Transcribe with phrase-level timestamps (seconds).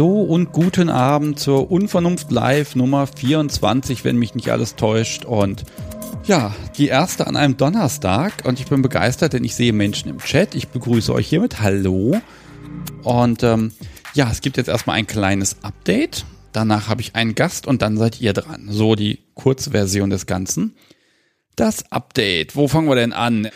[0.00, 5.26] Hallo und guten Abend zur Unvernunft Live Nummer 24, wenn mich nicht alles täuscht.
[5.26, 5.64] Und
[6.24, 8.46] ja, die erste an einem Donnerstag.
[8.46, 10.54] Und ich bin begeistert, denn ich sehe Menschen im Chat.
[10.54, 11.60] Ich begrüße euch hiermit.
[11.60, 12.18] Hallo.
[13.02, 13.72] Und ähm,
[14.14, 16.24] ja, es gibt jetzt erstmal ein kleines Update.
[16.52, 18.68] Danach habe ich einen Gast und dann seid ihr dran.
[18.70, 20.76] So die Kurzversion des Ganzen.
[21.56, 22.56] Das Update.
[22.56, 23.50] Wo fangen wir denn an?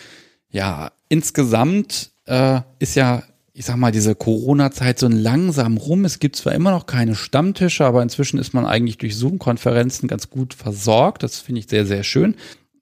[0.50, 3.22] Ja, insgesamt äh, ist ja
[3.56, 6.04] ich sag mal, diese Corona-Zeit so langsam rum.
[6.04, 10.28] Es gibt zwar immer noch keine Stammtische, aber inzwischen ist man eigentlich durch Zoom-Konferenzen ganz
[10.28, 11.22] gut versorgt.
[11.22, 12.34] Das finde ich sehr, sehr schön.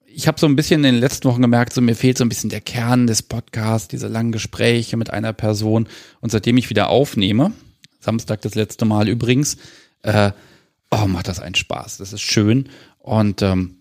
[0.07, 2.29] Ich habe so ein bisschen in den letzten Wochen gemerkt, so mir fehlt so ein
[2.29, 5.87] bisschen der Kern des Podcasts, diese langen Gespräche mit einer Person.
[6.21, 7.51] Und seitdem ich wieder aufnehme,
[7.99, 9.57] Samstag das letzte Mal übrigens,
[10.01, 10.31] äh,
[10.89, 11.97] oh, macht das einen Spaß.
[11.97, 12.69] Das ist schön.
[12.97, 13.77] Und ähm,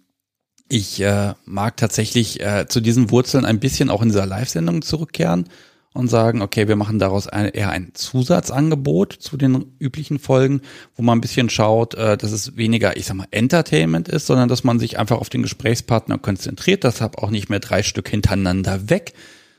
[0.69, 5.49] ich äh, mag tatsächlich äh, zu diesen Wurzeln ein bisschen auch in dieser Live-Sendung zurückkehren
[5.95, 10.63] und sagen, okay, wir machen daraus ein, eher ein Zusatzangebot zu den üblichen Folgen,
[10.97, 14.49] wo man ein bisschen schaut, äh, dass es weniger, ich sag mal, Entertainment ist, sondern
[14.49, 16.85] dass man sich einfach auf den Gesprächspartner konzentriert.
[16.85, 19.13] Deshalb auch nicht mehr drei Stück hintereinander weg,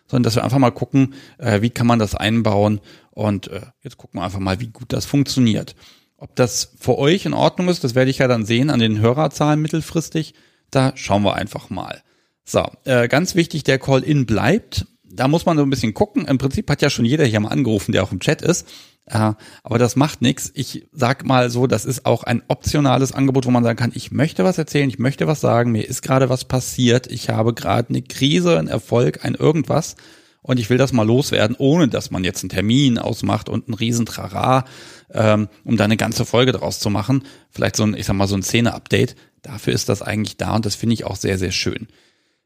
[0.07, 2.81] sondern dass wir einfach mal gucken, äh, wie kann man das einbauen
[3.11, 5.75] und äh, jetzt gucken wir einfach mal, wie gut das funktioniert.
[6.17, 8.99] Ob das für euch in Ordnung ist, das werde ich ja dann sehen an den
[8.99, 10.33] Hörerzahlen mittelfristig.
[10.71, 12.01] Da schauen wir einfach mal.
[12.45, 16.25] So, äh, ganz wichtig, der Call-In bleibt da muss man so ein bisschen gucken.
[16.25, 18.67] Im Prinzip hat ja schon jeder hier mal angerufen, der auch im Chat ist.
[19.05, 19.33] Äh,
[19.63, 20.51] aber das macht nichts.
[20.55, 24.11] Ich sag mal so, das ist auch ein optionales Angebot, wo man sagen kann, ich
[24.11, 27.89] möchte was erzählen, ich möchte was sagen, mir ist gerade was passiert, ich habe gerade
[27.89, 29.95] eine Krise, einen Erfolg, ein irgendwas
[30.41, 33.75] und ich will das mal loswerden, ohne dass man jetzt einen Termin ausmacht und einen
[33.75, 34.65] riesen Trara,
[35.11, 37.23] ähm, um da eine ganze Folge draus zu machen.
[37.49, 39.15] Vielleicht so ein, ich sag mal, so ein Szene-Update.
[39.41, 41.87] Dafür ist das eigentlich da und das finde ich auch sehr, sehr schön.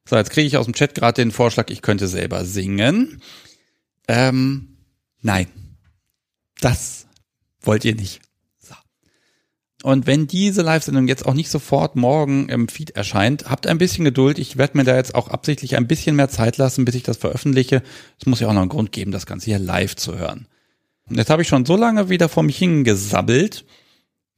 [0.10, 3.22] So, jetzt kriege ich aus dem Chat gerade den Vorschlag, ich könnte selber singen.
[4.08, 4.78] Ähm,
[5.22, 5.48] nein.
[6.62, 7.08] Das
[7.62, 8.22] wollt ihr nicht.
[8.58, 8.74] So.
[9.84, 14.06] Und wenn diese Live-Sendung jetzt auch nicht sofort morgen im Feed erscheint, habt ein bisschen
[14.06, 14.40] Geduld.
[14.40, 17.18] Ich werde mir da jetzt auch absichtlich ein bisschen mehr Zeit lassen, bis ich das
[17.18, 17.84] veröffentliche.
[18.18, 20.48] Es muss ja auch noch einen Grund geben, das Ganze hier live zu hören.
[21.10, 23.66] Und jetzt habe ich schon so lange wieder vor mich hingesabbelt.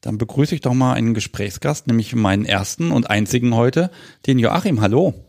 [0.01, 3.91] Dann begrüße ich doch mal einen Gesprächsgast, nämlich meinen ersten und einzigen heute,
[4.25, 4.81] den Joachim.
[4.81, 5.28] Hallo.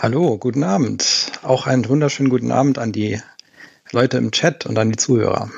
[0.00, 1.32] Hallo, guten Abend.
[1.42, 3.20] Auch einen wunderschönen guten Abend an die
[3.90, 5.50] Leute im Chat und an die Zuhörer.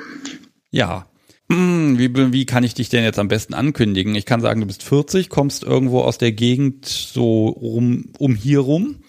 [0.70, 1.06] Ja.
[1.52, 4.14] Hm, wie, wie kann ich dich denn jetzt am besten ankündigen?
[4.14, 8.60] Ich kann sagen, du bist 40, kommst irgendwo aus der Gegend so um, um hier
[8.60, 9.02] rum.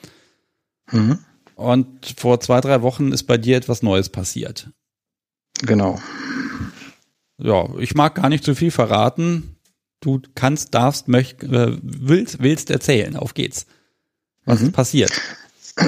[0.92, 1.20] Mhm.
[1.56, 4.70] Und vor zwei, drei Wochen ist bei dir etwas Neues passiert.
[5.62, 5.98] Genau.
[7.38, 9.56] Ja, ich mag gar nicht zu viel verraten.
[10.02, 13.16] Du kannst, darfst, möcht, äh, willst, willst erzählen.
[13.16, 13.66] Auf geht's.
[14.52, 14.68] Was mhm.
[14.68, 15.12] ist passiert?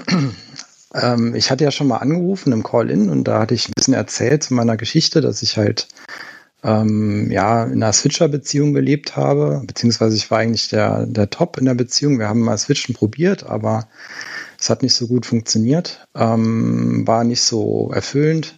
[0.95, 3.95] Ähm, ich hatte ja schon mal angerufen im Call-In und da hatte ich ein bisschen
[3.95, 5.87] erzählt zu meiner Geschichte, dass ich halt
[6.63, 11.65] ähm, ja in einer Switcher-Beziehung gelebt habe, beziehungsweise ich war eigentlich der, der Top in
[11.65, 12.19] der Beziehung.
[12.19, 13.87] Wir haben mal Switchen probiert, aber
[14.59, 18.55] es hat nicht so gut funktioniert, ähm, war nicht so erfüllend.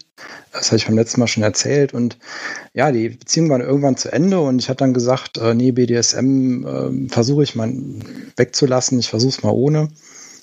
[0.51, 1.93] Das habe ich beim letzten Mal schon erzählt.
[1.93, 2.17] Und
[2.73, 6.65] ja, die Beziehung war irgendwann zu Ende und ich hatte dann gesagt, äh, nee, BDSM
[6.65, 7.73] äh, versuche ich mal
[8.37, 9.89] wegzulassen, ich versuche es mal ohne.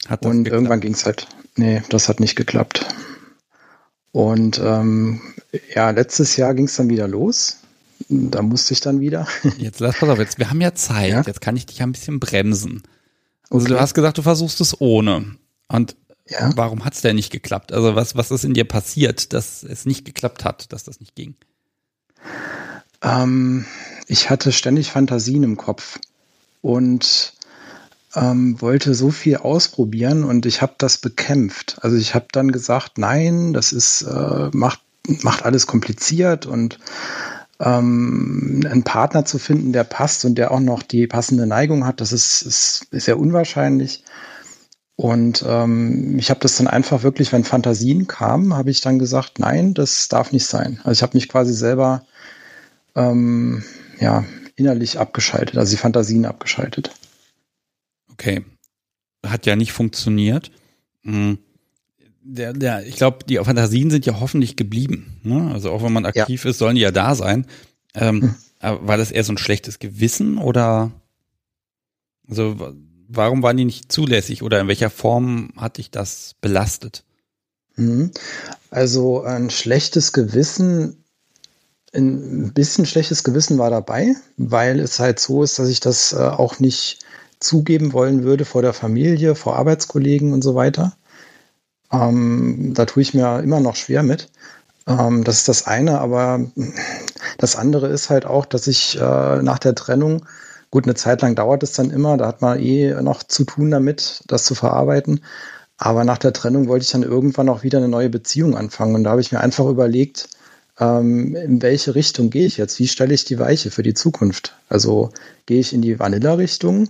[0.09, 0.55] Hat und geklappt?
[0.55, 2.85] irgendwann ging es halt, nee, das hat nicht geklappt.
[4.11, 5.23] Und ähm,
[5.75, 7.59] ja, letztes Jahr ging es dann wieder los.
[8.09, 9.27] Da musste ich dann wieder.
[9.59, 11.23] Jetzt lass pass auf, jetzt, wir haben ja Zeit, ja?
[11.25, 12.83] jetzt kann ich dich ein bisschen bremsen.
[13.49, 13.75] Also okay.
[13.75, 15.37] du hast gesagt, du versuchst es ohne.
[15.69, 15.97] Und
[16.29, 16.51] ja.
[16.55, 17.73] Warum hat es denn nicht geklappt?
[17.73, 21.15] Also was, was ist in dir passiert, dass es nicht geklappt hat, dass das nicht
[21.15, 21.35] ging?
[23.03, 23.67] Ähm,
[24.07, 25.99] ich hatte ständig Fantasien im Kopf
[26.61, 27.35] und
[28.15, 31.79] ähm, wollte so viel ausprobieren und ich habe das bekämpft.
[31.81, 34.81] Also ich habe dann gesagt, nein, das ist äh, macht
[35.23, 36.79] macht alles kompliziert und
[37.59, 42.01] ähm, einen Partner zu finden, der passt und der auch noch die passende Neigung hat,
[42.01, 44.05] das ist, ist, ist sehr unwahrscheinlich.
[44.97, 49.39] Und ähm, ich habe das dann einfach wirklich, wenn Fantasien kamen, habe ich dann gesagt,
[49.39, 50.81] nein, das darf nicht sein.
[50.85, 52.05] Also ich habe mich quasi selber
[52.95, 53.65] ähm,
[53.99, 54.25] ja,
[54.57, 56.91] innerlich abgeschaltet, also die Fantasien abgeschaltet.
[58.13, 58.45] Okay.
[59.27, 60.51] Hat ja nicht funktioniert.
[61.03, 61.39] Hm.
[62.25, 65.21] Der, der, ich glaube, die Fantasien sind ja hoffentlich geblieben.
[65.23, 65.51] Ne?
[65.53, 66.51] Also auch wenn man aktiv ja.
[66.51, 67.47] ist, sollen die ja da sein.
[67.95, 68.87] Ähm, hm.
[68.87, 70.93] War das eher so ein schlechtes Gewissen oder
[72.29, 72.75] also
[73.15, 77.05] warum waren die nicht zulässig oder in welcher Form hat dich das belastet?
[77.77, 78.11] Mhm.
[78.71, 81.05] Also ein schlechtes Gewissen,
[81.95, 86.17] ein bisschen schlechtes Gewissen war dabei, weil es halt so ist, dass ich das äh,
[86.17, 87.01] auch nicht
[87.41, 90.97] zugeben wollen würde vor der Familie, vor Arbeitskollegen und so weiter.
[91.91, 94.29] Ähm, da tue ich mir immer noch schwer mit.
[94.87, 96.47] Ähm, das ist das eine, aber
[97.39, 100.25] Das andere ist halt auch, dass ich äh, nach der Trennung,
[100.73, 103.71] gut, eine Zeit lang dauert es dann immer, da hat man eh noch zu tun
[103.71, 105.21] damit, das zu verarbeiten.
[105.77, 108.95] Aber nach der Trennung wollte ich dann irgendwann auch wieder eine neue Beziehung anfangen.
[108.95, 110.29] Und da habe ich mir einfach überlegt,
[110.81, 112.79] ähm, in welche Richtung gehe ich jetzt?
[112.79, 114.57] Wie stelle ich die Weiche für die Zukunft?
[114.69, 115.11] Also
[115.47, 116.89] gehe ich in die Vanilla-Richtung?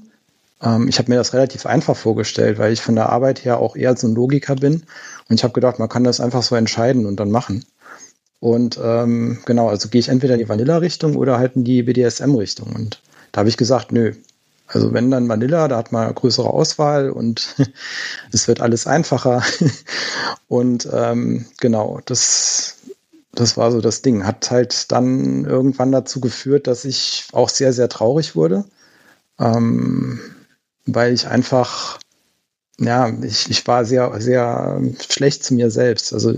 [0.63, 3.75] Ähm, ich habe mir das relativ einfach vorgestellt, weil ich von der Arbeit her auch
[3.75, 4.85] eher so ein Logiker bin.
[5.29, 7.65] Und ich habe gedacht, man kann das einfach so entscheiden und dann machen.
[8.39, 12.73] Und ähm, genau, also gehe ich entweder in die Vanilla-Richtung oder halt in die BDSM-Richtung.
[12.75, 13.01] Und
[13.33, 14.15] da habe ich gesagt, nö.
[14.69, 17.57] Also wenn dann Vanilla, da hat man größere Auswahl und
[18.33, 19.43] es wird alles einfacher.
[20.49, 22.77] und ähm, genau, das,
[23.33, 24.25] das war so das Ding.
[24.25, 28.65] Hat halt dann irgendwann dazu geführt, dass ich auch sehr, sehr traurig wurde.
[29.39, 30.21] Ähm,
[30.87, 31.99] weil ich einfach,
[32.79, 36.13] ja, ich, ich war sehr, sehr schlecht zu mir selbst.
[36.13, 36.35] Also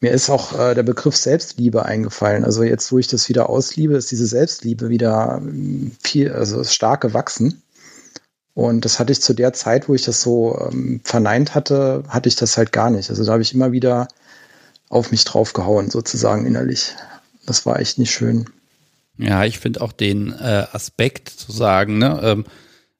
[0.00, 2.44] mir ist auch äh, der Begriff Selbstliebe eingefallen.
[2.44, 7.00] Also jetzt, wo ich das wieder ausliebe, ist diese Selbstliebe wieder ähm, viel, also stark
[7.00, 7.62] gewachsen.
[8.54, 12.28] Und das hatte ich zu der Zeit, wo ich das so ähm, verneint hatte, hatte
[12.28, 13.10] ich das halt gar nicht.
[13.10, 14.08] Also da habe ich immer wieder
[14.88, 16.94] auf mich draufgehauen, sozusagen innerlich.
[17.46, 18.46] Das war echt nicht schön.
[19.18, 22.44] Ja, ich finde auch den äh, Aspekt zu sagen, ne, ähm,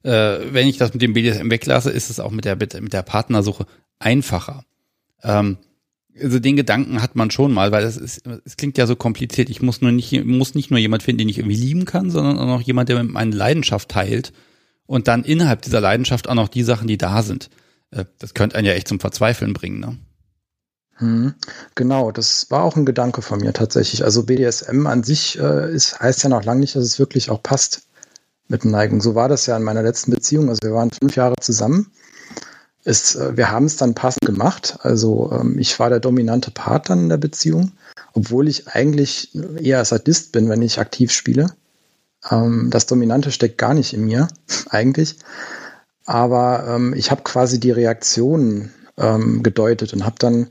[0.03, 3.03] äh, wenn ich das mit dem BDSM weglasse, ist es auch mit der, mit der
[3.03, 3.65] Partnersuche
[3.99, 4.63] einfacher.
[5.23, 5.57] Ähm,
[6.21, 9.49] also den Gedanken hat man schon mal, weil es ist, es klingt ja so kompliziert.
[9.49, 12.37] Ich muss nur nicht, muss nicht nur jemand finden, den ich irgendwie lieben kann, sondern
[12.37, 14.33] auch noch jemand, der meine Leidenschaft teilt
[14.85, 17.49] und dann innerhalb dieser Leidenschaft auch noch die Sachen, die da sind.
[17.91, 19.97] Äh, das könnte einen ja echt zum Verzweifeln bringen, ne?
[20.99, 21.35] Hm,
[21.75, 24.03] genau, das war auch ein Gedanke von mir tatsächlich.
[24.03, 27.43] Also BDSM an sich äh, ist, heißt ja noch lange nicht, dass es wirklich auch
[27.43, 27.83] passt
[28.47, 28.99] mit Neigung.
[29.01, 30.49] So war das ja in meiner letzten Beziehung.
[30.49, 31.91] Also wir waren fünf Jahre zusammen.
[32.87, 34.79] Es, äh, wir haben es dann passend gemacht.
[34.81, 37.73] Also ähm, ich war der dominante Part dann in der Beziehung,
[38.13, 41.47] obwohl ich eigentlich eher Sadist bin, wenn ich aktiv spiele.
[42.31, 44.29] Ähm, das Dominante steckt gar nicht in mir,
[44.69, 45.17] eigentlich.
[46.05, 48.73] Aber ähm, ich habe quasi die Reaktionen
[49.43, 50.47] gedeutet und habe dann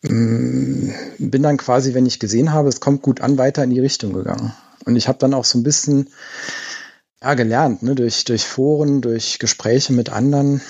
[0.00, 0.88] mm,
[1.18, 4.14] bin dann quasi, wenn ich gesehen habe, es kommt gut an, weiter in die Richtung
[4.14, 4.54] gegangen.
[4.86, 6.08] Und ich habe dann auch so ein bisschen
[7.20, 7.94] ja, gelernt, ne?
[7.94, 10.62] durch, durch Foren, durch Gespräche mit anderen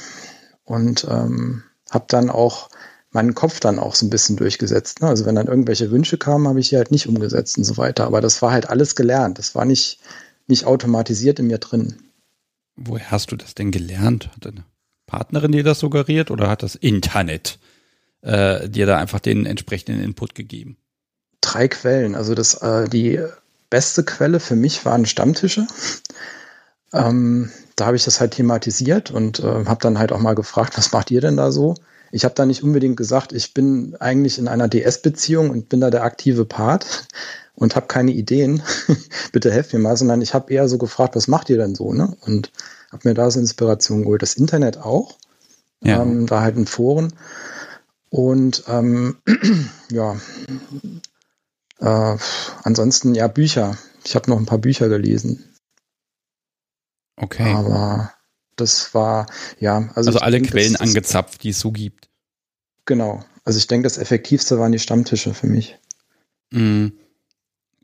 [0.65, 2.69] und ähm, habe dann auch
[3.11, 5.01] meinen Kopf dann auch so ein bisschen durchgesetzt.
[5.01, 5.09] Ne?
[5.09, 8.07] Also wenn dann irgendwelche Wünsche kamen, habe ich die halt nicht umgesetzt und so weiter.
[8.07, 9.39] Aber das war halt alles gelernt.
[9.39, 10.01] Das war nicht,
[10.49, 11.95] nicht automatisiert in mir drin.
[12.77, 14.31] Woher hast du das denn gelernt?
[14.35, 14.65] Hat deine
[15.07, 17.61] Partnerin dir das suggeriert oder hat das Internet
[18.23, 20.77] äh, dir da einfach den entsprechenden Input gegeben?
[21.41, 22.17] Drei Quellen.
[22.17, 23.21] Also das, äh, die
[23.71, 25.67] beste Quelle für mich waren Stammtische.
[26.93, 30.77] Ähm, da habe ich das halt thematisiert und äh, habe dann halt auch mal gefragt,
[30.77, 31.75] was macht ihr denn da so?
[32.11, 35.91] Ich habe da nicht unbedingt gesagt, ich bin eigentlich in einer DS-Beziehung und bin da
[35.91, 37.09] der aktive Part
[37.55, 38.63] und habe keine Ideen.
[39.33, 41.93] Bitte helft mir mal, sondern ich habe eher so gefragt, was macht ihr denn so?
[41.93, 42.17] Ne?
[42.21, 42.53] Und
[42.93, 44.23] habe mir da so Inspiration geholt.
[44.23, 45.17] Das Internet auch,
[45.83, 46.03] ja.
[46.03, 47.13] ähm, da halt in Foren.
[48.11, 49.17] Und ähm,
[49.91, 50.17] ja,
[51.81, 52.17] äh,
[52.63, 53.77] ansonsten ja Bücher.
[54.05, 55.45] Ich habe noch ein paar Bücher gelesen.
[57.17, 57.53] Okay.
[57.53, 58.13] Aber
[58.57, 59.27] das war,
[59.61, 59.91] ja.
[59.95, 62.09] Also, also alle denke, Quellen das, angezapft, die es so gibt.
[62.85, 63.25] Genau.
[63.45, 65.79] Also ich denke, das Effektivste waren die Stammtische für mich.
[66.51, 66.89] Mm.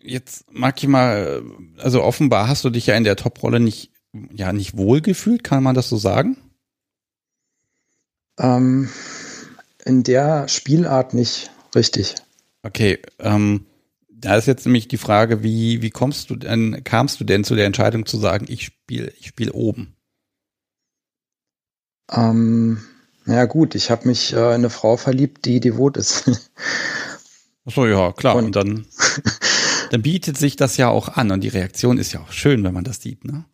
[0.02, 1.42] Jetzt mag ich mal,
[1.76, 3.92] also offenbar hast du dich ja in der Top-Rolle nicht,
[4.32, 6.38] ja, nicht wohlgefühlt, kann man das so sagen?
[8.38, 8.88] Ähm,
[9.84, 12.14] in der Spielart nicht, richtig.
[12.62, 13.66] Okay, ähm,
[14.20, 17.54] da ist jetzt nämlich die Frage, wie, wie kommst du denn, kamst du denn zu
[17.54, 19.96] der Entscheidung zu sagen, ich spiele, ich spiele oben?
[22.10, 22.82] Ähm,
[23.26, 26.28] ja gut, ich habe mich äh, in eine Frau verliebt, die devot ist.
[27.64, 28.36] Achso, ja, klar.
[28.36, 28.86] Und, und dann,
[29.90, 32.74] dann bietet sich das ja auch an und die Reaktion ist ja auch schön, wenn
[32.74, 33.44] man das sieht, ne?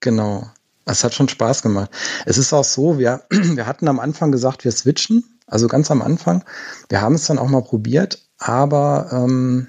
[0.00, 0.48] Genau.
[0.84, 1.90] Es hat schon Spaß gemacht.
[2.26, 6.00] Es ist auch so, wir, wir hatten am Anfang gesagt, wir switchen, also ganz am
[6.00, 6.44] Anfang.
[6.88, 9.68] Wir haben es dann auch mal probiert, aber ähm,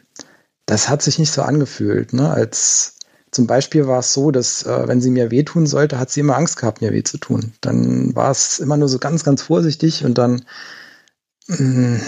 [0.68, 2.14] das hat sich nicht so angefühlt.
[2.14, 2.30] Ne?
[2.30, 2.96] Als
[3.32, 6.36] zum Beispiel war es so, dass äh, wenn sie mir wehtun sollte, hat sie immer
[6.36, 7.54] Angst gehabt, mir weh zu tun.
[7.62, 10.46] Dann war es immer nur so ganz, ganz vorsichtig und dann
[11.48, 12.02] mh, mm,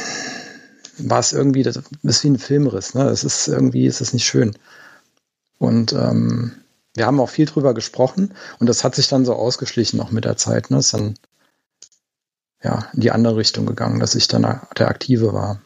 [1.00, 2.94] war es irgendwie, das ist wie ein Filmriss.
[2.94, 3.06] Ne?
[3.06, 4.56] Das ist irgendwie, ist das nicht schön.
[5.58, 6.54] Und ähm,
[6.96, 10.26] wir haben auch viel drüber gesprochen und das hat sich dann so ausgeschlichen noch mit
[10.26, 10.70] der Zeit.
[10.70, 10.80] Ne?
[10.80, 11.16] Ist dann
[12.62, 14.42] ja in die andere Richtung gegangen, dass ich dann
[14.78, 15.62] der Aktive war.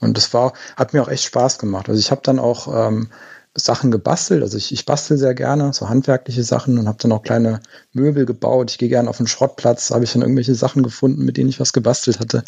[0.00, 1.88] Und das war, hat mir auch echt Spaß gemacht.
[1.88, 3.08] Also ich habe dann auch ähm,
[3.56, 4.42] Sachen gebastelt.
[4.42, 7.60] Also ich, ich bastel sehr gerne, so handwerkliche Sachen und habe dann auch kleine
[7.92, 8.70] Möbel gebaut.
[8.70, 11.60] Ich gehe gerne auf den Schrottplatz, habe ich dann irgendwelche Sachen gefunden, mit denen ich
[11.60, 12.44] was gebastelt hatte.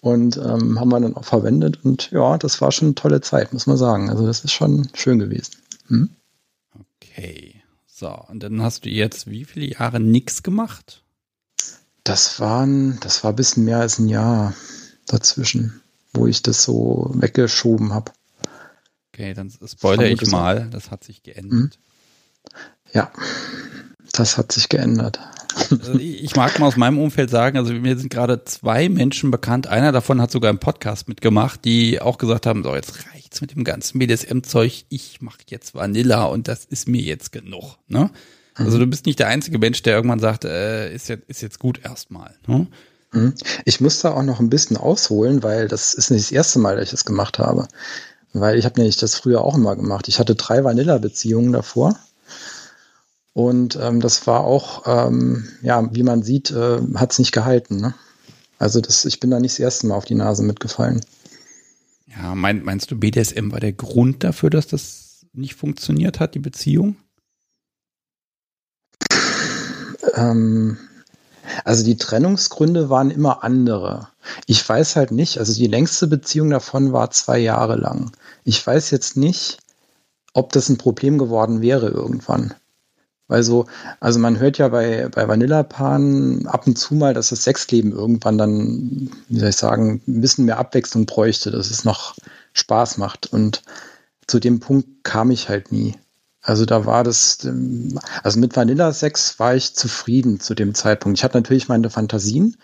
[0.00, 1.84] Und ähm, haben wir dann auch verwendet.
[1.84, 4.08] Und ja, das war schon eine tolle Zeit, muss man sagen.
[4.08, 5.56] Also das ist schon schön gewesen.
[5.88, 6.10] Hm?
[7.02, 7.62] Okay.
[7.86, 11.02] So, und dann hast du jetzt wie viele Jahre nichts gemacht?
[12.04, 14.54] Das waren, das war ein bisschen mehr als ein Jahr
[15.06, 18.12] dazwischen, wo ich das so weggeschoben habe.
[19.12, 21.52] Okay, dann spoilere ich mal, das hat sich geändert.
[21.52, 21.70] Hm?
[22.92, 23.10] Ja,
[24.12, 25.18] das hat sich geändert.
[25.70, 29.66] Also ich mag mal aus meinem Umfeld sagen, also mir sind gerade zwei Menschen bekannt.
[29.66, 33.54] Einer davon hat sogar einen Podcast mitgemacht, die auch gesagt haben, so jetzt reicht's mit
[33.54, 34.84] dem ganzen BDSM-Zeug.
[34.88, 37.76] Ich mache jetzt Vanilla und das ist mir jetzt genug.
[37.88, 38.10] Ne?
[38.54, 38.82] Also mhm.
[38.82, 41.80] du bist nicht der einzige Mensch, der irgendwann sagt, äh, ist, jetzt, ist jetzt gut
[41.84, 42.34] erstmal.
[42.46, 42.66] Ne?
[43.12, 43.34] Mhm.
[43.64, 46.76] Ich muss da auch noch ein bisschen ausholen, weil das ist nicht das erste Mal,
[46.76, 47.68] dass ich das gemacht habe.
[48.32, 50.08] Weil ich habe nämlich das früher auch immer gemacht.
[50.08, 51.98] Ich hatte drei Vanilla-Beziehungen davor.
[53.32, 57.80] Und ähm, das war auch, ähm, ja, wie man sieht, äh, hat es nicht gehalten.
[57.80, 57.94] Ne?
[58.58, 61.00] Also das, ich bin da nicht das erste Mal auf die Nase mitgefallen.
[62.06, 66.40] Ja, mein, meinst du, BDSM war der Grund dafür, dass das nicht funktioniert hat, die
[66.40, 66.96] Beziehung?
[70.14, 70.78] Ähm,
[71.64, 74.08] also die Trennungsgründe waren immer andere.
[74.46, 78.12] Ich weiß halt nicht, also die längste Beziehung davon war zwei Jahre lang.
[78.44, 79.58] Ich weiß jetzt nicht,
[80.34, 82.54] ob das ein Problem geworden wäre irgendwann.
[83.28, 83.66] Weil so,
[84.00, 88.38] also man hört ja bei, bei Vanilla-Paaren ab und zu mal, dass das Sexleben irgendwann
[88.38, 92.16] dann, wie soll ich sagen, ein bisschen mehr Abwechslung bräuchte, dass es noch
[92.54, 93.30] Spaß macht.
[93.30, 93.62] Und
[94.26, 95.94] zu dem Punkt kam ich halt nie.
[96.48, 97.46] Also da war das,
[98.22, 101.18] also mit Vanilla-Sex war ich zufrieden zu dem Zeitpunkt.
[101.18, 102.56] Ich hatte natürlich meine Fantasien,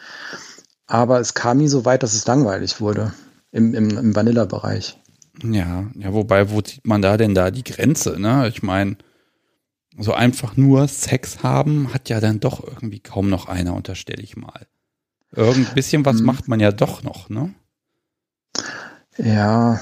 [0.86, 3.12] aber es kam nie so weit, dass es langweilig wurde
[3.52, 4.98] im, im, im Vanilla-Bereich.
[5.42, 8.48] Ja, ja, wobei, wo zieht man da denn da die Grenze, ne?
[8.48, 8.96] Ich meine,
[9.98, 14.34] so einfach nur Sex haben hat ja dann doch irgendwie kaum noch einer, unterstelle ich
[14.34, 14.66] mal.
[15.30, 16.24] Irgend bisschen was hm.
[16.24, 17.52] macht man ja doch noch, ne?
[19.18, 19.78] Ja,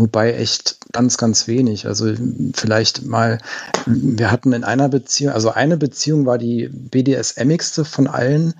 [0.00, 1.86] wobei echt ganz, ganz wenig.
[1.86, 2.12] Also
[2.54, 3.38] vielleicht mal,
[3.86, 8.54] wir hatten in einer Beziehung, also eine Beziehung war die BDSMigste von allen.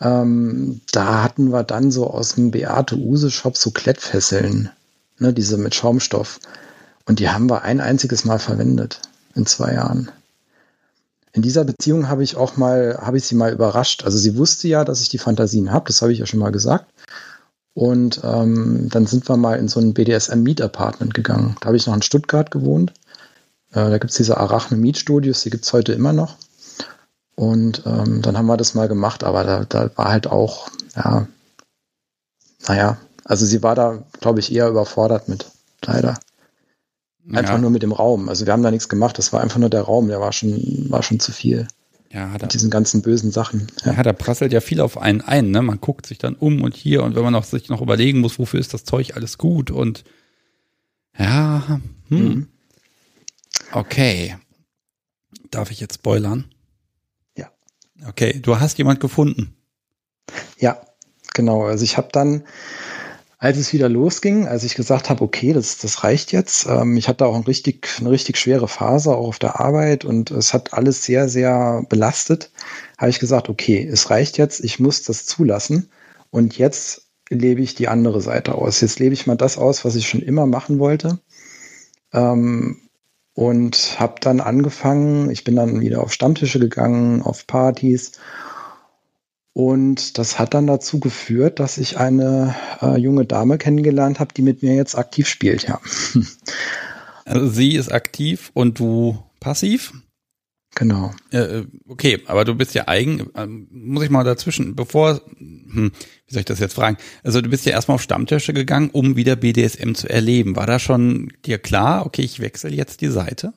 [0.00, 4.70] Ähm, da hatten wir dann so aus dem Beate Use Shop so Klettfesseln,
[5.18, 6.40] ne, diese mit Schaumstoff.
[7.04, 9.00] Und die haben wir ein einziges Mal verwendet
[9.34, 10.10] in zwei Jahren.
[11.32, 14.04] In dieser Beziehung habe ich auch mal, habe ich sie mal überrascht.
[14.04, 16.52] Also sie wusste ja, dass ich die Fantasien habe, das habe ich ja schon mal
[16.52, 16.86] gesagt.
[17.78, 21.54] Und ähm, dann sind wir mal in so ein BDSM-Miet-Apartment gegangen.
[21.60, 22.92] Da habe ich noch in Stuttgart gewohnt.
[23.70, 26.34] Äh, da gibt es diese Arachne-Mietstudios, die gibt es heute immer noch.
[27.36, 31.28] Und ähm, dann haben wir das mal gemacht, aber da, da war halt auch, ja,
[32.66, 35.46] naja, also sie war da, glaube ich, eher überfordert mit,
[35.84, 36.18] leider.
[37.32, 37.58] Einfach ja.
[37.58, 38.28] nur mit dem Raum.
[38.28, 39.18] Also wir haben da nichts gemacht.
[39.18, 40.08] Das war einfach nur der Raum.
[40.08, 41.68] Der war schon, war schon zu viel.
[42.12, 43.66] Ja, hat er, mit diesen ganzen bösen Sachen.
[43.84, 43.92] Ja.
[43.92, 45.50] ja, da prasselt ja viel auf einen ein.
[45.50, 45.60] Ne?
[45.60, 48.38] Man guckt sich dann um und hier und wenn man auch sich noch überlegen muss,
[48.38, 50.04] wofür ist das Zeug alles gut und
[51.18, 52.18] ja, hm.
[52.18, 52.48] Mhm.
[53.72, 54.36] Okay.
[55.50, 56.44] Darf ich jetzt spoilern?
[57.36, 57.50] Ja.
[58.06, 59.56] Okay, du hast jemand gefunden.
[60.58, 60.80] Ja,
[61.34, 61.64] genau.
[61.64, 62.44] Also ich habe dann
[63.38, 67.08] als es wieder losging, als ich gesagt habe, okay, das, das reicht jetzt, ähm, ich
[67.08, 70.74] hatte auch ein richtig, eine richtig schwere Phase, auch auf der Arbeit und es hat
[70.74, 72.50] alles sehr, sehr belastet,
[72.98, 75.88] habe ich gesagt, okay, es reicht jetzt, ich muss das zulassen
[76.30, 78.80] und jetzt lebe ich die andere Seite aus.
[78.80, 81.18] Jetzt lebe ich mal das aus, was ich schon immer machen wollte.
[82.12, 82.78] Ähm,
[83.34, 88.12] und habe dann angefangen, ich bin dann wieder auf Stammtische gegangen, auf Partys
[89.52, 94.42] und das hat dann dazu geführt, dass ich eine äh, junge Dame kennengelernt habe, die
[94.42, 95.80] mit mir jetzt aktiv spielt, ja.
[97.24, 99.92] Also sie ist aktiv und du passiv?
[100.74, 101.12] Genau.
[101.30, 105.92] Äh, okay, aber du bist ja eigen, äh, muss ich mal dazwischen, bevor, hm,
[106.26, 106.96] wie soll ich das jetzt fragen?
[107.22, 110.56] Also du bist ja erstmal auf Stammtische gegangen, um wieder BDSM zu erleben.
[110.56, 113.52] War da schon dir klar, okay, ich wechsle jetzt die Seite?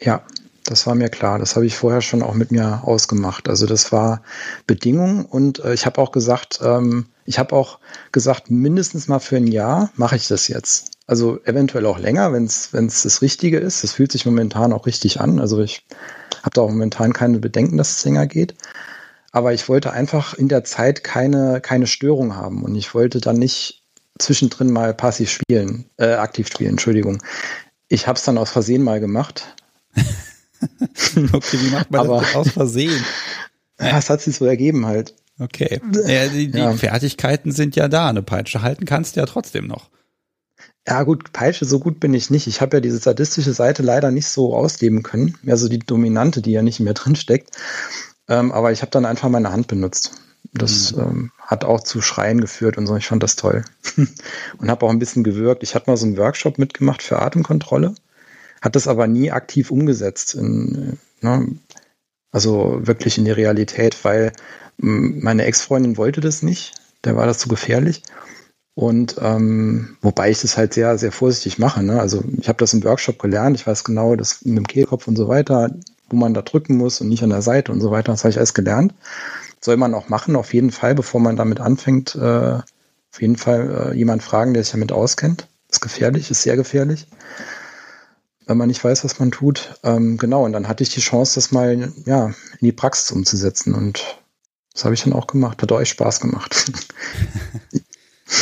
[0.00, 0.24] Ja,
[0.70, 1.38] das war mir klar.
[1.38, 3.48] Das habe ich vorher schon auch mit mir ausgemacht.
[3.48, 4.22] Also das war
[4.66, 7.78] Bedingung und äh, ich habe auch gesagt, ähm, ich habe auch
[8.12, 10.92] gesagt, mindestens mal für ein Jahr mache ich das jetzt.
[11.06, 13.82] Also eventuell auch länger, wenn es das Richtige ist.
[13.82, 15.40] Das fühlt sich momentan auch richtig an.
[15.40, 15.86] Also ich
[16.42, 18.54] habe da auch momentan keine Bedenken, dass es länger geht.
[19.32, 23.36] Aber ich wollte einfach in der Zeit keine, keine Störung haben und ich wollte dann
[23.36, 23.84] nicht
[24.18, 27.22] zwischendrin mal passiv spielen, äh, aktiv spielen, Entschuldigung.
[27.88, 29.54] Ich habe es dann aus Versehen mal gemacht.
[31.32, 33.04] okay, wie macht man Aber, das aus Versehen?
[33.80, 35.14] Das hat sich so ergeben halt.
[35.38, 35.80] Okay.
[36.06, 36.72] Ja, die, die ja.
[36.72, 38.08] Fertigkeiten sind ja da.
[38.08, 39.88] Eine Peitsche halten kannst du ja trotzdem noch.
[40.84, 42.48] Ja, gut, Peitsche, so gut bin ich nicht.
[42.48, 45.36] Ich habe ja diese sadistische Seite leider nicht so ausleben können.
[45.42, 47.56] Mehr so die dominante, die ja nicht mehr drin steckt.
[48.26, 50.12] Ähm, aber ich habe dann einfach meine Hand benutzt.
[50.54, 51.00] Das mhm.
[51.00, 52.96] ähm, hat auch zu Schreien geführt und so.
[52.96, 53.64] Ich fand das toll.
[54.58, 55.62] und habe auch ein bisschen gewirkt.
[55.62, 57.94] Ich hatte mal so einen Workshop mitgemacht für Atemkontrolle,
[58.60, 60.34] hat das aber nie aktiv umgesetzt.
[60.34, 61.46] In, ne,
[62.30, 64.32] also wirklich in die Realität, weil
[64.76, 66.74] meine Ex-Freundin wollte das nicht.
[67.04, 68.02] Der war das zu gefährlich.
[68.74, 71.82] Und ähm, wobei ich das halt sehr, sehr vorsichtig mache.
[71.82, 72.00] Ne?
[72.00, 75.16] Also ich habe das im Workshop gelernt, ich weiß genau, das mit dem Kehlkopf und
[75.16, 75.72] so weiter,
[76.08, 78.30] wo man da drücken muss und nicht an der Seite und so weiter, das habe
[78.30, 78.94] ich alles gelernt.
[79.60, 82.60] Soll man auch machen, auf jeden Fall, bevor man damit anfängt, äh,
[83.10, 85.48] auf jeden Fall äh, jemand fragen, der sich damit auskennt.
[85.68, 87.08] Ist gefährlich, ist sehr gefährlich,
[88.48, 89.78] wenn man nicht weiß, was man tut.
[89.84, 93.74] Ähm, genau, und dann hatte ich die Chance, das mal ja, in die Praxis umzusetzen.
[93.74, 94.18] Und
[94.72, 95.62] das habe ich dann auch gemacht.
[95.62, 96.72] Hat euch Spaß gemacht.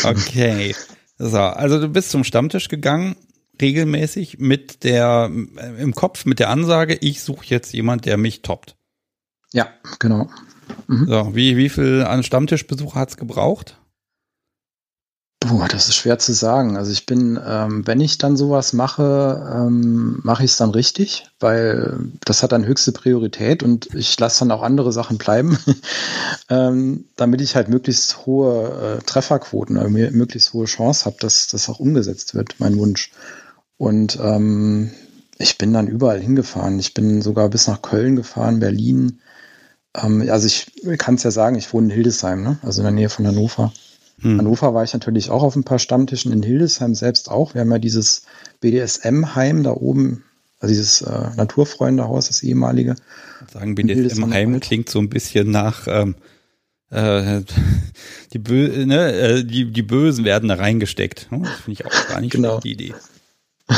[0.03, 0.75] Okay.
[1.19, 3.17] So, also du bist zum Stammtisch gegangen,
[3.61, 8.43] regelmäßig mit der, äh, im Kopf mit der Ansage, ich suche jetzt jemand, der mich
[8.43, 8.77] toppt.
[9.53, 10.29] Ja, genau.
[10.89, 11.07] Mhm.
[11.07, 13.81] So, wie, wie viel an Stammtischbesucher hat's gebraucht?
[15.47, 16.77] Puh, das ist schwer zu sagen.
[16.77, 21.29] Also ich bin, ähm, wenn ich dann sowas mache, ähm, mache ich es dann richtig,
[21.39, 25.57] weil das hat dann höchste Priorität und ich lasse dann auch andere Sachen bleiben,
[26.49, 31.69] ähm, damit ich halt möglichst hohe äh, Trefferquoten oder möglichst hohe Chance habe, dass das
[31.69, 33.13] auch umgesetzt wird, mein Wunsch.
[33.77, 34.91] Und ähm,
[35.39, 36.79] ich bin dann überall hingefahren.
[36.79, 39.21] Ich bin sogar bis nach Köln gefahren, Berlin.
[39.95, 40.67] Ähm, also ich
[40.99, 42.59] kann es ja sagen, ich wohne in Hildesheim, ne?
[42.63, 43.73] also in der Nähe von Hannover.
[44.21, 44.39] Hm.
[44.39, 47.55] Hannover war ich natürlich auch auf ein paar Stammtischen, in Hildesheim selbst auch.
[47.55, 48.23] Wir haben ja dieses
[48.61, 50.25] BDSM-Heim da oben,
[50.59, 52.97] also dieses äh, Naturfreundehaus, das ehemalige.
[53.53, 56.15] Sagen BDSM-Heim klingt so ein bisschen nach ähm,
[56.91, 57.43] äh,
[58.33, 61.29] die, Bö ne, äh, die, die Bösen werden da reingesteckt.
[61.31, 62.61] Das finde ich auch gar nicht genau.
[62.61, 62.95] die Idee.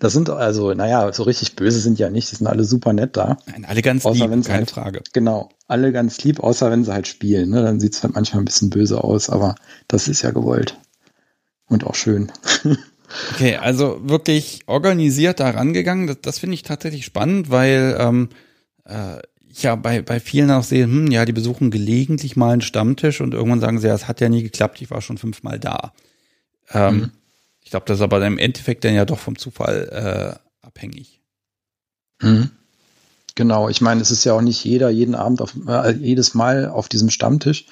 [0.00, 3.16] Das sind also, naja, so richtig böse sind ja nicht, die sind alle super nett
[3.16, 3.36] da.
[3.46, 5.02] Nein, alle ganz außer lieb, keine halt, Frage.
[5.12, 7.50] Genau, alle ganz lieb, außer wenn sie halt spielen.
[7.50, 7.62] Ne?
[7.62, 9.54] Dann sieht es halt manchmal ein bisschen böse aus, aber
[9.88, 10.78] das ist ja gewollt.
[11.66, 12.30] Und auch schön.
[13.34, 16.06] Okay, also wirklich organisiert da rangegangen.
[16.06, 18.30] Das, das finde ich tatsächlich spannend, weil ähm,
[18.86, 22.62] äh, ich ja bei, bei vielen auch sehe, hm, ja, die besuchen gelegentlich mal einen
[22.62, 25.58] Stammtisch und irgendwann sagen sie, ja, es hat ja nie geklappt, ich war schon fünfmal
[25.58, 25.92] da.
[26.70, 27.10] Ähm, mhm.
[27.72, 29.88] Ich glaube, das ist aber im Endeffekt dann ja doch vom Zufall
[30.60, 31.22] äh, abhängig.
[32.20, 32.50] Mhm.
[33.34, 36.68] Genau, ich meine, es ist ja auch nicht jeder jeden Abend auf, äh, jedes Mal
[36.68, 37.64] auf diesem Stammtisch.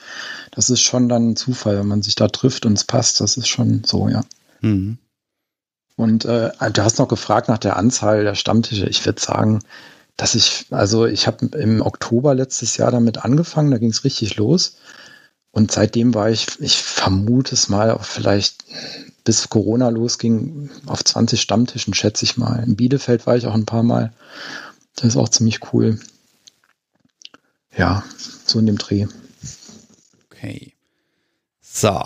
[0.52, 3.20] Das ist schon dann ein Zufall, wenn man sich da trifft und es passt.
[3.20, 4.22] Das ist schon so, ja.
[4.62, 4.96] Mhm.
[5.96, 8.86] Und äh, du hast noch gefragt nach der Anzahl der Stammtische.
[8.86, 9.58] Ich würde sagen,
[10.16, 14.36] dass ich, also ich habe im Oktober letztes Jahr damit angefangen, da ging es richtig
[14.36, 14.78] los.
[15.50, 18.64] Und seitdem war ich, ich vermute es mal, auf vielleicht
[19.24, 22.62] bis Corona losging, auf 20 Stammtischen, schätze ich mal.
[22.64, 24.12] In Bielefeld war ich auch ein paar Mal.
[24.96, 25.98] Das ist auch ziemlich cool.
[27.76, 28.04] Ja,
[28.44, 29.06] so in dem Dreh.
[30.30, 30.72] Okay.
[31.60, 32.02] So.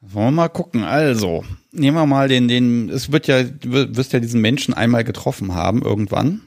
[0.00, 0.84] Wollen wir mal gucken.
[0.84, 5.04] Also, nehmen wir mal den, den, es wird ja, du wirst ja diesen Menschen einmal
[5.04, 6.42] getroffen haben, irgendwann.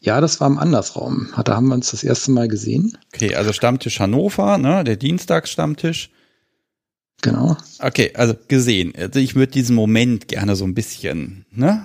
[0.00, 1.28] Ja, das war im Andersraum.
[1.44, 2.96] Da haben wir uns das erste Mal gesehen.
[3.14, 6.10] Okay, also Stammtisch Hannover, ne, der Dienstagsstammtisch.
[7.22, 7.56] Genau.
[7.78, 8.92] Okay, also gesehen.
[8.96, 11.84] Also ich würde diesen Moment gerne so ein bisschen, ne?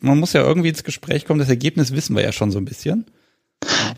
[0.00, 1.40] Man muss ja irgendwie ins Gespräch kommen.
[1.40, 3.06] Das Ergebnis wissen wir ja schon so ein bisschen.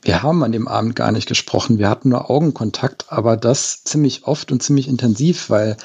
[0.03, 1.79] Wir haben an dem Abend gar nicht gesprochen.
[1.79, 5.77] Wir hatten nur Augenkontakt, aber das ziemlich oft und ziemlich intensiv, weil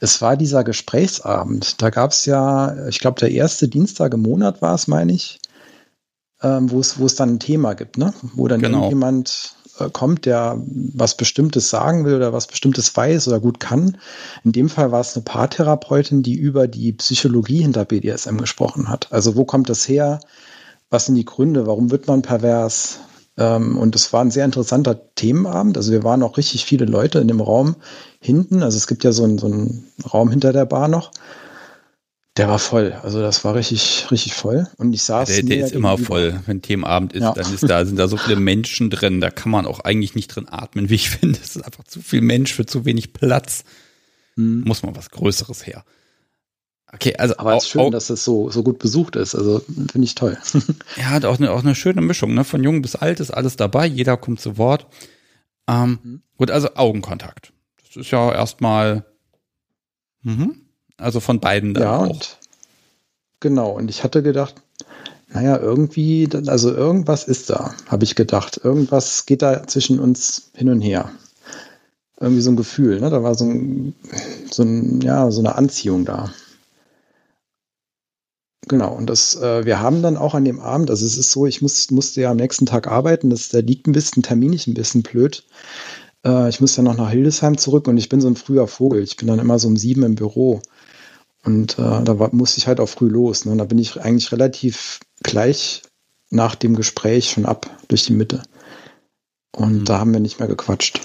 [0.00, 1.82] es war dieser Gesprächsabend.
[1.82, 5.40] Da gab es ja, ich glaube, der erste Dienstag im Monat war es, meine ich,
[6.42, 8.14] ähm, wo es wo es dann ein Thema gibt, ne?
[8.34, 8.78] Wo dann genau.
[8.78, 9.56] irgendjemand
[9.92, 13.98] kommt, der was Bestimmtes sagen will oder was Bestimmtes weiß oder gut kann.
[14.44, 19.12] In dem Fall war es eine Paartherapeutin, die über die Psychologie hinter BDSM gesprochen hat.
[19.12, 20.20] Also wo kommt das her?
[20.90, 21.66] Was sind die Gründe?
[21.66, 23.00] Warum wird man pervers?
[23.36, 25.76] Ähm, und es war ein sehr interessanter Themenabend.
[25.76, 27.76] Also wir waren auch richtig viele Leute in dem Raum
[28.20, 28.62] hinten.
[28.62, 31.10] Also es gibt ja so einen, so einen Raum hinter der Bar noch.
[32.36, 32.92] Der war voll.
[33.02, 34.66] Also das war richtig, richtig voll.
[34.76, 35.28] Und ich saß.
[35.28, 36.40] Der, der ist immer voll.
[36.46, 37.32] Wenn Themenabend ist, ja.
[37.32, 39.20] dann ist da, sind da so viele Menschen drin.
[39.20, 41.38] Da kann man auch eigentlich nicht drin atmen, wie ich finde.
[41.40, 43.64] Es ist einfach zu viel Mensch für zu wenig Platz.
[44.34, 44.62] Hm.
[44.62, 45.84] Muss man was Größeres her.
[46.92, 47.36] Okay, also.
[47.38, 49.36] Aber es ist schön, auch, dass es so, so gut besucht ist.
[49.36, 50.36] Also finde ich toll.
[50.96, 52.42] ja, hat auch eine, auch eine schöne Mischung, ne?
[52.42, 53.86] Von jung bis alt ist alles dabei.
[53.86, 54.86] Jeder kommt zu Wort.
[55.68, 56.22] Ähm, mhm.
[56.36, 57.52] Gut, also Augenkontakt.
[57.86, 59.04] Das ist ja erstmal,
[60.22, 60.63] mhm.
[61.04, 62.08] Also von beiden dann ja, auch.
[62.08, 62.38] Und,
[63.40, 64.54] genau, und ich hatte gedacht,
[65.28, 68.58] naja, irgendwie, also irgendwas ist da, habe ich gedacht.
[68.64, 71.10] Irgendwas geht da zwischen uns hin und her.
[72.18, 73.10] Irgendwie so ein Gefühl, ne?
[73.10, 73.94] Da war so, ein,
[74.50, 76.32] so, ein, ja, so eine Anziehung da.
[78.66, 81.44] Genau, und das, äh, wir haben dann auch an dem Abend, also es ist so,
[81.44, 84.74] ich muss, musste ja am nächsten Tag arbeiten, das, da liegt ein bisschen terminlich ein
[84.74, 85.44] bisschen blöd.
[86.24, 89.02] Äh, ich muss ja noch nach Hildesheim zurück und ich bin so ein früher Vogel.
[89.02, 90.62] Ich bin dann immer so um sieben im Büro.
[91.44, 93.44] Und äh, da war, musste ich halt auch früh los.
[93.44, 93.52] Ne?
[93.52, 95.82] Und da bin ich eigentlich relativ gleich
[96.30, 98.42] nach dem Gespräch schon ab durch die Mitte.
[99.52, 99.84] Und mhm.
[99.84, 101.00] da haben wir nicht mehr gequatscht.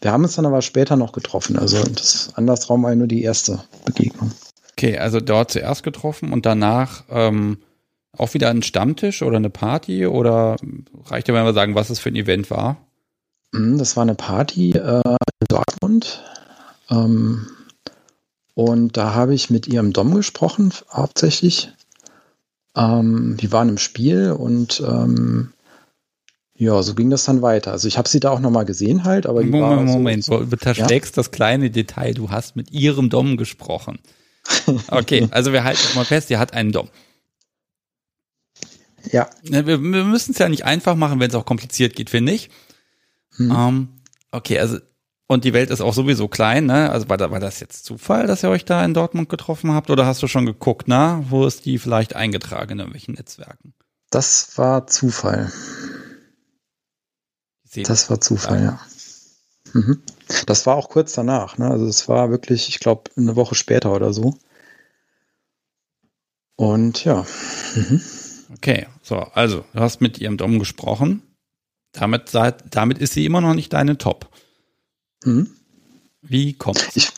[0.00, 1.58] Wir haben uns dann aber später noch getroffen.
[1.58, 4.32] Also das Andersraum war ja nur die erste Begegnung.
[4.72, 7.58] Okay, also dort zuerst getroffen und danach ähm,
[8.16, 10.56] auch wieder ein Stammtisch oder eine Party oder
[11.06, 12.78] reicht ja, wenn wir sagen, was es für ein Event war?
[13.52, 16.22] Mhm, das war eine Party äh, in Dortmund.
[16.88, 17.46] Ähm,
[18.54, 21.70] und da habe ich mit ihrem Dom gesprochen, hauptsächlich.
[22.76, 25.52] Ähm, wir waren im Spiel und ähm,
[26.54, 27.72] ja, so ging das dann weiter.
[27.72, 30.38] Also ich habe sie da auch nochmal gesehen halt, aber die Moment, war Moment, so,
[30.38, 31.22] du unterschlägst ja?
[31.22, 32.12] das kleine Detail.
[32.12, 33.98] Du hast mit ihrem Dom gesprochen.
[34.88, 36.88] Okay, also wir halten mal fest, sie hat einen Dom.
[39.10, 39.30] Ja.
[39.42, 42.50] Wir, wir müssen es ja nicht einfach machen, wenn es auch kompliziert geht, finde ich.
[43.36, 43.50] Hm.
[43.50, 43.88] Um,
[44.30, 44.78] okay, also
[45.30, 46.90] und die Welt ist auch sowieso klein, ne?
[46.90, 49.88] Also war, da, war das jetzt Zufall, dass ihr euch da in Dortmund getroffen habt?
[49.88, 53.72] Oder hast du schon geguckt, na, wo ist die vielleicht eingetragen in irgendwelchen Netzwerken?
[54.10, 55.52] Das war Zufall.
[57.72, 58.80] Das war Zufall, ja.
[59.72, 60.02] Mhm.
[60.46, 61.70] Das war auch kurz danach, ne?
[61.70, 64.36] Also es war wirklich, ich glaube, eine Woche später oder so.
[66.56, 67.24] Und ja.
[67.76, 68.00] Mhm.
[68.54, 71.22] Okay, so, also, du hast mit ihrem Dom gesprochen.
[71.92, 72.32] Damit,
[72.68, 74.29] damit ist sie immer noch nicht deine Top.
[75.24, 75.50] Mhm.
[76.22, 77.10] Wie kommt ich?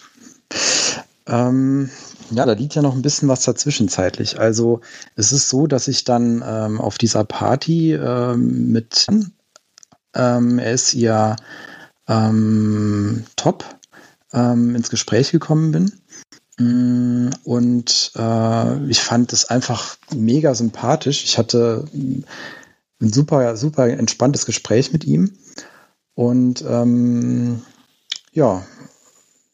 [1.26, 1.90] Ähm,
[2.30, 4.38] ja, da liegt ja noch ein bisschen was dazwischen zeitlich.
[4.38, 4.80] Also
[5.16, 9.06] es ist so, dass ich dann ähm, auf dieser Party ähm, mit,
[10.14, 11.36] ähm, er ist ihr
[12.08, 13.64] ähm, Top
[14.32, 15.92] ähm, ins Gespräch gekommen bin.
[16.58, 21.24] Mm, und äh, ich fand es einfach mega sympathisch.
[21.24, 22.24] Ich hatte ein
[23.00, 25.32] super, super entspanntes Gespräch mit ihm.
[26.14, 27.62] Und ähm,
[28.32, 28.66] ja,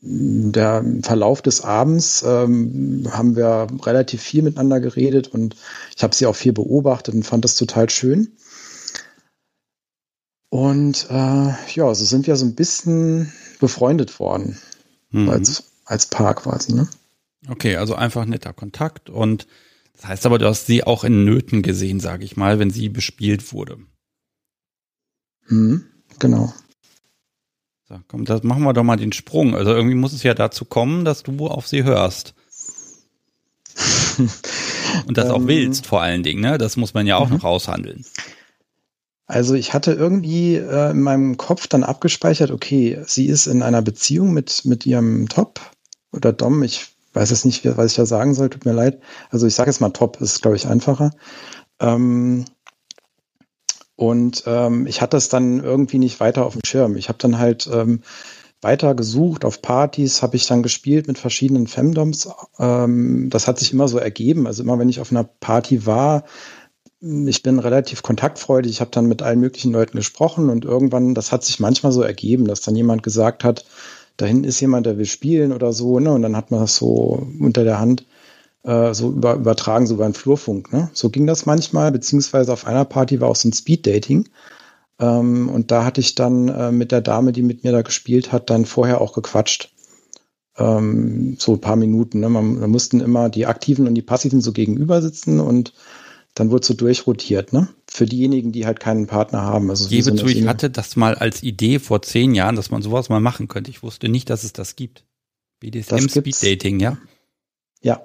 [0.01, 5.57] der Verlauf des Abends ähm, haben wir relativ viel miteinander geredet und
[5.97, 8.33] ich habe sie auch viel beobachtet und fand das total schön.
[10.51, 14.59] Und äh, ja, so sind wir so ein bisschen befreundet worden
[15.11, 15.29] mhm.
[15.29, 16.73] als, als Paar quasi.
[16.73, 16.89] Ne?
[17.49, 19.47] Okay, also einfach netter Kontakt und
[19.95, 22.89] das heißt aber, du hast sie auch in Nöten gesehen, sage ich mal, wenn sie
[22.89, 23.79] bespielt wurde.
[25.49, 25.85] Mhm,
[26.21, 26.55] genau.
[27.89, 29.55] So, komm, das machen wir doch mal den Sprung.
[29.55, 32.35] Also irgendwie muss es ja dazu kommen, dass du auf sie hörst.
[35.07, 36.59] Und das auch ähm, willst, vor allen Dingen, ne?
[36.59, 37.37] Das muss man ja auch mhm.
[37.37, 38.05] noch raushandeln.
[39.27, 43.83] Also ich hatte irgendwie äh, in meinem Kopf dann abgespeichert, okay, sie ist in einer
[43.83, 45.61] Beziehung mit, mit ihrem Top
[46.13, 49.01] oder Dom, ich weiß es nicht, was ich da sagen soll, tut mir leid.
[49.31, 51.13] Also ich sage jetzt mal Top, ist glaube ich einfacher.
[51.81, 52.47] Ähm,
[53.99, 56.97] und ähm, ich hatte es dann irgendwie nicht weiter auf dem Schirm.
[56.97, 58.03] Ich habe dann halt ähm,
[58.63, 62.29] weiter gesucht auf Partys, habe ich dann gespielt mit verschiedenen Femdoms.
[62.61, 64.47] Ähm, das hat sich immer so ergeben.
[64.47, 66.23] Also immer wenn ich auf einer Party war,
[67.01, 68.71] ich bin relativ kontaktfreudig.
[68.71, 72.03] Ich habe dann mit allen möglichen Leuten gesprochen und irgendwann, das hat sich manchmal so
[72.03, 73.65] ergeben, dass dann jemand gesagt hat,
[74.17, 76.13] da hinten ist jemand, der will spielen oder so, ne?
[76.13, 78.07] Und dann hat man das so unter der Hand
[78.69, 80.73] äh, so über, übertragen, so über einen Flurfunk.
[80.73, 80.91] Ne?
[80.93, 84.29] So ging das manchmal, beziehungsweise auf einer Party war auch so ein Speed-Dating.
[85.01, 88.31] Ähm, und da hatte ich dann äh, mit der Dame, die mit mir da gespielt
[88.31, 89.73] hat, dann vorher auch gequatscht.
[90.59, 92.21] Ähm, so ein paar Minuten.
[92.21, 92.29] Ne?
[92.29, 95.73] Man, man mussten immer die Aktiven und die Passiven so gegenüber sitzen und
[96.35, 97.69] dann wurde so durchrotiert, ne?
[97.91, 99.71] Für diejenigen, die halt keinen Partner haben.
[99.71, 102.83] Also Gebe so zu, ich hatte das mal als Idee vor zehn Jahren, dass man
[102.83, 103.71] sowas mal machen könnte.
[103.71, 105.05] Ich wusste nicht, dass es das gibt.
[105.59, 106.99] BDSM Speed Dating, ja?
[107.81, 108.03] Ja,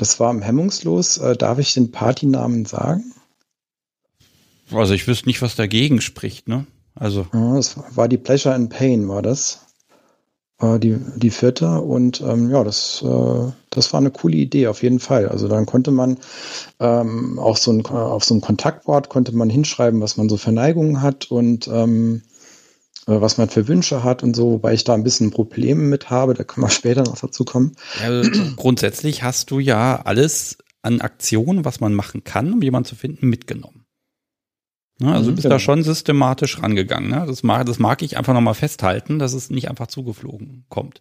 [0.00, 1.18] das war im Hemmungslos.
[1.18, 3.12] Äh, darf ich den Partynamen sagen?
[4.72, 6.66] Also ich wüsste nicht, was dagegen spricht, ne?
[6.94, 7.26] Also.
[7.32, 9.66] Ja, das war die Pleasure and Pain, war das.
[10.58, 11.80] Äh, die, die vierte.
[11.80, 15.28] Und ähm, ja, das, äh, das war eine coole Idee, auf jeden Fall.
[15.28, 16.16] Also dann konnte man
[16.78, 20.52] ähm, auf, so ein, auf so ein Kontaktboard konnte man hinschreiben, was man so für
[20.52, 22.29] Neigungen hat und ähm, äh,
[23.06, 26.34] was man für Wünsche hat und so, wobei ich da ein bisschen Probleme mit habe,
[26.34, 27.76] da können wir später noch dazu kommen.
[28.02, 32.96] Also grundsätzlich hast du ja alles an Aktionen, was man machen kann, um jemanden zu
[32.96, 33.84] finden, mitgenommen.
[34.98, 35.54] Ne, also du bist genau.
[35.54, 37.10] da schon systematisch rangegangen.
[37.10, 37.24] Ne?
[37.26, 41.00] Das, mag, das mag ich einfach nochmal festhalten, dass es nicht einfach zugeflogen kommt.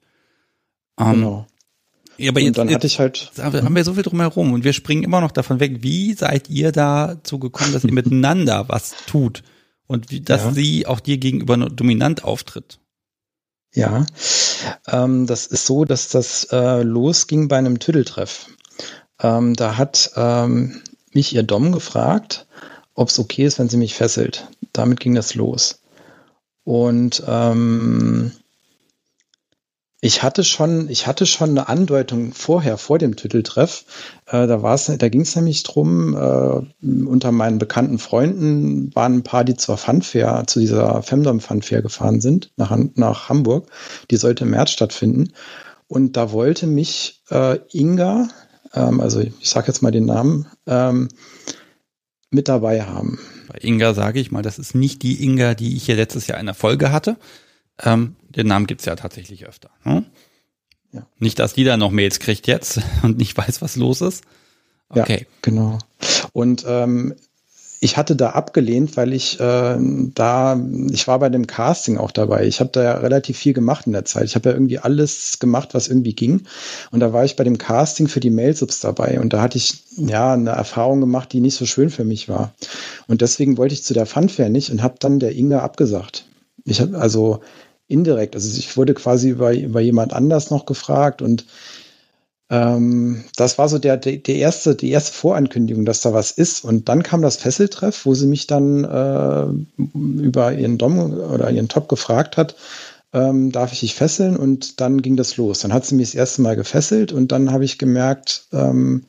[0.98, 1.48] Ähm, genau.
[2.18, 3.32] Ja, aber jetzt, dann hatte ich halt.
[3.38, 5.84] Haben wir so viel drum herum und wir springen immer noch davon weg.
[5.84, 9.44] Wie seid ihr dazu gekommen, dass ihr miteinander was tut?
[9.90, 10.52] Und wie, dass ja.
[10.52, 12.80] sie auch dir gegenüber dominant auftritt.
[13.74, 14.06] Ja,
[14.88, 18.48] ähm, das ist so, dass das äh, losging bei einem Tüdeltreff.
[19.20, 22.48] Ähm, da hat ähm, mich ihr Dom gefragt,
[22.94, 24.48] ob es okay ist, wenn sie mich fesselt.
[24.74, 25.82] Damit ging das los.
[26.64, 28.32] Und ähm,
[30.02, 33.84] ich hatte schon, ich hatte schon eine Andeutung vorher, vor dem Titeltreff.
[34.28, 36.16] Äh, da es, da ging es nämlich drum.
[36.16, 41.82] Äh, unter meinen bekannten Freunden waren ein paar, die zur Funfair, zu dieser Femdom Funfair
[41.82, 43.70] gefahren sind, nach, nach Hamburg.
[44.10, 45.34] Die sollte im März stattfinden.
[45.88, 48.30] Und da wollte mich äh, Inga,
[48.74, 51.10] ähm, also ich sage jetzt mal den Namen, ähm,
[52.32, 53.20] mit dabei haben.
[53.52, 56.40] Bei Inga sage ich mal, das ist nicht die Inga, die ich hier letztes Jahr
[56.40, 57.18] in der Folge hatte.
[57.84, 59.70] Ähm, den Namen gibt's ja tatsächlich öfter.
[59.84, 60.06] Hm?
[60.92, 61.06] Ja.
[61.20, 64.24] Nicht, dass die da noch Mails kriegt jetzt und nicht weiß, was los ist.
[64.90, 65.20] Okay.
[65.22, 65.78] Ja, genau.
[66.34, 67.14] Und ähm,
[67.82, 70.62] ich hatte da abgelehnt, weil ich äh, da,
[70.92, 72.46] ich war bei dem Casting auch dabei.
[72.46, 74.26] Ich habe da ja relativ viel gemacht in der Zeit.
[74.26, 76.42] Ich habe ja irgendwie alles gemacht, was irgendwie ging.
[76.92, 79.20] Und da war ich bei dem Casting für die Mailsubs dabei.
[79.20, 82.54] Und da hatte ich ja eine Erfahrung gemacht, die nicht so schön für mich war.
[83.08, 86.26] Und deswegen wollte ich zu der Funfair nicht und habe dann der Inga abgesagt.
[86.66, 87.42] Ich habe also
[87.90, 91.46] indirekt, also ich wurde quasi über, über jemand anders noch gefragt und
[92.52, 96.64] ähm, das war so der, der, der erste, die erste Vorankündigung, dass da was ist.
[96.64, 99.46] Und dann kam das Fesseltreff, wo sie mich dann äh,
[99.94, 102.56] über ihren Dom oder ihren Top gefragt hat,
[103.14, 104.36] ähm, darf ich dich fesseln?
[104.36, 105.60] Und dann ging das los.
[105.60, 109.06] Dann hat sie mich das erste Mal gefesselt und dann habe ich gemerkt, ähm,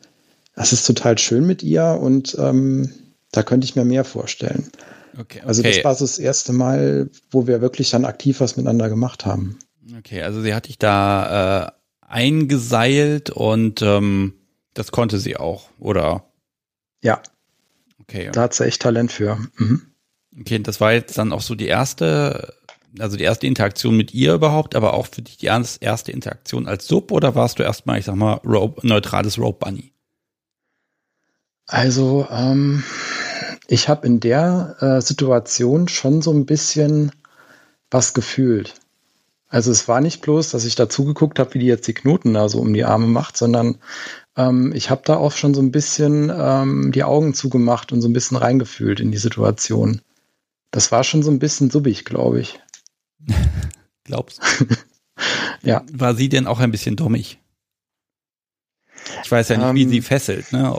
[0.55, 2.91] das ist total schön mit ihr und ähm,
[3.33, 4.71] da könnte ich mir mehr vorstellen.
[5.15, 5.43] Okay, okay.
[5.47, 9.27] Also das war so das erste Mal, wo wir wirklich dann aktiv was miteinander gemacht
[9.27, 9.59] haben.
[9.99, 11.71] Okay, also sie hat dich da äh,
[12.07, 14.35] eingeseilt und ähm,
[14.75, 16.25] das konnte sie auch, oder?
[17.03, 17.23] Ja.
[18.01, 18.31] Okay.
[18.33, 19.39] Da hat sie echt Talent für.
[19.57, 19.83] Mhm.
[20.39, 22.55] Okay, das war jetzt dann auch so die erste,
[22.99, 26.87] also die erste Interaktion mit ihr überhaupt, aber auch für dich die erste Interaktion als
[26.87, 29.93] Sub oder warst du erstmal, ich sag mal, Rope, neutrales Rope Bunny?
[31.67, 32.83] Also, ähm,
[33.71, 37.13] ich habe in der äh, Situation schon so ein bisschen
[37.89, 38.75] was gefühlt.
[39.47, 42.35] Also es war nicht bloß, dass ich da zugeguckt habe, wie die jetzt die Knoten
[42.35, 43.79] da so um die Arme macht, sondern
[44.37, 48.09] ähm, ich habe da auch schon so ein bisschen ähm, die Augen zugemacht und so
[48.09, 50.01] ein bisschen reingefühlt in die Situation.
[50.73, 52.59] Das war schon so ein bisschen subbig, glaube ich.
[54.05, 54.67] Glaubst du?
[55.63, 55.85] ja.
[55.93, 57.39] War sie denn auch ein bisschen dummig?
[59.23, 60.77] Ich weiß ja nicht, ähm, wie sie fesselt, ne?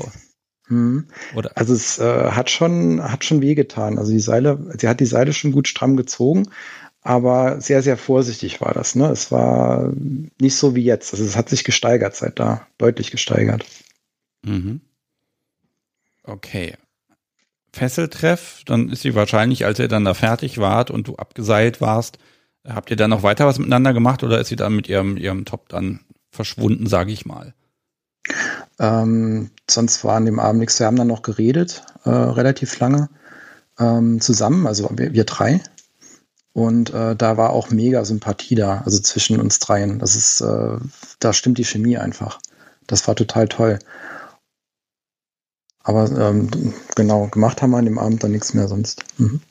[0.71, 1.05] Mhm.
[1.36, 1.51] Oder?
[1.55, 3.99] Also es äh, hat schon, hat schon wehgetan.
[3.99, 6.47] Also die Seile, sie hat die Seile schon gut stramm gezogen,
[7.01, 8.95] aber sehr, sehr vorsichtig war das.
[8.95, 9.10] Ne?
[9.10, 9.91] Es war
[10.39, 11.13] nicht so wie jetzt.
[11.13, 13.65] Also es hat sich gesteigert seit da, deutlich gesteigert.
[14.43, 14.79] Mhm.
[16.23, 16.75] Okay.
[17.73, 22.17] Fesseltreff, dann ist sie wahrscheinlich, als ihr dann da fertig wart und du abgeseilt warst,
[22.65, 25.45] habt ihr dann noch weiter was miteinander gemacht oder ist sie dann mit ihrem, ihrem
[25.45, 27.53] Top dann verschwunden, sage ich mal?
[28.81, 30.79] Ähm, sonst war an dem Abend nichts.
[30.79, 33.09] Wir haben dann noch geredet, äh, relativ lange
[33.79, 35.61] ähm, zusammen, also wir, wir drei.
[36.53, 39.99] Und äh, da war auch mega Sympathie da, also zwischen uns dreien.
[39.99, 40.77] Das ist, äh,
[41.19, 42.39] da stimmt die Chemie einfach.
[42.87, 43.77] Das war total toll.
[45.83, 46.49] Aber ähm,
[46.95, 49.03] genau, gemacht haben wir an dem Abend dann nichts mehr sonst.
[49.17, 49.41] Mhm.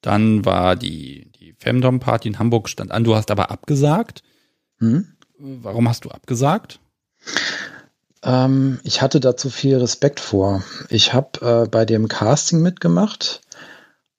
[0.00, 3.04] Dann war die, die Femdom-Party in Hamburg stand an.
[3.04, 4.22] Du hast aber abgesagt.
[4.78, 5.08] Mhm.
[5.38, 6.80] Warum hast du abgesagt?
[8.22, 10.64] Ähm, ich hatte da zu viel Respekt vor.
[10.88, 13.40] Ich habe äh, bei dem Casting mitgemacht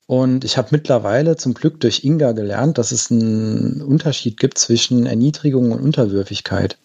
[0.07, 5.05] und ich habe mittlerweile zum Glück durch Inga gelernt, dass es einen Unterschied gibt zwischen
[5.05, 6.77] Erniedrigung und Unterwürfigkeit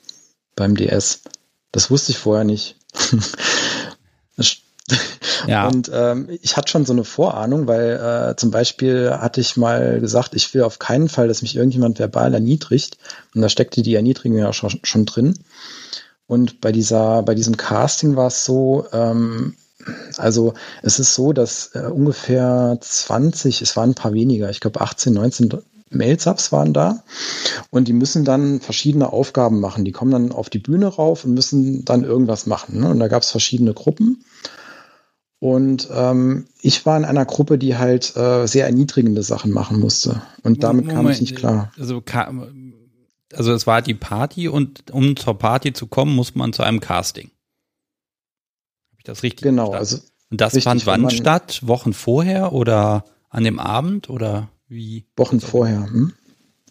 [0.56, 1.22] beim DS.
[1.70, 2.76] Das wusste ich vorher nicht.
[5.46, 5.68] ja.
[5.68, 10.00] Und ähm, ich hatte schon so eine Vorahnung, weil äh, zum Beispiel hatte ich mal
[10.00, 12.98] gesagt, ich will auf keinen Fall, dass mich irgendjemand verbal erniedrigt.
[13.34, 15.38] Und da steckte die Erniedrigung ja schon, schon drin.
[16.32, 19.52] Und bei dieser, bei diesem Casting war es so, ähm,
[20.16, 24.80] also es ist so, dass äh, ungefähr 20, es waren ein paar weniger, ich glaube
[24.80, 25.50] 18, 19
[25.90, 27.02] Mailsubs waren da
[27.68, 29.84] und die müssen dann verschiedene Aufgaben machen.
[29.84, 32.80] Die kommen dann auf die Bühne rauf und müssen dann irgendwas machen.
[32.80, 32.88] Ne?
[32.88, 34.24] Und da gab es verschiedene Gruppen.
[35.38, 40.22] Und ähm, ich war in einer Gruppe, die halt äh, sehr erniedrigende Sachen machen musste.
[40.44, 41.72] Und damit Moment, kam ich nicht klar.
[41.78, 42.00] Also
[43.34, 46.80] also es war die Party und um zur Party zu kommen, muss man zu einem
[46.80, 47.30] Casting.
[48.90, 49.78] Habe ich das richtig Genau, verstanden?
[49.78, 51.60] also und das richtig, fand wann statt?
[51.66, 55.04] Wochen vorher oder an dem Abend oder wie?
[55.16, 55.84] Wochen vorher.
[55.84, 56.12] Hm?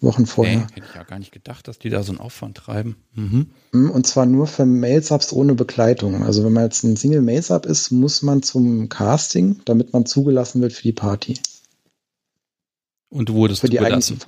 [0.01, 0.57] Wochen vorher.
[0.57, 2.95] Nee, hätte ich ja gar nicht gedacht, dass die da so einen Aufwand treiben.
[3.13, 3.51] Mhm.
[3.71, 6.23] Hm, und zwar nur für Mailsubs ohne Begleitung.
[6.23, 10.61] Also wenn man jetzt ein Single Mailsub ist, muss man zum Casting, damit man zugelassen
[10.61, 11.39] wird für die Party.
[13.09, 14.19] Und du wurdest für zugelassen?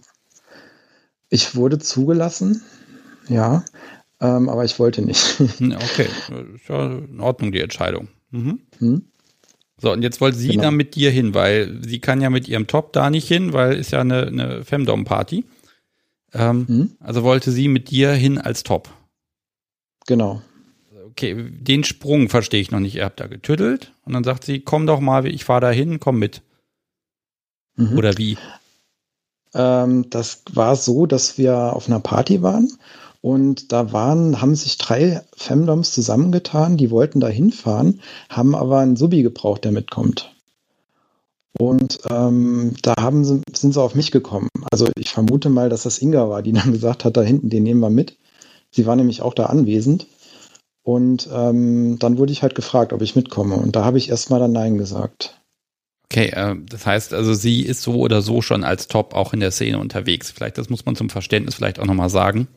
[1.33, 2.61] Ich wurde zugelassen,
[3.27, 3.65] ja.
[4.21, 5.41] Ähm, aber ich wollte nicht.
[5.41, 6.07] okay,
[6.53, 8.09] ist ja in Ordnung, die Entscheidung.
[8.29, 8.59] Mhm.
[8.77, 9.05] Hm?
[9.81, 10.65] So, und jetzt wollte sie genau.
[10.65, 13.73] da mit dir hin, weil sie kann ja mit ihrem Top da nicht hin, weil
[13.73, 15.43] ist ja eine, eine Femdom-Party.
[16.33, 16.91] Ähm, hm?
[16.99, 18.89] Also wollte sie mit dir hin als Top.
[20.05, 20.43] Genau.
[21.09, 22.93] Okay, den Sprung verstehe ich noch nicht.
[22.93, 25.99] Ihr habt da getüttelt und dann sagt sie, komm doch mal, ich fahre da hin,
[25.99, 26.43] komm mit.
[27.75, 27.97] Mhm.
[27.97, 28.37] Oder wie?
[29.53, 32.69] Ähm, das war so, dass wir auf einer Party waren
[33.21, 38.97] und da waren, haben sich drei Femdoms zusammengetan, die wollten da hinfahren, haben aber einen
[38.97, 40.35] Subi gebraucht, der mitkommt.
[41.57, 44.49] Und ähm, da haben sie, sind sie auf mich gekommen.
[44.71, 47.63] Also ich vermute mal, dass das Inga war, die dann gesagt hat, da hinten, den
[47.63, 48.17] nehmen wir mit.
[48.71, 50.07] Sie war nämlich auch da anwesend.
[50.81, 53.55] Und ähm, dann wurde ich halt gefragt, ob ich mitkomme.
[53.55, 55.39] Und da habe ich erstmal dann Nein gesagt.
[56.13, 59.39] Okay, äh, das heißt also, sie ist so oder so schon als Top auch in
[59.39, 60.29] der Szene unterwegs.
[60.29, 62.47] Vielleicht, das muss man zum Verständnis vielleicht auch nochmal sagen.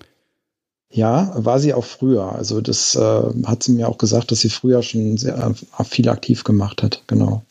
[0.90, 2.32] Ja, war sie auch früher.
[2.32, 6.10] Also das äh, hat sie mir auch gesagt, dass sie früher schon sehr äh, viel
[6.10, 7.46] aktiv gemacht hat, genau.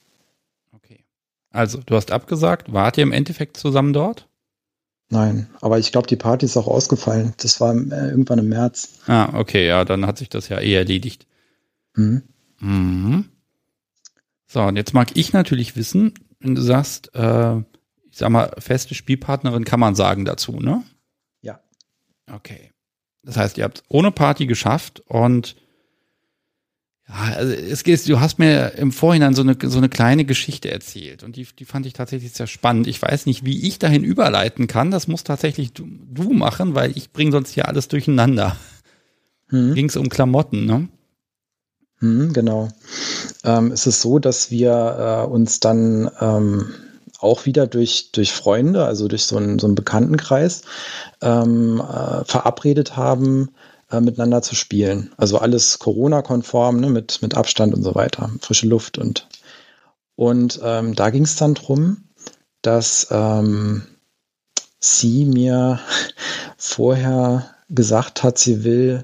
[0.73, 0.99] Okay.
[1.49, 4.27] Also, du hast abgesagt, wart ihr im Endeffekt zusammen dort?
[5.09, 7.33] Nein, aber ich glaube, die Party ist auch ausgefallen.
[7.37, 8.99] Das war äh, irgendwann im März.
[9.07, 11.25] Ah, okay, ja, dann hat sich das ja eh erledigt.
[11.95, 12.21] Mhm.
[12.59, 13.25] Mhm.
[14.47, 18.95] So, und jetzt mag ich natürlich wissen, wenn du sagst, äh, ich sag mal, feste
[18.95, 20.83] Spielpartnerin kann man sagen dazu, ne?
[21.41, 21.59] Ja.
[22.31, 22.71] Okay.
[23.23, 25.55] Das heißt, ihr habt ohne Party geschafft und
[27.07, 30.71] ja, also es geht, du hast mir im Vorhinein so eine, so eine kleine Geschichte
[30.71, 32.87] erzählt und die, die fand ich tatsächlich sehr spannend.
[32.87, 34.89] Ich weiß nicht, wie ich dahin überleiten kann.
[34.89, 38.55] Das muss tatsächlich du, du machen, weil ich bringe sonst hier alles durcheinander.
[39.49, 39.75] Hm.
[39.75, 40.87] Ging es um Klamotten, ne?
[42.05, 42.67] Hm, genau.
[43.43, 46.67] Ähm, es ist so, dass wir äh, uns dann ähm,
[47.19, 50.61] auch wieder durch, durch Freunde, also durch so einen, so einen Bekanntenkreis,
[51.21, 53.49] ähm, äh, verabredet haben,
[53.89, 55.13] äh, miteinander zu spielen.
[55.17, 59.27] Also alles Corona-konform, ne, mit, mit Abstand und so weiter, frische Luft und
[60.17, 62.05] und ähm, da ging es dann drum,
[62.61, 63.81] dass ähm,
[64.79, 65.79] sie mir
[66.57, 69.03] vorher gesagt hat, sie will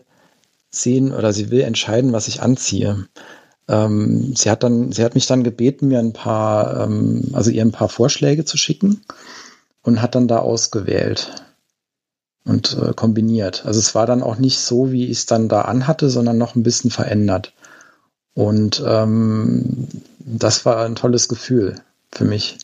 [0.71, 3.07] sehen oder sie will entscheiden, was ich anziehe.
[3.67, 7.61] Ähm, sie hat dann, sie hat mich dann gebeten, mir ein paar, ähm, also ihr
[7.61, 9.01] ein paar Vorschläge zu schicken
[9.83, 11.43] und hat dann da ausgewählt
[12.45, 13.65] und äh, kombiniert.
[13.65, 16.55] Also es war dann auch nicht so, wie ich es dann da anhatte, sondern noch
[16.55, 17.53] ein bisschen verändert.
[18.33, 19.87] Und ähm,
[20.19, 21.75] das war ein tolles Gefühl
[22.11, 22.57] für mich.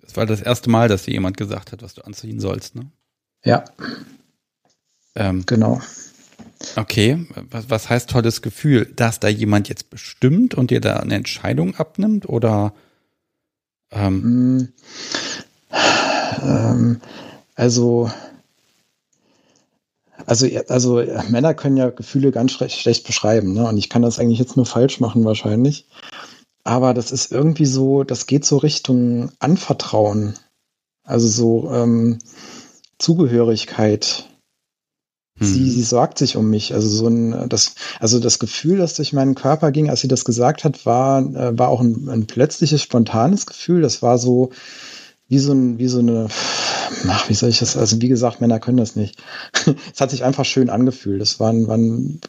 [0.00, 2.86] Das war das erste Mal, dass dir jemand gesagt hat, was du anziehen sollst, ne?
[3.44, 3.64] Ja.
[5.14, 5.80] Ähm, genau.
[6.76, 8.86] Okay, was, heißt tolles Gefühl?
[8.96, 12.74] Dass da jemand jetzt bestimmt und dir da eine Entscheidung abnimmt oder?
[13.90, 14.56] Ähm?
[14.56, 14.72] Mm,
[16.42, 17.00] ähm,
[17.54, 18.10] also,
[20.26, 23.68] also, also Männer können ja Gefühle ganz schlecht beschreiben, ne?
[23.68, 25.86] Und ich kann das eigentlich jetzt nur falsch machen wahrscheinlich.
[26.64, 30.34] Aber das ist irgendwie so, das geht so Richtung Anvertrauen.
[31.04, 32.18] Also so ähm,
[32.98, 34.24] Zugehörigkeit.
[35.40, 35.70] Sie, hm.
[35.70, 36.74] sie sorgt sich um mich.
[36.74, 40.24] Also so ein, das, also das Gefühl, das durch meinen Körper ging, als sie das
[40.24, 43.82] gesagt hat, war, äh, war auch ein, ein plötzliches, spontanes Gefühl.
[43.82, 44.50] Das war so
[45.28, 46.28] wie so ein, wie so eine,
[47.08, 49.20] ach, wie soll ich das, also wie gesagt, Männer können das nicht.
[49.92, 51.20] es hat sich einfach schön angefühlt.
[51.20, 52.20] Es war ein, war ein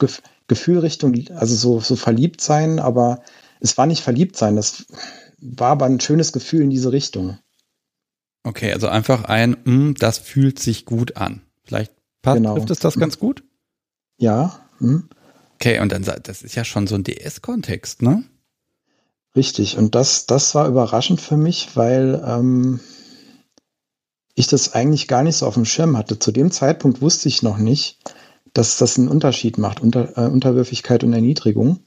[0.48, 3.22] Gefühl Richtung, also so, so verliebt sein, aber
[3.60, 4.56] es war nicht verliebt sein.
[4.56, 4.86] Das
[5.40, 7.38] war aber ein schönes Gefühl in diese Richtung.
[8.44, 11.42] Okay, also einfach ein, mm, das fühlt sich gut an.
[11.64, 11.92] Vielleicht
[12.26, 12.56] Passt, genau.
[12.56, 13.44] trifft es das ganz gut?
[14.18, 14.60] Ja.
[14.80, 15.10] Hm.
[15.56, 18.24] Okay, und dann, das ist ja schon so ein DS-Kontext, ne?
[19.36, 22.80] Richtig, und das, das war überraschend für mich, weil ähm,
[24.34, 26.20] ich das eigentlich gar nicht so auf dem Schirm hatte.
[26.20, 28.00] Zu dem Zeitpunkt wusste ich noch nicht,
[28.54, 31.80] dass das einen Unterschied macht, Unter, äh, Unterwürfigkeit und Erniedrigung.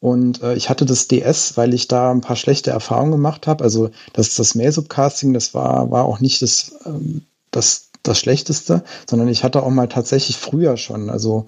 [0.00, 3.64] Und äh, ich hatte das DS, weil ich da ein paar schlechte Erfahrungen gemacht habe.
[3.64, 9.28] Also das, das Mail-Subcasting, das war, war auch nicht das, ähm, das das Schlechteste, sondern
[9.28, 11.46] ich hatte auch mal tatsächlich früher schon, also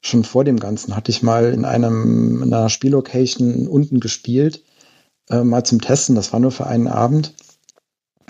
[0.00, 4.62] schon vor dem Ganzen, hatte ich mal in einem in einer Spiellocation unten gespielt,
[5.28, 6.14] äh, mal zum Testen.
[6.14, 7.34] Das war nur für einen Abend.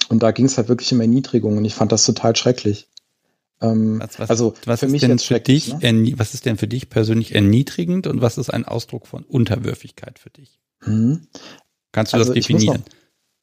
[0.08, 2.88] Und da ging es halt wirklich um Erniedrigung und ich fand das total schrecklich.
[3.60, 6.14] Ähm, was, was, also was für mich denn für dich, ne?
[6.16, 10.30] was ist denn für dich persönlich erniedrigend und was ist ein Ausdruck von Unterwürfigkeit für
[10.30, 10.58] dich?
[10.84, 11.28] Mhm.
[11.92, 12.82] Kannst du also das definieren?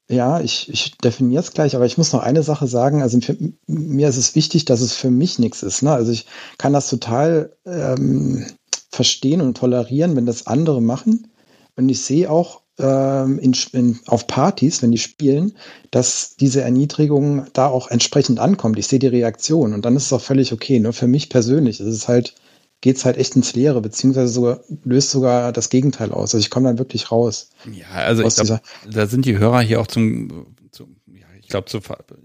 [0.10, 3.02] Ja, ich, ich definiere es gleich, aber ich muss noch eine Sache sagen.
[3.02, 3.38] Also für,
[3.68, 5.82] mir ist es wichtig, dass es für mich nichts ist.
[5.82, 5.92] Ne?
[5.92, 6.26] Also ich
[6.58, 8.46] kann das total ähm,
[8.90, 11.28] verstehen und tolerieren, wenn das andere machen.
[11.76, 15.54] Und ich sehe auch ähm, in, in, auf Partys, wenn die spielen,
[15.92, 18.80] dass diese Erniedrigung da auch entsprechend ankommt.
[18.80, 20.80] Ich sehe die Reaktion und dann ist es auch völlig okay.
[20.80, 22.34] Nur für mich persönlich ist es halt,
[22.82, 26.34] geht es halt echt ins Leere, beziehungsweise sogar, löst sogar das Gegenteil aus.
[26.34, 27.50] Also ich komme dann wirklich raus.
[27.72, 31.68] Ja, also ich glaub, da sind die Hörer hier auch zum, zum ja, ich glaube,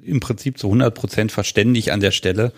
[0.03, 2.53] im Prinzip zu 100 Prozent verständig an der Stelle.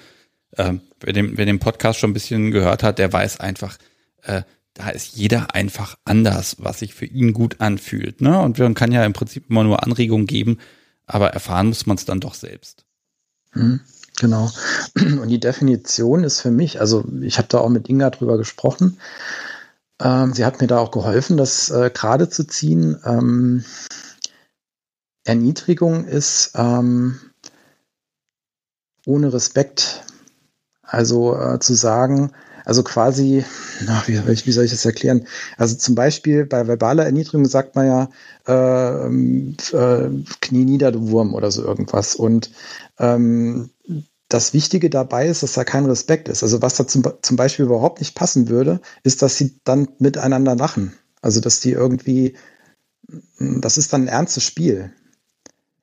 [0.56, 3.78] Ähm, wer, den, wer den Podcast schon ein bisschen gehört hat, der weiß einfach,
[4.22, 4.42] äh,
[4.74, 8.20] da ist jeder einfach anders, was sich für ihn gut anfühlt.
[8.20, 8.40] Ne?
[8.40, 10.58] Und man kann ja im Prinzip immer nur Anregungen geben,
[11.06, 12.84] aber erfahren muss man es dann doch selbst.
[13.52, 13.80] Hm,
[14.18, 14.50] genau.
[14.94, 18.98] Und die Definition ist für mich, also ich habe da auch mit Inga drüber gesprochen.
[20.00, 23.00] Ähm, sie hat mir da auch geholfen, das äh, gerade zu ziehen.
[23.04, 23.64] Ähm,
[25.24, 27.18] Erniedrigung ist ähm,
[29.06, 30.04] ohne Respekt.
[30.82, 32.32] Also äh, zu sagen,
[32.64, 33.44] also quasi,
[33.88, 35.26] ach, wie, wie, soll ich das erklären?
[35.58, 38.08] Also zum Beispiel bei verbaler Erniedrigung sagt man ja
[38.46, 42.14] äh, äh, Knie nieder, du Wurm oder so irgendwas.
[42.14, 42.50] Und
[42.98, 43.70] ähm,
[44.34, 46.42] das Wichtige dabei ist, dass da kein Respekt ist.
[46.42, 50.56] Also was da zum, zum Beispiel überhaupt nicht passen würde, ist, dass sie dann miteinander
[50.56, 50.92] lachen.
[51.22, 52.34] Also dass die irgendwie,
[53.38, 54.92] das ist dann ein ernstes Spiel.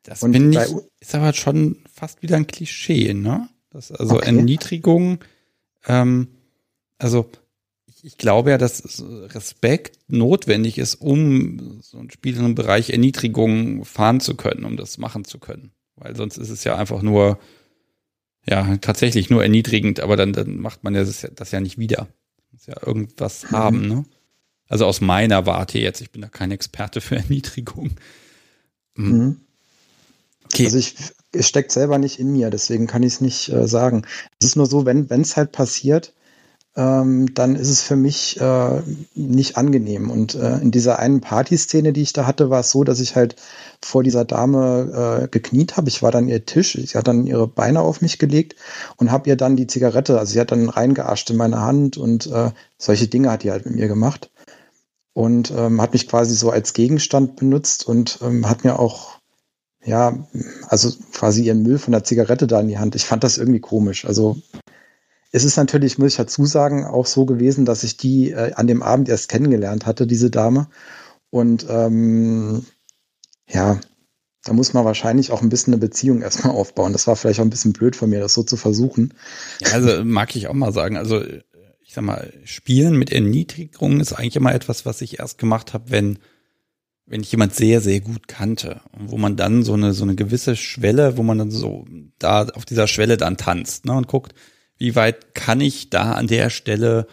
[0.04, 0.58] Das Und ich,
[1.00, 3.48] ist aber schon fast wieder ein Klischee, ne?
[3.70, 4.26] Das, also okay.
[4.26, 5.20] Erniedrigung,
[5.88, 6.28] ähm,
[6.98, 7.30] also
[8.04, 9.02] ich glaube ja, dass
[9.34, 14.76] Respekt notwendig ist, um so ein Spiel in einem Bereich Erniedrigung fahren zu können, um
[14.76, 15.72] das machen zu können.
[15.96, 17.40] Weil sonst ist es ja einfach nur,
[18.48, 22.08] ja, tatsächlich nur erniedrigend, aber dann, dann macht man das, das ja nicht wieder.
[22.52, 23.52] Muss ja irgendwas mhm.
[23.52, 24.06] haben, ne?
[24.68, 27.92] Also aus meiner Warte jetzt, ich bin da kein Experte für Erniedrigung.
[28.96, 29.12] Mhm.
[29.12, 29.42] mhm.
[30.46, 30.66] Okay.
[30.66, 30.96] Also ich,
[31.32, 34.06] es steckt selber nicht in mir, deswegen kann ich es nicht äh, sagen.
[34.40, 36.14] Es ist nur so, wenn es halt passiert,
[36.76, 38.82] ähm, dann ist es für mich äh,
[39.14, 40.10] nicht angenehm.
[40.10, 43.16] Und äh, in dieser einen Partyszene, die ich da hatte, war es so, dass ich
[43.16, 43.36] halt
[43.82, 45.90] vor dieser Dame äh, gekniet habe.
[45.90, 48.56] Ich war dann ihr Tisch, sie hat dann ihre Beine auf mich gelegt
[48.96, 52.28] und habe ihr dann die Zigarette, also sie hat dann reingeascht in meine Hand und
[52.28, 54.30] äh, solche Dinge hat die halt mit mir gemacht.
[55.14, 59.20] Und ähm, hat mich quasi so als Gegenstand benutzt und ähm, hat mir auch
[59.84, 60.18] ja,
[60.68, 62.96] also quasi ihren Müll von der Zigarette da in die Hand.
[62.96, 64.06] Ich fand das irgendwie komisch.
[64.06, 64.38] Also
[65.32, 68.68] es ist natürlich, muss ich dazu sagen, auch so gewesen, dass ich die äh, an
[68.68, 70.68] dem Abend erst kennengelernt hatte, diese Dame.
[71.30, 72.66] Und ähm,
[73.48, 73.80] ja,
[74.44, 76.92] da muss man wahrscheinlich auch ein bisschen eine Beziehung erstmal aufbauen.
[76.92, 79.14] Das war vielleicht auch ein bisschen blöd von mir, das so zu versuchen.
[79.60, 80.98] Ja, also mag ich auch mal sagen.
[80.98, 81.24] Also
[81.80, 85.86] ich sag mal, Spielen mit Erniedrigung ist eigentlich immer etwas, was ich erst gemacht habe,
[85.90, 86.20] wenn
[87.08, 90.16] wenn ich jemand sehr, sehr gut kannte und wo man dann so eine, so eine
[90.16, 91.86] gewisse Schwelle, wo man dann so
[92.20, 94.34] da auf dieser Schwelle dann tanzt ne, und guckt,
[94.82, 97.06] wie weit kann ich da an der Stelle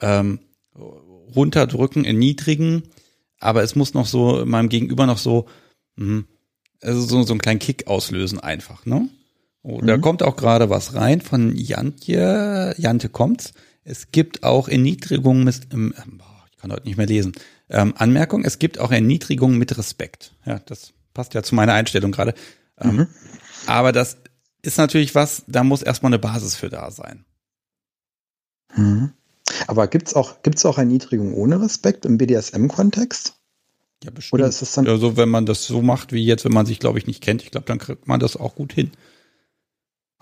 [0.00, 0.38] ähm,
[1.34, 2.84] runterdrücken, erniedrigen,
[3.40, 5.46] aber es muss noch so meinem Gegenüber noch so,
[5.96, 6.22] mh,
[6.80, 9.08] also so, so einen kleinen Kick auslösen einfach, ne?
[9.62, 9.88] Oh, mhm.
[9.88, 13.54] Da kommt auch gerade was rein von Jantje, Jante kommt's.
[13.82, 15.92] Es gibt auch Erniedrigungen mit, ähm,
[16.52, 17.32] ich kann heute nicht mehr lesen.
[17.68, 20.32] Ähm, Anmerkung, es gibt auch Erniedrigungen mit Respekt.
[20.46, 22.34] Ja, das passt ja zu meiner Einstellung gerade.
[22.78, 23.06] Ähm, mhm.
[23.66, 24.16] Aber das
[24.62, 27.24] ist natürlich was, da muss erstmal eine Basis für da sein.
[28.76, 29.12] Mhm.
[29.66, 33.34] Aber gibt's auch, gibt's auch Erniedrigung ohne Respekt im BDSM-Kontext?
[34.04, 34.40] Ja, bestimmt.
[34.40, 34.86] Oder ist das dann.
[34.86, 37.42] Also, wenn man das so macht wie jetzt, wenn man sich, glaube ich, nicht kennt,
[37.42, 38.92] ich glaube, dann kriegt man das auch gut hin.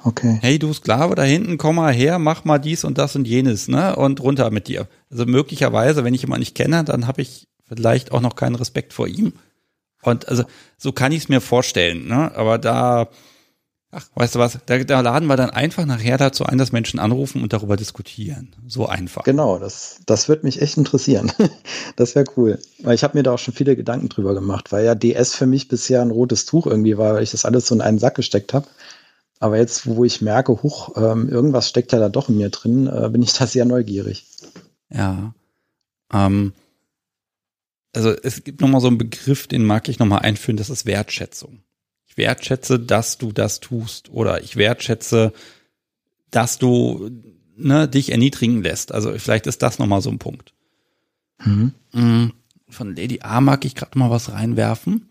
[0.02, 0.38] Okay.
[0.40, 3.68] Hey, du Sklave da hinten, komm mal her, mach mal dies und das und jenes,
[3.68, 3.96] ne?
[3.96, 4.88] Und runter mit dir.
[5.10, 8.92] Also möglicherweise, wenn ich jemanden nicht kenne, dann habe ich vielleicht auch noch keinen Respekt
[8.92, 9.32] vor ihm.
[10.02, 10.44] Und also
[10.76, 12.34] so kann ich es mir vorstellen, ne?
[12.36, 13.08] Aber da
[13.90, 14.58] Ach, weißt du was?
[14.66, 18.54] Da, da laden wir dann einfach nachher dazu ein, dass Menschen anrufen und darüber diskutieren.
[18.66, 19.24] So einfach.
[19.24, 21.32] Genau, das, das wird mich echt interessieren.
[21.96, 22.58] das wäre cool.
[22.82, 25.46] Weil ich habe mir da auch schon viele Gedanken drüber gemacht, weil ja DS für
[25.46, 28.16] mich bisher ein rotes Tuch irgendwie war, weil ich das alles so in einen Sack
[28.16, 28.68] gesteckt habe.
[29.40, 32.88] Aber jetzt, wo ich merke, huch, ähm, irgendwas steckt ja da doch in mir drin,
[32.88, 34.26] äh, bin ich da sehr neugierig.
[34.90, 35.32] Ja.
[36.12, 36.52] Ähm,
[37.94, 41.62] also es gibt nochmal so einen Begriff, den mag ich nochmal einführen, das ist Wertschätzung
[42.18, 45.32] wertschätze, dass du das tust oder ich wertschätze,
[46.30, 47.10] dass du
[47.56, 48.92] ne, dich erniedrigen lässt.
[48.92, 50.52] Also vielleicht ist das nochmal so ein Punkt.
[51.44, 51.72] Mhm.
[51.92, 52.26] Mm,
[52.68, 55.08] von Lady A mag ich gerade mal was reinwerfen.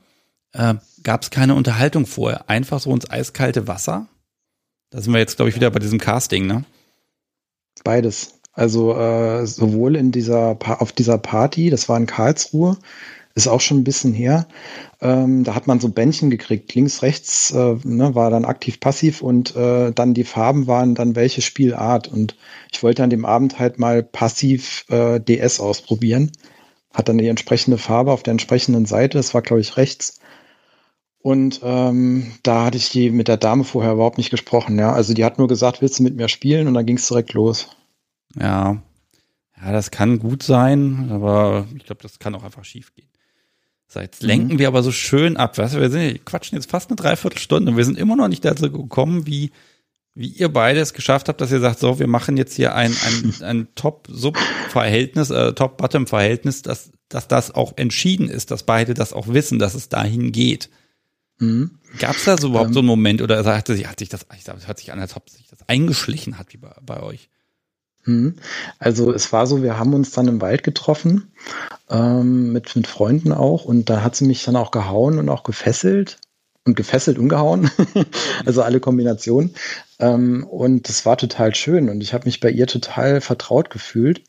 [0.53, 4.07] Äh, Gab es keine Unterhaltung vorher, einfach so ins eiskalte Wasser.
[4.89, 6.63] Da sind wir jetzt, glaube ich, wieder bei diesem Casting, ne?
[7.83, 8.39] Beides.
[8.53, 12.77] Also äh, sowohl in dieser auf dieser Party, das war in Karlsruhe,
[13.35, 14.47] ist auch schon ein bisschen her.
[14.99, 19.21] Ähm, da hat man so Bändchen gekriegt, links, rechts, äh, ne, war dann aktiv, passiv
[19.21, 22.07] und äh, dann die Farben waren dann welche Spielart.
[22.07, 22.35] Und
[22.71, 26.31] ich wollte an dem Abend halt mal passiv äh, DS ausprobieren
[26.97, 29.17] hat dann die entsprechende Farbe auf der entsprechenden Seite.
[29.17, 30.19] Das war, glaube ich, rechts.
[31.19, 34.79] Und ähm, da hatte ich die mit der Dame vorher überhaupt nicht gesprochen.
[34.79, 36.67] Ja, also die hat nur gesagt, willst du mit mir spielen?
[36.67, 37.69] Und dann ging es direkt los.
[38.35, 38.81] Ja,
[39.61, 43.09] ja, das kann gut sein, aber ich glaube, das kann auch einfach schief gehen.
[43.87, 44.59] So, jetzt lenken mhm.
[44.59, 45.57] wir aber so schön ab.
[45.57, 48.43] Weißt du, wir sind, quatschen jetzt fast eine Dreiviertelstunde und wir sind immer noch nicht
[48.43, 49.51] dazu gekommen, wie,
[50.13, 52.93] wie ihr beide es geschafft habt, dass ihr sagt, so, wir machen jetzt hier ein,
[53.05, 59.29] ein, ein Top-Sub-Verhältnis, äh, Top-Bottom-Verhältnis, dass, dass das auch entschieden ist, dass beide das auch
[59.29, 60.69] wissen, dass es dahin geht.
[61.39, 61.79] Mhm.
[61.99, 64.25] Gab es da so überhaupt ähm, so einen Moment oder sagte sie, hat sich das,
[64.35, 67.29] ich sag, hört sich an, als ob sich das eingeschlichen hat wie bei, bei euch?
[68.07, 68.35] Mhm.
[68.79, 71.31] Also es war so, wir haben uns dann im Wald getroffen,
[71.89, 75.43] ähm, mit, mit Freunden auch, und da hat sie mich dann auch gehauen und auch
[75.43, 76.17] gefesselt
[76.65, 77.69] und gefesselt und gehauen.
[78.45, 79.53] also alle Kombinationen.
[79.99, 84.23] Ähm, und das war total schön und ich habe mich bei ihr total vertraut gefühlt.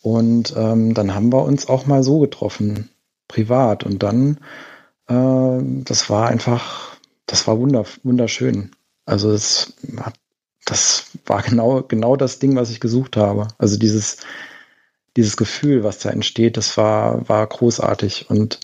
[0.00, 2.88] Und ähm, dann haben wir uns auch mal so getroffen,
[3.26, 3.84] privat.
[3.84, 4.38] Und dann
[5.08, 6.96] äh, das war einfach,
[7.26, 8.70] das war wunderschön.
[9.06, 10.14] Also es hat,
[10.70, 13.48] das war genau, genau das Ding, was ich gesucht habe.
[13.58, 14.18] Also dieses,
[15.16, 18.28] dieses Gefühl, was da entsteht, das war, war großartig.
[18.28, 18.60] Und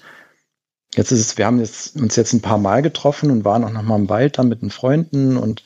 [0.94, 3.70] jetzt ist es, wir haben jetzt, uns jetzt ein paar Mal getroffen und waren auch
[3.70, 5.64] noch mal im Wald dann mit den Freunden und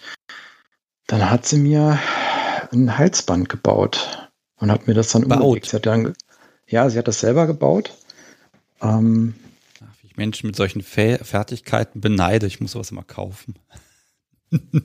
[1.07, 1.99] dann hat sie mir
[2.70, 5.66] ein Halsband gebaut und hat mir das dann umgelegt.
[5.66, 6.14] Sie hat dann,
[6.66, 7.95] ja, sie hat das selber gebaut.
[8.82, 9.34] Ähm,
[10.16, 12.47] Menschen mit solchen Fertigkeiten beneide.
[12.47, 13.55] Ich muss sowas immer kaufen.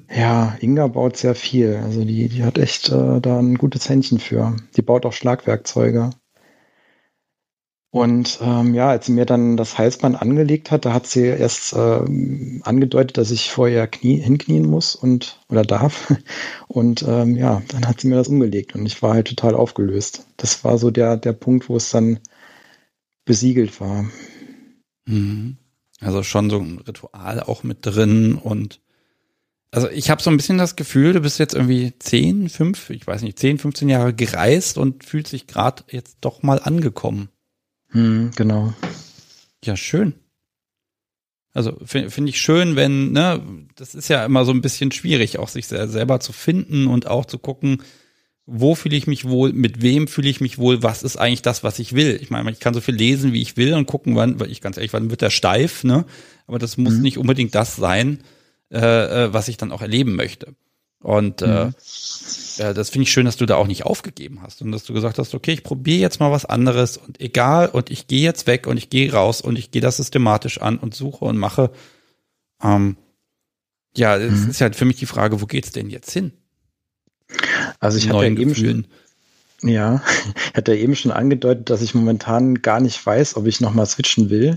[0.09, 1.75] Ja, Inga baut sehr viel.
[1.83, 4.55] Also die, die hat echt äh, da ein gutes Händchen für.
[4.75, 6.11] Die baut auch Schlagwerkzeuge.
[7.93, 11.73] Und ähm, ja, als sie mir dann das Halsband angelegt hat, da hat sie erst
[11.73, 16.11] äh, angedeutet, dass ich vorher Knie, hinknien muss und oder darf.
[16.67, 20.25] Und ähm, ja, dann hat sie mir das umgelegt und ich war halt total aufgelöst.
[20.37, 22.19] Das war so der, der Punkt, wo es dann
[23.25, 24.05] besiegelt war.
[25.05, 25.57] Mhm.
[25.99, 28.81] Also schon so ein Ritual auch mit drin und
[29.73, 33.07] also ich habe so ein bisschen das Gefühl, du bist jetzt irgendwie 10, 5, ich
[33.07, 37.29] weiß nicht, 10, 15 Jahre gereist und fühlst dich gerade jetzt doch mal angekommen.
[37.89, 38.73] Hm, genau.
[39.65, 40.13] Ja, schön.
[41.53, 43.41] Also finde find ich schön, wenn, ne,
[43.75, 47.25] das ist ja immer so ein bisschen schwierig, auch sich selber zu finden und auch
[47.25, 47.81] zu gucken,
[48.45, 51.63] wo fühle ich mich wohl, mit wem fühle ich mich wohl, was ist eigentlich das,
[51.63, 52.19] was ich will.
[52.21, 54.61] Ich meine, ich kann so viel lesen, wie ich will und gucken, wann, weil ich
[54.61, 56.05] ganz ehrlich, wann wird der steif, ne?
[56.45, 57.01] Aber das muss mhm.
[57.01, 58.19] nicht unbedingt das sein,
[58.73, 60.55] äh, äh, was ich dann auch erleben möchte.
[60.99, 61.73] Und äh, mhm.
[62.57, 64.93] äh, das finde ich schön, dass du da auch nicht aufgegeben hast und dass du
[64.93, 68.47] gesagt hast, okay, ich probiere jetzt mal was anderes und egal und ich gehe jetzt
[68.47, 71.71] weg und ich gehe raus und ich gehe das systematisch an und suche und mache.
[72.63, 72.97] Ähm,
[73.95, 74.49] ja, es mhm.
[74.49, 76.31] ist halt für mich die Frage, wo geht's denn jetzt hin?
[77.79, 78.87] Also ich hatte ja eben schon,
[79.61, 80.01] ja,
[80.51, 83.85] ich hatte ja eben schon angedeutet, dass ich momentan gar nicht weiß, ob ich nochmal
[83.85, 84.55] switchen will,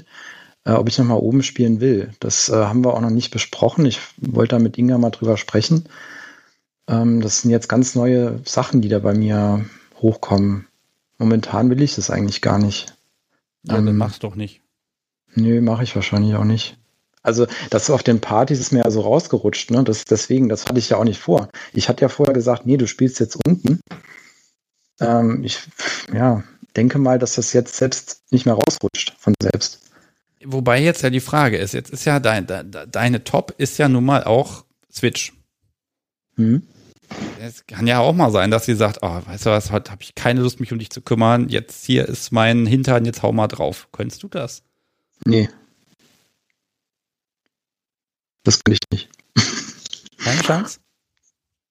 [0.67, 2.11] äh, ob ich nochmal oben spielen will.
[2.21, 3.87] Das äh, haben wir auch noch nicht besprochen.
[3.87, 5.89] Ich wollte da mit Inga mal drüber sprechen.
[6.89, 9.65] Ähm, das sind jetzt ganz neue Sachen, die da bei mir
[10.01, 10.67] hochkommen.
[11.19, 12.95] Momentan will ich das eigentlich gar nicht.
[13.63, 14.61] Ja, ähm, dann mach's doch nicht.
[15.35, 16.77] Nö, mache ich wahrscheinlich auch nicht.
[17.23, 19.71] Also das auf den Partys ist mir also rausgerutscht.
[19.71, 19.85] Ne?
[19.85, 21.49] Das, deswegen, das hatte ich ja auch nicht vor.
[21.73, 23.81] Ich hatte ja vorher gesagt, nee, du spielst jetzt unten.
[25.01, 25.61] Ähm, ich
[26.13, 26.45] ja,
[26.77, 29.86] denke mal, dass das jetzt selbst nicht mehr rausrutscht von selbst.
[30.47, 33.89] Wobei jetzt ja die Frage ist, jetzt ist ja dein, de, deine Top ist ja
[33.89, 35.33] nun mal auch Switch.
[36.37, 36.63] Hm?
[37.41, 40.03] Es kann ja auch mal sein, dass sie sagt, oh, weißt du was, heute habe
[40.03, 41.49] ich keine Lust, mich um dich zu kümmern.
[41.49, 43.89] Jetzt hier ist mein Hintern, jetzt hau mal drauf.
[43.93, 44.63] Könntest du das?
[45.25, 45.49] Nee,
[48.47, 49.11] das kann ich nicht.
[50.19, 50.79] Keine Chance?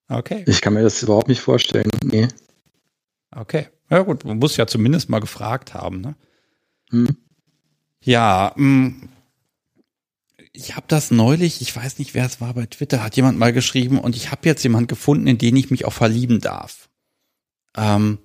[0.10, 0.44] Okay.
[0.46, 1.90] Ich kann mir das überhaupt nicht vorstellen.
[2.04, 2.28] Nee.
[3.32, 3.70] Okay.
[3.90, 6.16] Ja gut, man muss ja zumindest mal gefragt haben, ne?
[6.90, 7.16] Hm.
[8.06, 9.10] Ja, mh, mm,
[10.54, 13.52] ich habe das neulich, ich weiß nicht, wer es war, bei Twitter hat jemand mal
[13.52, 16.88] geschrieben und ich habe jetzt jemand gefunden, in den ich mich auch verlieben darf.
[17.76, 18.20] Ähm,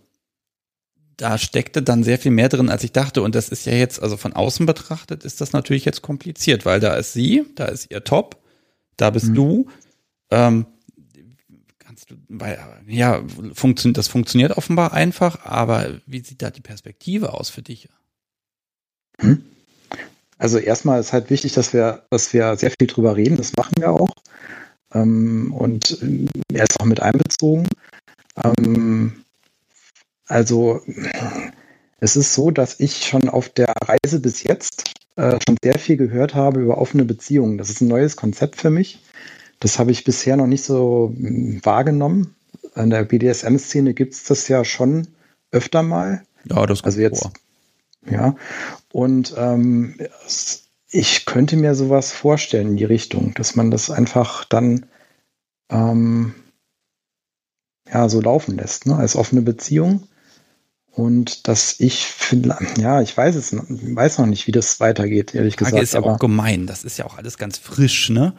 [1.17, 3.23] da steckte dann sehr viel mehr drin, als ich dachte.
[3.23, 6.79] Und das ist ja jetzt, also von außen betrachtet, ist das natürlich jetzt kompliziert, weil
[6.79, 8.43] da ist sie, da ist ihr Top,
[8.97, 9.35] da bist mhm.
[9.35, 9.67] du.
[10.31, 10.67] Ähm,
[11.79, 13.23] kannst du, weil, ja,
[13.55, 17.89] funktioniert, das funktioniert offenbar einfach, aber wie sieht da die Perspektive aus für dich?
[19.21, 19.50] Mhm.
[20.41, 23.37] Also erstmal ist halt wichtig, dass wir, dass wir sehr viel drüber reden.
[23.37, 24.09] Das machen wir auch.
[24.95, 27.69] Ähm, und äh, er ist auch mit einbezogen.
[28.43, 29.23] Ähm,
[30.27, 30.81] also
[32.01, 35.99] es ist so, dass ich schon auf der Reise bis jetzt äh, schon sehr viel
[35.99, 37.59] gehört habe über offene Beziehungen.
[37.59, 38.99] Das ist ein neues Konzept für mich.
[39.59, 42.35] Das habe ich bisher noch nicht so hm, wahrgenommen.
[42.73, 45.09] An der BDSM-Szene gibt es das ja schon
[45.51, 46.23] öfter mal.
[46.49, 47.33] Ja, das also jetzt, vor.
[48.09, 48.37] Ja.
[48.93, 49.97] Und ähm,
[50.91, 54.87] ich könnte mir sowas vorstellen in die Richtung, dass man das einfach dann
[55.71, 56.35] ähm,
[57.93, 58.97] ja so laufen lässt, ne?
[58.97, 60.07] als offene Beziehung.
[60.93, 65.57] Und dass ich finde, ja, ich weiß es, weiß noch nicht, wie das weitergeht, ehrlich
[65.57, 65.73] gesagt.
[65.73, 66.67] Frage ist ja auch gemein.
[66.67, 68.35] Das ist ja auch alles ganz frisch, ne?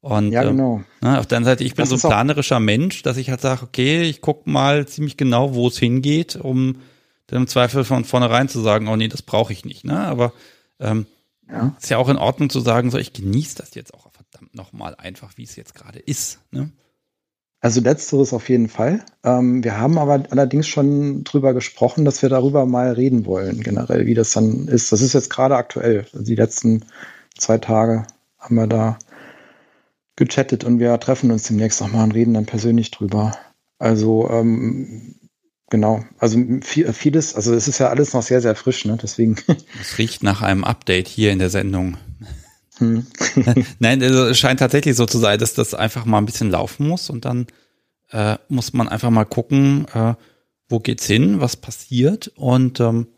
[0.00, 0.84] Und ja, genau.
[1.02, 3.40] Äh, auf der anderen Seite, ich bin das so ein planerischer Mensch, dass ich halt
[3.40, 6.76] sage, okay, ich gucke mal ziemlich genau, wo es hingeht, um
[7.26, 9.84] dann im Zweifel von vornherein zu sagen, oh nee, das brauche ich nicht.
[9.84, 9.98] Ne?
[9.98, 10.32] Aber
[10.78, 11.06] ähm,
[11.48, 11.74] ja.
[11.80, 14.94] ist ja auch in Ordnung zu sagen, so ich genieße das jetzt auch verdammt nochmal
[14.96, 16.40] einfach, wie es jetzt gerade ist.
[16.50, 16.70] Ne?
[17.60, 19.04] Also letzteres auf jeden Fall.
[19.24, 24.06] Ähm, wir haben aber allerdings schon drüber gesprochen, dass wir darüber mal reden wollen, generell,
[24.06, 24.92] wie das dann ist.
[24.92, 26.06] Das ist jetzt gerade aktuell.
[26.12, 26.84] Also die letzten
[27.36, 28.06] zwei Tage
[28.38, 28.98] haben wir da
[30.16, 33.32] gechattet und wir treffen uns demnächst nochmal und reden dann persönlich drüber.
[33.78, 35.16] Also ähm,
[35.70, 38.98] genau, also viel, vieles, also es ist ja alles noch sehr, sehr frisch, ne?
[39.00, 39.36] Deswegen.
[39.80, 41.96] Es riecht nach einem Update hier in der Sendung.
[42.78, 43.06] Hm.
[43.78, 46.86] Nein, also es scheint tatsächlich so zu sein, dass das einfach mal ein bisschen laufen
[46.88, 47.46] muss und dann
[48.10, 50.14] äh, muss man einfach mal gucken, äh,
[50.68, 53.08] wo geht's hin, was passiert und ähm,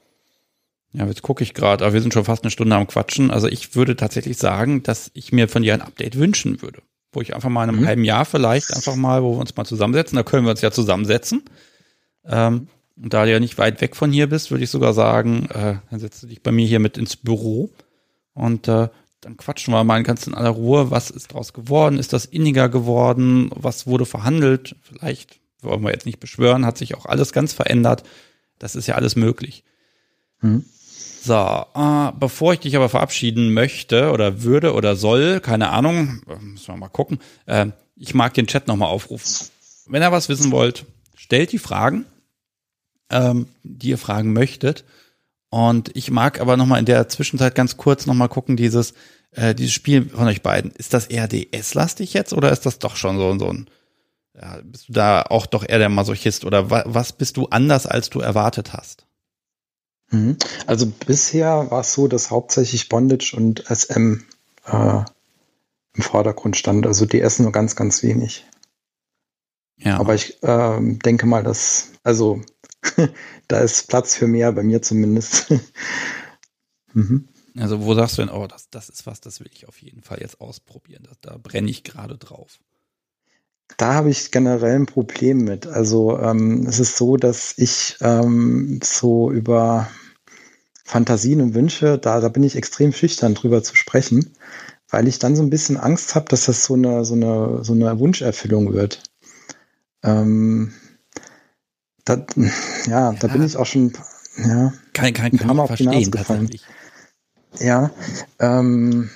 [0.92, 3.30] ja, jetzt gucke ich gerade, aber wir sind schon fast eine Stunde am Quatschen.
[3.30, 6.82] Also ich würde tatsächlich sagen, dass ich mir von dir ein Update wünschen würde.
[7.12, 7.86] Wo ich einfach mal in einem mhm.
[7.86, 10.70] halben Jahr vielleicht einfach mal, wo wir uns mal zusammensetzen, da können wir uns ja
[10.70, 11.42] zusammensetzen.
[12.28, 12.68] Ähm,
[13.00, 15.76] und da du ja nicht weit weg von hier bist, würde ich sogar sagen, äh,
[15.90, 17.70] dann setzt du dich bei mir hier mit ins Büro
[18.34, 18.88] und äh,
[19.20, 22.68] dann quatschen wir mal ganz in aller Ruhe, was ist daraus geworden, ist das inniger
[22.68, 27.52] geworden, was wurde verhandelt, vielleicht wollen wir jetzt nicht beschwören, hat sich auch alles ganz
[27.52, 28.04] verändert,
[28.58, 29.64] das ist ja alles möglich.
[30.40, 30.64] Mhm.
[31.20, 36.36] So, äh, bevor ich dich aber verabschieden möchte oder würde oder soll, keine Ahnung, äh,
[36.40, 37.66] müssen wir mal gucken, äh,
[37.96, 39.48] ich mag den Chat nochmal aufrufen.
[39.86, 42.06] Wenn ihr was wissen wollt, stellt die Fragen,
[43.10, 44.84] ähm, die ihr fragen möchtet.
[45.50, 48.92] Und ich mag aber nochmal in der Zwischenzeit ganz kurz nochmal gucken, dieses,
[49.32, 50.72] äh, dieses Spiel von euch beiden.
[50.72, 53.70] Ist das eher DS-lastig jetzt oder ist das doch schon so, so ein,
[54.34, 57.86] ja, bist du da auch doch eher der Masochist oder wa was bist du anders,
[57.86, 59.06] als du erwartet hast?
[60.10, 60.36] Mhm.
[60.66, 64.24] Also bisher war es so, dass hauptsächlich Bondage und SM
[64.66, 65.02] äh,
[65.94, 66.86] im Vordergrund stand.
[66.86, 68.46] Also DS nur ganz, ganz wenig.
[69.76, 69.98] Ja.
[69.98, 72.40] Aber ich äh, denke mal, dass, also
[73.48, 75.52] da ist Platz für mehr, bei mir zumindest.
[76.92, 77.28] mhm.
[77.56, 80.02] Also wo sagst du denn, oh, das, das ist was, das will ich auf jeden
[80.02, 81.04] Fall jetzt ausprobieren.
[81.04, 82.58] Da, da brenne ich gerade drauf.
[83.76, 85.66] Da habe ich generell ein Problem mit.
[85.66, 89.88] Also ähm, es ist so, dass ich ähm, so über
[90.84, 94.32] Fantasien und Wünsche, da, da bin ich extrem schüchtern drüber zu sprechen,
[94.88, 97.74] weil ich dann so ein bisschen Angst habe, dass das so eine, so eine, so
[97.74, 99.02] eine Wunscherfüllung wird.
[100.02, 100.72] Ähm,
[102.08, 102.50] da, ja,
[102.86, 103.92] ja, da bin ich auch schon,
[104.38, 106.50] ja, kann, kann, kann ein paar Mal auf die Nase gefallen.
[107.60, 107.90] Ja,
[108.38, 109.10] ähm,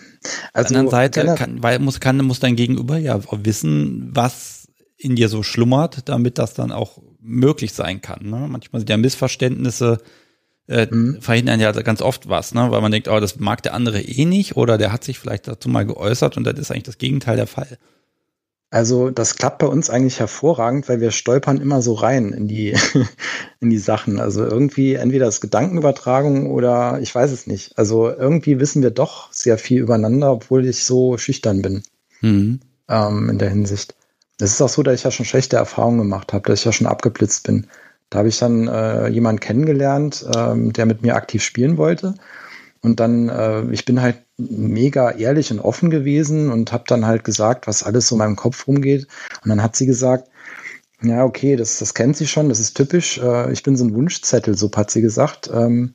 [0.53, 4.69] also, Auf der anderen Seite kann, weil muss, kann, muss dein Gegenüber ja wissen, was
[4.97, 8.29] in dir so schlummert, damit das dann auch möglich sein kann.
[8.29, 8.47] Ne?
[8.49, 9.99] Manchmal sind ja Missverständnisse
[10.69, 11.21] äh, mhm.
[11.21, 12.71] verhindern ja ganz oft was, ne?
[12.71, 15.49] weil man denkt, oh, das mag der andere eh nicht oder der hat sich vielleicht
[15.49, 17.79] dazu mal geäußert und das ist eigentlich das Gegenteil der Fall.
[18.73, 22.75] Also das klappt bei uns eigentlich hervorragend, weil wir stolpern immer so rein in die,
[23.61, 24.19] in die Sachen.
[24.19, 27.77] Also irgendwie entweder das Gedankenübertragung oder ich weiß es nicht.
[27.77, 31.83] Also irgendwie wissen wir doch sehr viel übereinander, obwohl ich so schüchtern bin
[32.23, 32.61] mhm.
[32.89, 33.95] ähm, in der Hinsicht.
[34.41, 36.73] Es ist auch so, dass ich ja schon schlechte Erfahrungen gemacht habe, dass ich ja
[36.73, 37.67] schon abgeblitzt bin.
[38.09, 42.15] Da habe ich dann äh, jemanden kennengelernt, ähm, der mit mir aktiv spielen wollte.
[42.83, 47.23] Und dann, äh, ich bin halt mega ehrlich und offen gewesen und habe dann halt
[47.23, 49.07] gesagt, was alles so in meinem Kopf rumgeht.
[49.45, 50.29] Und dann hat sie gesagt,
[51.03, 53.19] ja, okay, das, das kennt sie schon, das ist typisch.
[53.19, 55.51] Äh, ich bin so ein Wunschzettel, so hat sie gesagt.
[55.53, 55.95] Ähm,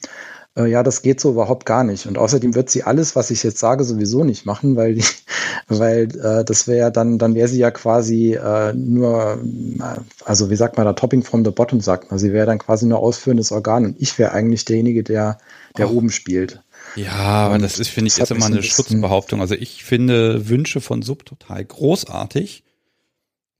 [0.57, 2.07] äh, ja, das geht so überhaupt gar nicht.
[2.07, 5.05] Und außerdem wird sie alles, was ich jetzt sage, sowieso nicht machen, weil die,
[5.67, 9.39] weil äh, das wäre dann, dann wäre sie ja quasi äh, nur,
[9.79, 12.19] äh, also wie sagt man da, Topping from the bottom sagt man.
[12.19, 15.37] Sie wäre dann quasi nur ausführendes Organ und ich wäre eigentlich derjenige, der,
[15.77, 15.97] der oh.
[15.97, 16.61] oben spielt.
[16.95, 19.41] Ja, aber das ist, finde ich, jetzt immer eine Schutzbehauptung.
[19.41, 22.63] Also ich finde Wünsche von Sub total großartig,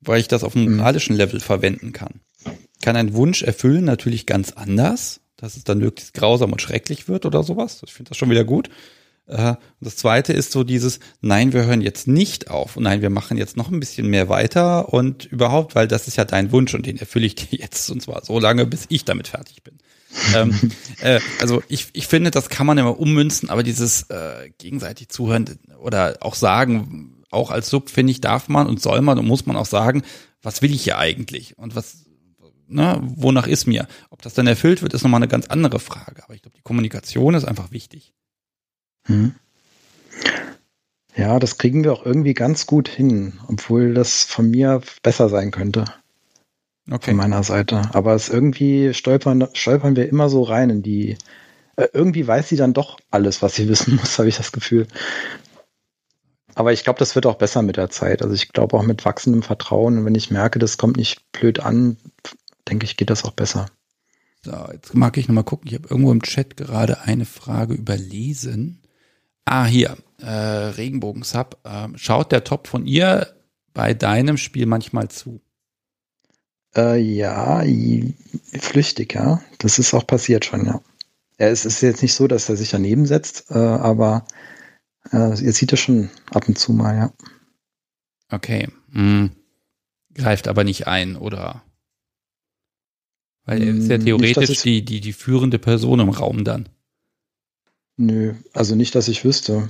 [0.01, 0.77] weil ich das auf einem mhm.
[0.77, 2.21] moralischen Level verwenden kann.
[2.81, 7.25] Kann ein Wunsch erfüllen, natürlich ganz anders, dass es dann möglichst grausam und schrecklich wird
[7.25, 7.81] oder sowas.
[7.85, 8.69] Ich finde das schon wieder gut.
[9.27, 13.01] Äh, und das zweite ist so dieses, nein, wir hören jetzt nicht auf und nein,
[13.01, 16.51] wir machen jetzt noch ein bisschen mehr weiter und überhaupt, weil das ist ja dein
[16.51, 19.63] Wunsch und den erfülle ich dir jetzt und zwar so lange, bis ich damit fertig
[19.63, 19.77] bin
[20.35, 25.09] ähm, äh, also ich, ich finde, das kann man immer ummünzen, aber dieses äh, gegenseitig
[25.09, 29.27] zuhören oder auch sagen, auch als Sub, finde ich, darf man und soll man und
[29.27, 30.03] muss man auch sagen,
[30.41, 32.05] was will ich hier eigentlich und was,
[32.67, 33.87] ne, wonach ist mir?
[34.09, 36.23] Ob das dann erfüllt wird, ist nochmal eine ganz andere Frage.
[36.23, 38.13] Aber ich glaube, die Kommunikation ist einfach wichtig.
[39.05, 39.35] Hm.
[41.15, 45.51] Ja, das kriegen wir auch irgendwie ganz gut hin, obwohl das von mir besser sein
[45.51, 45.85] könnte.
[46.89, 47.11] Okay.
[47.11, 47.81] Von meiner Seite.
[47.93, 51.17] Aber es irgendwie stolpern, stolpern wir immer so rein in die.
[51.75, 54.87] Äh, irgendwie weiß sie dann doch alles, was sie wissen muss, habe ich das Gefühl.
[56.55, 58.21] Aber ich glaube, das wird auch besser mit der Zeit.
[58.23, 59.99] Also ich glaube auch mit wachsendem Vertrauen.
[59.99, 61.97] Und wenn ich merke, das kommt nicht blöd an,
[62.67, 63.67] denke ich, geht das auch besser.
[64.43, 65.67] So, jetzt mag ich nochmal gucken.
[65.67, 68.81] Ich habe irgendwo im Chat gerade eine Frage überlesen.
[69.45, 71.57] Ah, hier, äh, Regenbogen-Sub.
[71.63, 73.27] Äh, schaut der Top von ihr
[73.73, 75.41] bei deinem Spiel manchmal zu?
[76.77, 77.63] Äh, ja,
[78.59, 79.41] flüchtig, ja.
[79.57, 80.81] Das ist auch passiert schon, ja.
[81.39, 81.47] ja.
[81.47, 84.25] Es ist jetzt nicht so, dass er sich daneben setzt, äh, aber
[85.11, 87.13] äh, ihr sieht es schon ab und zu mal, ja.
[88.29, 88.67] Okay.
[88.91, 89.31] Hm.
[90.13, 91.63] Greift aber nicht ein, oder?
[93.45, 96.69] Weil er ist ja hm, theoretisch nicht, die, die, die führende Person im Raum dann.
[97.95, 99.67] Nö, also nicht, dass ich wüsste.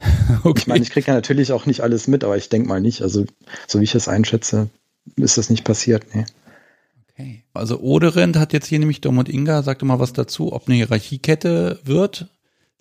[0.44, 0.60] okay.
[0.60, 3.02] Ich meine, ich kriege ja natürlich auch nicht alles mit, aber ich denke mal nicht.
[3.02, 3.26] Also,
[3.66, 4.70] so wie ich es einschätze,
[5.16, 6.24] ist das nicht passiert, nee.
[7.56, 10.76] Also Oderend hat jetzt hier nämlich Dom und Inga, sagte mal was dazu, ob eine
[10.76, 12.28] Hierarchiekette wird.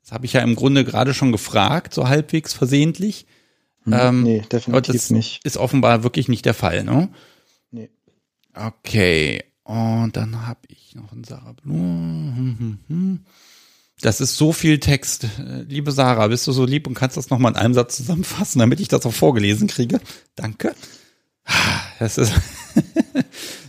[0.02, 3.26] Das habe ich ja im Grunde gerade schon gefragt, so halbwegs versehentlich.
[3.84, 5.44] Hm, ähm, nee, definitiv das nicht.
[5.44, 7.10] Ist offenbar wirklich nicht der Fall, ne?
[7.72, 7.90] Nee.
[8.54, 9.44] Okay.
[9.64, 11.76] Und dann habe ich noch einen Sarah Blum.
[11.76, 13.20] Hm, hm, hm.
[14.02, 15.28] Das ist so viel Text.
[15.68, 18.80] Liebe Sarah, bist du so lieb und kannst das nochmal in einem Satz zusammenfassen, damit
[18.80, 20.00] ich das auch vorgelesen kriege?
[20.36, 20.76] Danke.
[22.00, 22.34] Das ist,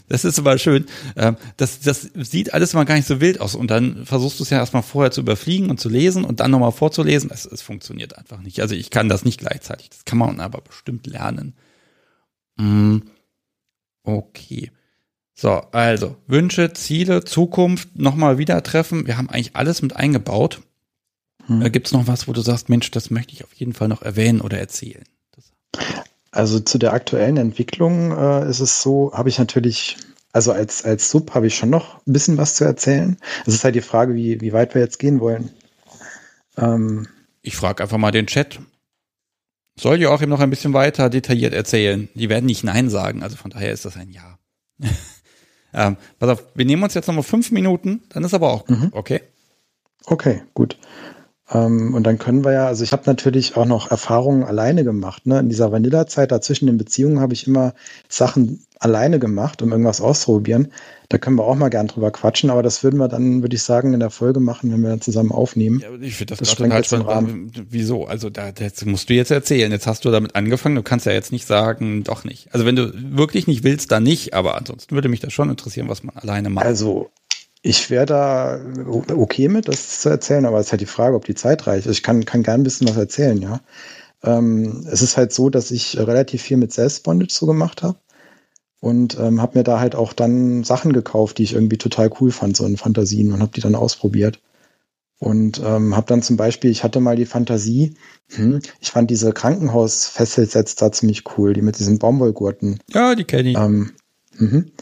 [0.09, 0.87] das ist aber schön.
[1.17, 3.55] Ähm, das, das sieht alles mal gar nicht so wild aus.
[3.55, 6.51] Und dann versuchst du es ja erstmal vorher zu überfliegen und zu lesen und dann
[6.51, 7.31] nochmal vorzulesen.
[7.33, 8.61] Es, es funktioniert einfach nicht.
[8.61, 9.91] Also ich kann das nicht gleichzeitig.
[9.91, 11.55] Das kann man aber bestimmt lernen.
[14.03, 14.71] Okay.
[15.35, 19.07] So, also Wünsche, Ziele, Zukunft, nochmal wieder treffen.
[19.07, 20.63] Wir haben eigentlich alles mit eingebaut.
[21.47, 21.63] Hm.
[21.63, 23.89] Äh, Gibt es noch was, wo du sagst, Mensch, das möchte ich auf jeden Fall
[23.89, 25.05] noch erwähnen oder erzählen?
[26.37, 29.97] Also zu der aktuellen Entwicklung äh, ist es so, habe ich natürlich,
[30.35, 33.17] also als, als Sub habe ich schon noch ein bisschen was zu erzählen.
[33.47, 35.49] Es ist halt die Frage, wie, wie weit wir jetzt gehen wollen.
[36.59, 37.09] Ähm,
[37.41, 38.61] ich frage einfach mal den Chat.
[39.79, 42.11] Soll ihr auch eben noch ein bisschen weiter detailliert erzählen?
[42.13, 44.39] Die werden nicht Nein sagen, also von daher ist das ein Ja.
[45.75, 48.81] Ähm, pass auf, wir nehmen uns jetzt nochmal fünf Minuten, dann ist aber auch gut,
[48.81, 48.89] mhm.
[48.93, 49.21] okay?
[50.07, 50.79] Okay, gut.
[51.53, 55.27] Ähm, und dann können wir ja, also ich habe natürlich auch noch Erfahrungen alleine gemacht.
[55.27, 55.39] Ne?
[55.39, 57.75] In dieser Vanilla-Zeit dazwischen den Beziehungen habe ich immer
[58.09, 60.73] Sachen alleine gemacht, um irgendwas auszuprobieren.
[61.09, 63.63] Da können wir auch mal gern drüber quatschen, aber das würden wir dann, würde ich
[63.63, 65.81] sagen, in der Folge machen, wenn wir dann zusammen aufnehmen.
[65.81, 68.07] Ja, ich finde das, das total halt schon, wieso?
[68.07, 69.71] Also da das musst du jetzt erzählen.
[69.71, 72.49] Jetzt hast du damit angefangen, du kannst ja jetzt nicht sagen, doch nicht.
[72.53, 75.89] Also wenn du wirklich nicht willst, dann nicht, aber ansonsten würde mich das schon interessieren,
[75.89, 76.67] was man alleine macht.
[76.67, 77.11] Also
[77.67, 81.25] ich wäre da okay mit, das zu erzählen, aber es ist halt die Frage, ob
[81.25, 81.87] die Zeit reicht.
[81.87, 83.61] Ich kann, kann gern ein bisschen was erzählen, ja.
[84.23, 87.99] Ähm, es ist halt so, dass ich relativ viel mit Selbstbondage so gemacht habe
[88.81, 92.31] und ähm, habe mir da halt auch dann Sachen gekauft, die ich irgendwie total cool
[92.31, 94.41] fand, so in Fantasien und habe die dann ausprobiert.
[95.19, 97.95] Und ähm, habe dann zum Beispiel, ich hatte mal die Fantasie,
[98.35, 102.81] hm, ich fand diese Krankenhausfesselsets da ziemlich cool, die mit diesen Baumwollgurten.
[102.93, 103.57] Ja, die kenne ich.
[103.57, 103.93] Ähm,
[104.37, 104.73] mhm.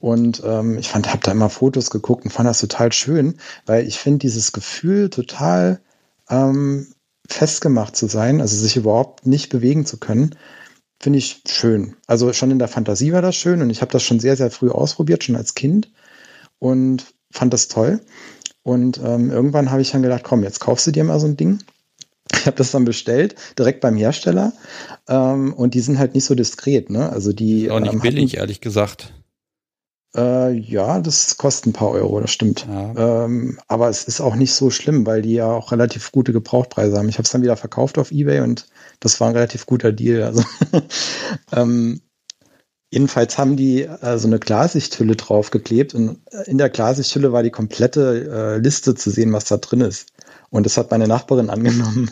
[0.00, 3.86] Und ähm, ich fand, habe da immer Fotos geguckt und fand das total schön, weil
[3.86, 5.80] ich finde dieses Gefühl total
[6.28, 6.88] ähm,
[7.28, 10.34] festgemacht zu sein, also sich überhaupt nicht bewegen zu können,
[10.98, 11.96] finde ich schön.
[12.06, 14.50] Also schon in der Fantasie war das schön und ich habe das schon sehr, sehr
[14.50, 15.90] früh ausprobiert, schon als Kind
[16.58, 18.00] und fand das toll.
[18.62, 21.36] Und ähm, irgendwann habe ich dann gedacht, komm, jetzt kaufst du dir mal so ein
[21.36, 21.60] Ding.
[22.32, 24.52] Ich habe das dann bestellt, direkt beim Hersteller.
[25.08, 27.10] Ähm, und die sind halt nicht so diskret, ne?
[27.10, 27.70] Also die.
[27.70, 29.12] Auch nicht ähm, billig, hatten, ehrlich gesagt.
[30.16, 32.66] Äh, ja, das kostet ein paar Euro, das stimmt.
[32.68, 33.24] Ja.
[33.24, 36.96] Ähm, aber es ist auch nicht so schlimm, weil die ja auch relativ gute Gebrauchtpreise
[36.96, 37.08] haben.
[37.08, 38.66] Ich habe es dann wieder verkauft auf Ebay und
[38.98, 40.24] das war ein relativ guter Deal.
[40.24, 40.42] Also
[41.52, 42.00] ähm,
[42.90, 48.56] jedenfalls haben die äh, so eine Klarsichthülle draufgeklebt und in der Klarsichthülle war die komplette
[48.56, 50.08] äh, Liste zu sehen, was da drin ist.
[50.50, 52.10] Und das hat meine Nachbarin angenommen.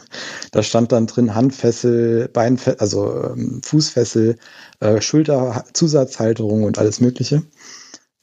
[0.53, 4.39] Da stand dann drin Handfessel, Beinfessel, also ähm, Fußfessel,
[4.81, 7.43] äh, Schulterzusatzhalterung und alles Mögliche.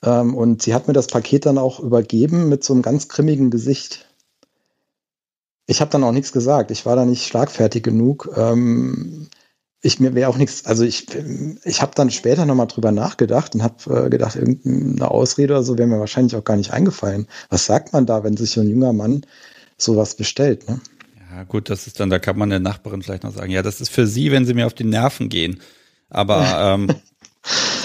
[0.06, 3.50] Ähm, und sie hat mir das Paket dann auch übergeben mit so einem ganz grimmigen
[3.50, 4.06] Gesicht.
[5.68, 6.72] Ich habe dann auch nichts gesagt.
[6.72, 8.30] Ich war da nicht schlagfertig genug.
[8.38, 9.28] Ähm,
[9.82, 11.08] ich mir wäre auch nichts, also ich,
[11.64, 15.78] ich habe dann später nochmal drüber nachgedacht und habe äh, gedacht, irgendeine Ausrede oder so
[15.78, 17.28] wäre mir wahrscheinlich auch gar nicht eingefallen.
[17.50, 19.26] Was sagt man da, wenn sich so ein junger Mann
[19.78, 20.68] sowas bestellt?
[20.68, 20.80] Ne?
[21.32, 23.80] Ja, gut, das ist dann, da kann man der Nachbarin vielleicht noch sagen, ja, das
[23.80, 25.60] ist für sie, wenn sie mir auf die Nerven gehen.
[26.10, 26.44] Aber
[26.74, 26.88] ähm,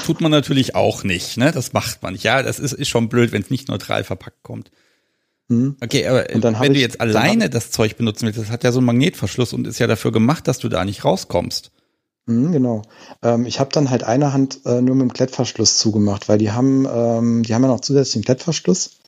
[0.04, 1.52] tut man natürlich auch nicht, ne?
[1.52, 2.24] Das macht man nicht.
[2.24, 4.70] Ja, das ist, ist schon blöd, wenn es nicht neutral verpackt kommt.
[5.48, 5.76] Mhm.
[5.82, 8.86] Okay, aber wenn du jetzt alleine das Zeug benutzen willst, das hat ja so einen
[8.86, 11.72] Magnetverschluss und ist ja dafür gemacht, dass du da nicht rauskommst.
[12.26, 12.82] Mhm, genau.
[13.22, 16.52] Ähm, ich habe dann halt eine Hand äh, nur mit dem Klettverschluss zugemacht, weil die
[16.52, 19.00] haben, ähm, die haben ja noch zusätzlichen Klettverschluss.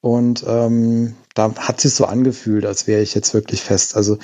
[0.00, 3.96] Und ähm, da hat sich so angefühlt, als wäre ich jetzt wirklich fest.
[3.96, 4.18] Also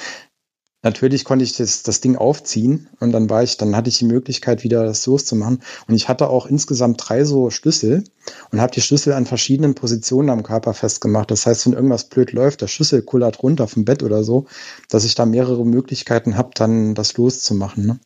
[0.82, 4.04] natürlich konnte ich das, das Ding aufziehen und dann war ich, dann hatte ich die
[4.04, 5.62] Möglichkeit, wieder das loszumachen.
[5.86, 8.04] Und ich hatte auch insgesamt drei so Schlüssel
[8.50, 11.30] und habe die Schlüssel an verschiedenen Positionen am Körper festgemacht.
[11.30, 14.46] Das heißt, wenn irgendwas blöd läuft, der Schlüssel kullert runter vom Bett oder so,
[14.88, 17.86] dass ich da mehrere Möglichkeiten habe, dann das loszumachen.
[17.86, 17.98] Ne?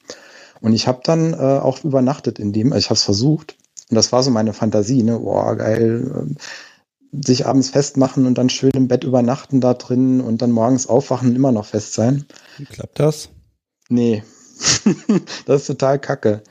[0.60, 3.56] Und ich habe dann äh, auch übernachtet in dem, ich habe es versucht.
[3.90, 5.18] Und das war so meine Fantasie, ne?
[5.18, 6.34] Boah, geil
[7.12, 11.30] sich abends festmachen und dann schön im Bett übernachten da drin und dann morgens aufwachen
[11.30, 12.24] und immer noch fest sein.
[12.70, 13.28] Klappt das?
[13.88, 14.22] Nee.
[15.46, 16.42] das ist total kacke.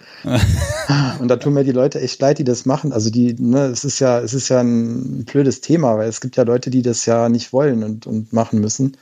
[1.20, 2.94] und da tun mir die Leute echt leid, die das machen.
[2.94, 6.38] Also die, ne, es ist ja, es ist ja ein blödes Thema, weil es gibt
[6.38, 8.98] ja Leute, die das ja nicht wollen und, und machen müssen.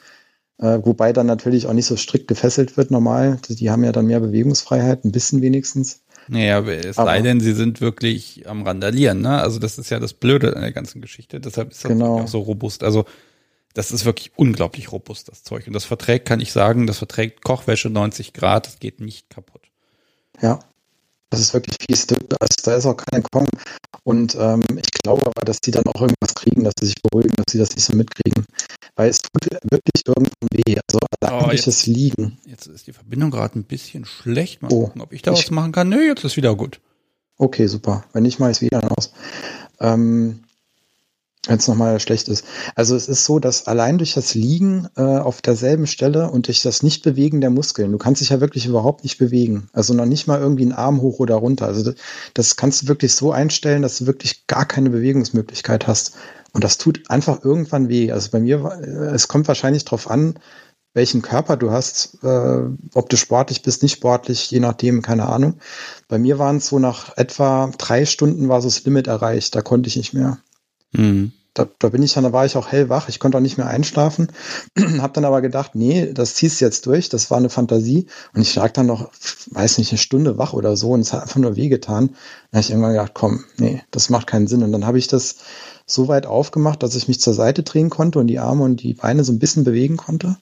[0.60, 3.40] Äh, wobei dann natürlich auch nicht so strikt gefesselt wird normal.
[3.50, 6.02] Die haben ja dann mehr Bewegungsfreiheit, ein bisschen wenigstens.
[6.30, 9.42] Naja, es aber, sei denn, sie sind wirklich am Randalieren, ne?
[9.42, 11.40] Also das ist ja das Blöde an der ganzen Geschichte.
[11.40, 12.22] Deshalb ist das genau.
[12.22, 12.84] auch so robust.
[12.84, 13.06] Also
[13.74, 15.66] das ist wirklich unglaublich robust, das Zeug.
[15.68, 19.62] Und das verträgt, kann ich sagen, das verträgt Kochwäsche 90 Grad, das geht nicht kaputt.
[20.42, 20.60] Ja,
[21.30, 22.08] das ist wirklich fies.
[22.08, 23.50] Da ist auch kein Entkommen.
[24.04, 27.34] Und ähm, ich glaube aber, dass die dann auch irgendwas kriegen, dass sie sich beruhigen,
[27.36, 28.46] dass sie das nicht so mitkriegen.
[28.96, 30.78] Weil es tut wirklich irgendwann weh.
[30.88, 32.38] Also allein oh, jetzt, Liegen.
[32.46, 34.62] Jetzt ist die Verbindung gerade ein bisschen schlecht.
[34.62, 35.90] Mal oh, gucken, ob ich da ich, was machen kann.
[35.90, 36.80] Nö, jetzt ist wieder gut.
[37.38, 38.04] Okay, super.
[38.14, 39.14] Wenn nicht, mache ich es wieder aus.
[39.80, 40.44] Ähm,
[41.48, 42.44] wenn es nochmal schlecht ist.
[42.76, 46.62] Also es ist so, dass allein durch das Liegen äh, auf derselben Stelle und durch
[46.62, 49.70] das Nichtbewegen der Muskeln, du kannst dich ja wirklich überhaupt nicht bewegen.
[49.72, 51.66] Also noch nicht mal irgendwie einen Arm hoch oder runter.
[51.66, 51.96] Also das,
[52.34, 56.14] das kannst du wirklich so einstellen, dass du wirklich gar keine Bewegungsmöglichkeit hast.
[56.52, 58.12] Und das tut einfach irgendwann weh.
[58.12, 60.36] Also bei mir, äh, es kommt wahrscheinlich drauf an,
[60.94, 62.64] welchen Körper du hast, äh,
[62.94, 65.60] ob du sportlich bist, nicht sportlich, je nachdem, keine Ahnung.
[66.08, 69.62] Bei mir waren es so nach etwa drei Stunden war so das Limit erreicht, da
[69.62, 70.40] konnte ich nicht mehr.
[70.92, 71.32] Mhm.
[71.56, 73.68] Da, da bin ich dann, da war ich auch hellwach, ich konnte auch nicht mehr
[73.68, 74.32] einschlafen,
[75.00, 78.42] habe dann aber gedacht, nee, das ziehst du jetzt durch, das war eine Fantasie und
[78.42, 79.10] ich lag dann noch,
[79.52, 82.10] weiß nicht, eine Stunde wach oder so und es hat einfach nur wehgetan.
[82.52, 85.08] Dann habe ich irgendwann gedacht, komm, nee, das macht keinen Sinn und dann habe ich
[85.08, 85.38] das
[85.86, 88.94] so weit aufgemacht, dass ich mich zur Seite drehen konnte und die Arme und die
[88.94, 90.38] Beine so ein bisschen bewegen konnte.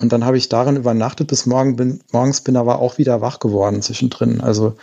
[0.00, 3.38] Und dann habe ich darin übernachtet bis morgen bin, morgens bin aber auch wieder wach
[3.38, 4.40] geworden zwischendrin.
[4.40, 4.74] Also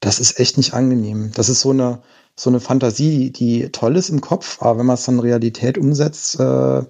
[0.00, 1.30] das ist echt nicht angenehm.
[1.34, 1.98] Das ist so eine,
[2.36, 5.78] so eine Fantasie, die toll ist im Kopf, aber wenn man es dann in Realität
[5.78, 6.82] umsetzt, äh,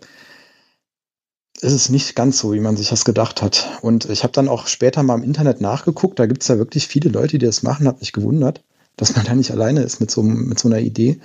[1.61, 3.78] ist es nicht ganz so, wie man sich das gedacht hat.
[3.82, 6.88] Und ich habe dann auch später mal im Internet nachgeguckt, da gibt es ja wirklich
[6.88, 8.64] viele Leute, die das machen, hat mich gewundert,
[8.97, 11.20] dass man da nicht alleine ist mit so, mit so einer Idee.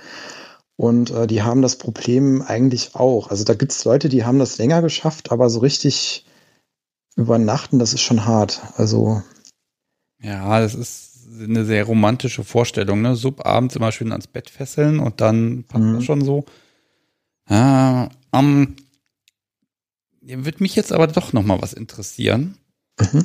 [0.76, 3.30] Und äh, die haben das Problem eigentlich auch.
[3.30, 6.24] Also da gibt es Leute, die haben das länger geschafft, aber so richtig
[7.16, 8.62] übernachten, das ist schon hart.
[8.76, 9.22] Also.
[10.22, 13.16] Ja, das ist eine sehr romantische Vorstellung, ne?
[13.16, 15.94] Sub abends immer schön ans Bett fesseln und dann passt mhm.
[15.94, 16.44] das schon so.
[17.48, 18.76] Äh, um,
[20.20, 22.56] wird mich jetzt aber doch noch mal was interessieren.
[23.00, 23.24] Mhm.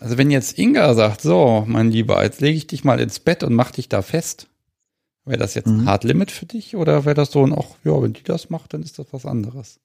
[0.00, 3.42] Also wenn jetzt Inga sagt, so, mein Lieber, jetzt lege ich dich mal ins Bett
[3.42, 4.48] und mach dich da fest.
[5.24, 5.80] Wäre das jetzt mhm.
[5.80, 8.50] ein Hard Limit für dich oder wäre das so ein, ach ja, wenn die das
[8.50, 9.80] macht, dann ist das was anderes?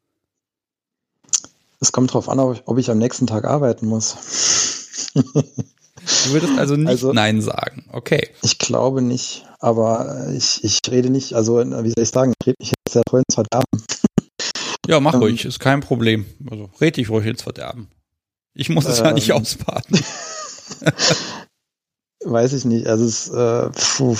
[1.79, 5.13] Es kommt drauf an, ob ich, ob ich am nächsten Tag arbeiten muss.
[6.25, 7.85] Du würdest also nicht also, Nein sagen.
[7.91, 8.29] Okay.
[8.41, 12.57] Ich glaube nicht, aber ich, ich rede nicht, also wie soll ich sagen, ich rede
[12.59, 13.83] mich jetzt sehr voll ins Verderben.
[14.87, 16.25] Ja, mach ähm, ruhig, ist kein Problem.
[16.49, 17.89] Also red dich ruhig ins Verderben.
[18.53, 19.37] Ich muss es ähm, ja nicht ähm.
[19.37, 19.99] ausbaden.
[22.23, 22.87] Weiß ich nicht.
[22.87, 24.17] Also es, äh, puh.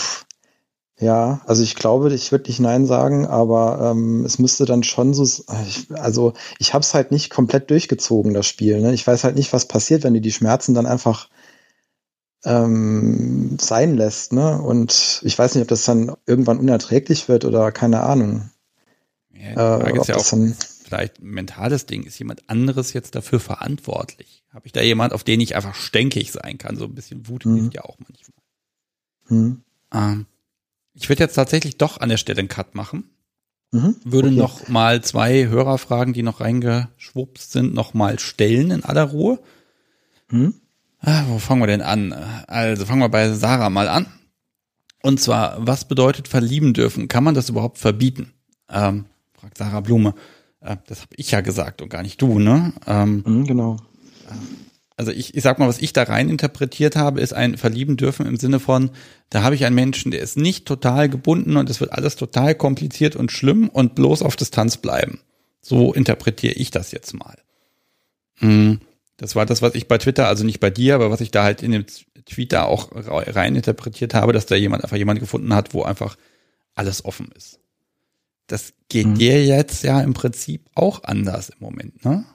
[1.02, 5.14] Ja, also ich glaube, ich würde nicht Nein sagen, aber ähm, es müsste dann schon
[5.14, 8.82] so, ich, also ich habe es halt nicht komplett durchgezogen, das Spiel.
[8.82, 8.94] Ne?
[8.94, 11.30] Ich weiß halt nicht, was passiert, wenn du die Schmerzen dann einfach
[12.46, 14.34] ähm, sein lässt.
[14.34, 14.62] Ne?
[14.62, 18.50] Und ich weiß nicht, ob das dann irgendwann unerträglich wird oder keine Ahnung.
[19.34, 22.04] Ja, äh, ja auch vielleicht ein mentales Ding.
[22.04, 24.44] Ist jemand anderes jetzt dafür verantwortlich?
[24.54, 26.76] Habe ich da jemand, auf den ich einfach stänkig sein kann?
[26.76, 27.56] So ein bisschen Wut mhm.
[27.56, 29.40] hilft ja auch manchmal.
[29.40, 29.62] Mhm.
[29.94, 30.26] Ähm,
[30.94, 33.10] ich würde jetzt tatsächlich doch an der Stelle einen Cut machen.
[33.72, 33.98] Mhm.
[34.04, 34.38] Würde okay.
[34.38, 39.40] noch mal zwei Hörerfragen, die noch reingeschwupst sind, noch mal stellen in aller Ruhe.
[40.30, 40.59] Mhm.
[41.02, 42.14] Ah, wo fangen wir denn an?
[42.48, 44.08] Also fangen wir bei Sarah mal an.
[45.02, 47.08] Und zwar, was bedeutet verlieben dürfen?
[47.08, 48.34] Kann man das überhaupt verbieten?
[48.70, 49.06] Ähm,
[49.40, 50.14] fragt Sarah Blume.
[50.62, 52.74] Äh, das habe ich ja gesagt und gar nicht du, ne?
[52.86, 53.78] Ähm, mhm, genau.
[54.98, 58.26] Also ich, ich sag mal, was ich da rein interpretiert habe, ist ein Verlieben dürfen
[58.26, 58.92] im Sinne von,
[59.30, 62.54] da habe ich einen Menschen, der ist nicht total gebunden und es wird alles total
[62.54, 65.22] kompliziert und schlimm und bloß auf Distanz bleiben.
[65.62, 67.38] So interpretiere ich das jetzt mal.
[68.40, 68.82] Hm,
[69.20, 71.44] das war das, was ich bei Twitter, also nicht bei dir, aber was ich da
[71.44, 71.86] halt in dem
[72.26, 76.16] Tweet da auch rein interpretiert habe, dass da jemand einfach jemand gefunden hat, wo einfach
[76.74, 77.60] alles offen ist.
[78.48, 79.16] Das geht hm.
[79.16, 82.26] dir jetzt ja im Prinzip auch anders im Moment, ne?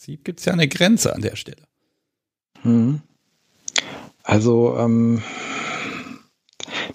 [0.00, 1.62] Prinzip gibt es ja eine Grenze an der Stelle.
[2.62, 3.02] Hm.
[4.22, 5.22] Also, ähm,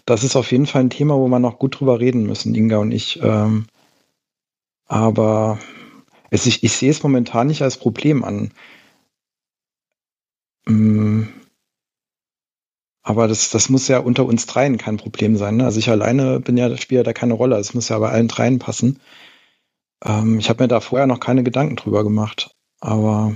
[0.06, 2.78] das ist auf jeden Fall ein Thema, wo wir noch gut drüber reden müssen, Inga
[2.78, 3.20] und ich.
[3.22, 3.68] Ähm,
[4.88, 5.60] aber
[6.32, 8.52] es, ich, ich sehe es momentan nicht als Problem an.
[10.68, 11.30] Ähm,
[13.04, 15.58] aber das, das muss ja unter uns dreien kein Problem sein.
[15.58, 15.66] Ne?
[15.66, 17.58] Also ich alleine bin ja, spiele da keine Rolle.
[17.58, 19.00] Es muss ja bei allen dreien passen.
[20.04, 22.56] Ähm, ich habe mir da vorher noch keine Gedanken drüber gemacht.
[22.80, 23.36] Aber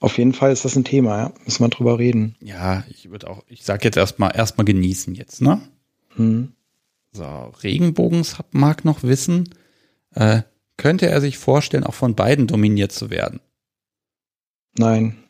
[0.00, 1.32] auf jeden Fall ist das ein Thema, ja.
[1.44, 2.36] Müssen wir drüber reden.
[2.40, 5.60] Ja, ich würde auch, ich sag jetzt erstmal, erstmal genießen jetzt, ne?
[6.16, 6.52] Hm.
[7.12, 7.24] So,
[7.62, 9.48] Regenbogens mag noch wissen,
[10.14, 10.42] äh,
[10.76, 13.40] könnte er sich vorstellen, auch von beiden dominiert zu werden?
[14.76, 15.23] Nein.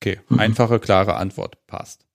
[0.00, 0.38] Okay, mhm.
[0.38, 1.58] einfache, klare Antwort.
[1.66, 2.06] Passt.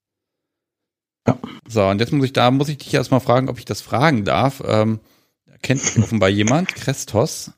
[1.27, 1.37] Ja.
[1.67, 4.25] So, und jetzt muss ich, da muss ich dich erstmal fragen, ob ich das fragen
[4.25, 4.61] darf.
[4.65, 4.99] Ähm,
[5.61, 7.51] kennt mich offenbar jemand, Krestos.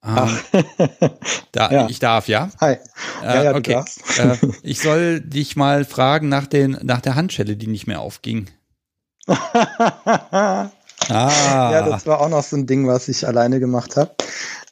[0.00, 0.42] Ach.
[1.52, 1.88] da, ja.
[1.88, 2.50] Ich darf, ja?
[2.60, 2.76] Hi.
[3.22, 3.82] Ja, ja, okay.
[4.18, 8.48] Äh, ich soll dich mal fragen nach, den, nach der Handschelle, die nicht mehr aufging.
[9.26, 10.70] ah.
[11.08, 14.14] Ja, das war auch noch so ein Ding, was ich alleine gemacht habe.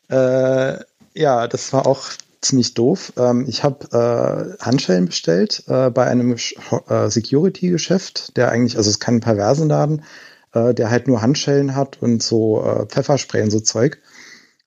[0.09, 2.05] Äh, ja, das war auch
[2.49, 3.13] ziemlich doof.
[3.17, 8.97] Ähm, ich habe äh, Handschellen bestellt äh, bei einem äh, Security-Geschäft, der eigentlich, also es
[8.97, 10.05] ist kein Perversenladen,
[10.53, 14.01] äh, der halt nur Handschellen hat und so äh, Pfefferspray und so Zeug.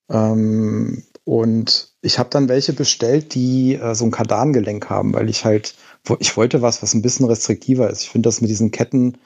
[0.10, 5.46] Ähm, und ich habe dann welche bestellt, die äh, so ein Kardangelenk haben, weil ich
[5.46, 5.76] halt,
[6.20, 8.04] ich wollte was, was ein bisschen restriktiver ist.
[8.04, 9.18] Ich finde das mit diesen Ketten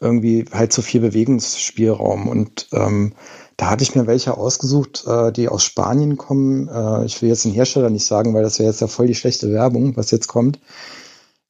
[0.00, 2.28] irgendwie halt zu viel Bewegungsspielraum.
[2.28, 3.14] Und ähm,
[3.56, 6.68] da hatte ich mir welche ausgesucht, äh, die aus Spanien kommen.
[6.68, 9.14] Äh, ich will jetzt den Hersteller nicht sagen, weil das wäre jetzt ja voll die
[9.14, 10.58] schlechte Werbung, was jetzt kommt.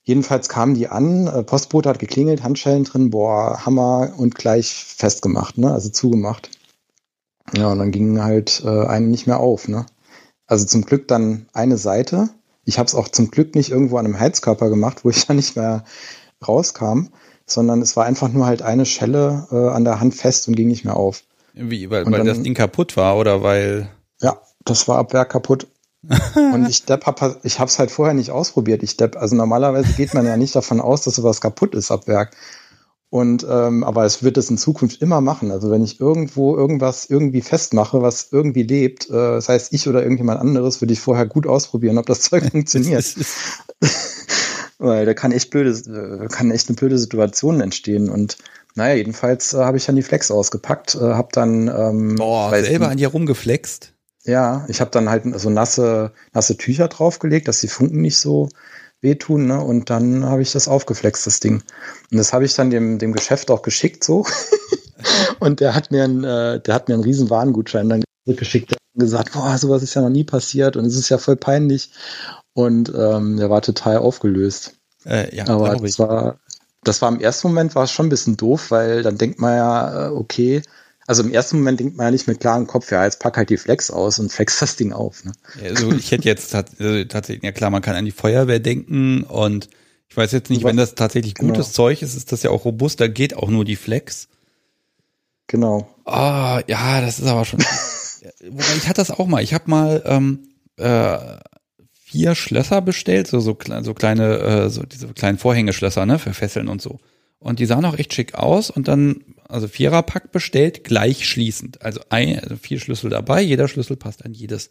[0.02, 5.56] Jedenfalls kamen die an, äh, Postbote hat geklingelt, Handschellen drin, boah, Hammer und gleich festgemacht,
[5.56, 5.72] ne?
[5.72, 6.50] also zugemacht.
[7.56, 9.66] Ja, und dann ging halt äh, eine nicht mehr auf.
[9.66, 9.86] Ne?
[10.46, 12.28] Also zum Glück dann eine Seite.
[12.66, 15.36] Ich habe es auch zum Glück nicht irgendwo an einem Heizkörper gemacht, wo ich dann
[15.36, 15.84] nicht mehr
[16.46, 17.08] rauskam,
[17.46, 20.68] sondern es war einfach nur halt eine Schelle äh, an der Hand fest und ging
[20.68, 21.22] nicht mehr auf.
[21.54, 23.88] Wie, weil, weil dann, das Ding kaputt war oder weil?
[24.20, 25.68] Ja, das war ab Werk kaputt.
[26.34, 28.82] und ich Depp hab, ich habe es halt vorher nicht ausprobiert.
[28.82, 32.06] Ich Depp, also normalerweise geht man ja nicht davon aus, dass sowas kaputt ist ab
[32.06, 32.36] Werk.
[33.08, 35.52] Und ähm, aber es wird es in Zukunft immer machen.
[35.52, 40.02] Also wenn ich irgendwo irgendwas irgendwie festmache, was irgendwie lebt, äh, das heißt ich oder
[40.02, 43.14] irgendjemand anderes, würde ich vorher gut ausprobieren, ob das Zeug funktioniert.
[44.78, 48.10] Weil da kann echt blöde, äh, kann echt eine blöde Situation entstehen.
[48.10, 48.36] Und
[48.74, 52.88] naja, jedenfalls äh, habe ich dann die Flex ausgepackt, äh, habe dann ähm, Boah, selber
[52.88, 53.92] an dir rumgeflext.
[54.24, 58.48] Ja, ich habe dann halt so nasse, nasse Tücher draufgelegt, dass die Funken nicht so
[59.02, 59.60] wehtun, ne?
[59.60, 61.62] Und dann habe ich das aufgeflext, das Ding.
[62.10, 64.26] Und das habe ich dann dem, dem Geschäft auch geschickt so.
[65.40, 69.00] und der hat mir einen, äh, der hat mir einen riesen Warengutschein dann geschickt und
[69.00, 71.90] gesagt, boah, sowas ist ja noch nie passiert und es ist ja voll peinlich.
[72.54, 74.74] Und ähm, der war total aufgelöst.
[75.04, 76.40] Äh, ja, Aber das war,
[76.88, 79.56] das war im ersten Moment war es schon ein bisschen doof, weil dann denkt man
[79.56, 80.62] ja, äh, okay,
[81.06, 83.50] also im ersten Moment denkt man ja nicht mit klarem Kopf, ja, jetzt pack halt
[83.50, 85.24] die Flex aus und flex das Ding auf.
[85.24, 85.32] Ne?
[85.62, 89.68] Also ich hätte jetzt äh, tatsächlich, ja klar, man kann an die Feuerwehr denken und
[90.08, 91.74] ich weiß jetzt nicht, wenn das tatsächlich gutes genau.
[91.74, 94.28] Zeug ist, ist das ja auch robust, da geht auch nur die Flex.
[95.46, 95.88] Genau.
[96.04, 97.64] Ah, ja, das ist aber schon.
[98.78, 99.42] Ich hatte das auch mal.
[99.42, 101.18] Ich habe mal ähm, äh,
[102.14, 106.68] vier Schlösser bestellt, so so, so kleine, äh, so diese kleinen Vorhängeschlösser, ne, für Fesseln
[106.68, 107.00] und so.
[107.40, 111.82] Und die sahen auch echt schick aus und dann also Viererpack bestellt, gleich schließend.
[111.82, 114.70] Also, ein, also vier Schlüssel dabei, jeder Schlüssel passt an jedes.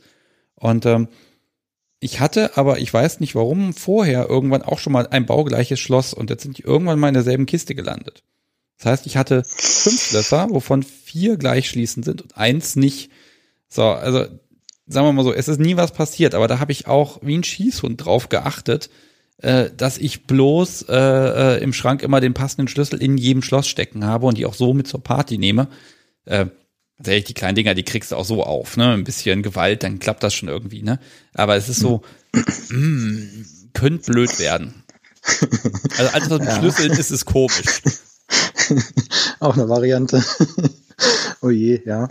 [0.56, 1.10] Und ähm,
[2.00, 6.14] ich hatte, aber ich weiß nicht warum, vorher irgendwann auch schon mal ein baugleiches Schloss
[6.14, 8.24] und jetzt sind die irgendwann mal in derselben Kiste gelandet.
[8.78, 13.12] Das heißt, ich hatte fünf Schlösser, wovon vier gleich schließend sind und eins nicht.
[13.68, 14.28] So, also
[14.86, 17.38] sagen wir mal so, es ist nie was passiert, aber da habe ich auch wie
[17.38, 18.90] ein Schießhund drauf geachtet,
[19.38, 23.68] äh, dass ich bloß äh, äh, im Schrank immer den passenden Schlüssel in jedem Schloss
[23.68, 25.68] stecken habe und die auch so mit zur Party nehme.
[26.26, 26.48] Äh,
[26.98, 28.94] tatsächlich die kleinen Dinger, die kriegst du auch so auf, ne?
[28.94, 31.00] Ein bisschen Gewalt, dann klappt das schon irgendwie, ne?
[31.34, 32.02] Aber es ist so,
[32.34, 34.84] mh, mm, könnte blöd werden.
[35.98, 36.60] Also alles, was mit ja.
[36.60, 37.82] Schlüsseln ist, ist komisch.
[39.40, 40.24] Auch eine Variante.
[41.42, 42.08] oh je, ja.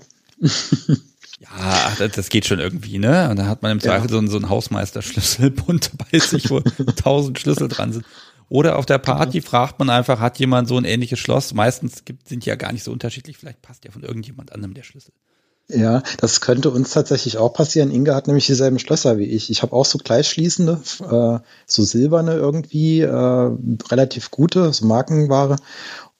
[1.42, 3.28] Ja, das, das geht schon irgendwie, ne?
[3.30, 4.12] Und da hat man im Zweifel ja.
[4.12, 8.06] so, einen, so einen Hausmeisterschlüsselbund bei sich, wo tausend Schlüssel dran sind.
[8.48, 9.50] Oder auf der Party genau.
[9.50, 11.54] fragt man einfach, hat jemand so ein ähnliches Schloss?
[11.54, 13.38] Meistens gibt, sind die ja gar nicht so unterschiedlich.
[13.38, 15.12] Vielleicht passt ja von irgendjemand anderem der Schlüssel.
[15.68, 17.90] Ja, das könnte uns tatsächlich auch passieren.
[17.90, 19.48] Inge hat nämlich dieselben Schlösser wie ich.
[19.50, 23.50] Ich habe auch so gleichschließende, äh, so silberne irgendwie, äh,
[23.90, 25.56] relativ gute, so Markenware.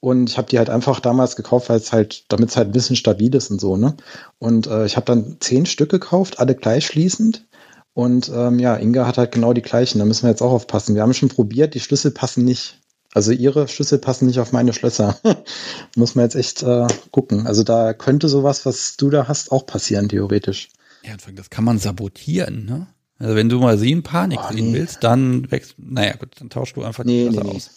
[0.03, 2.73] Und ich habe die halt einfach damals gekauft, weil es halt, damit es halt ein
[2.73, 3.95] bisschen stabil ist und so, ne?
[4.37, 7.45] Und äh, ich habe dann zehn Stück gekauft, alle gleichschließend.
[7.93, 9.99] Und ähm, ja, Inga hat halt genau die gleichen.
[9.99, 10.93] Da müssen wir jetzt auch aufpassen.
[10.93, 12.81] Wir haben schon probiert, die Schlüssel passen nicht.
[13.13, 15.17] Also ihre Schlüssel passen nicht auf meine Schlösser.
[15.95, 17.47] Muss man jetzt echt äh, gucken.
[17.47, 20.67] Also da könnte sowas, was du da hast, auch passieren, theoretisch.
[21.05, 22.87] Ja, das kann man sabotieren, ne?
[23.19, 24.79] Also wenn du mal sehen, Panik oh, sehen nee.
[24.79, 27.69] willst, dann wächst, naja gut, dann tauschst du einfach nee, die Schlösser nee, aus.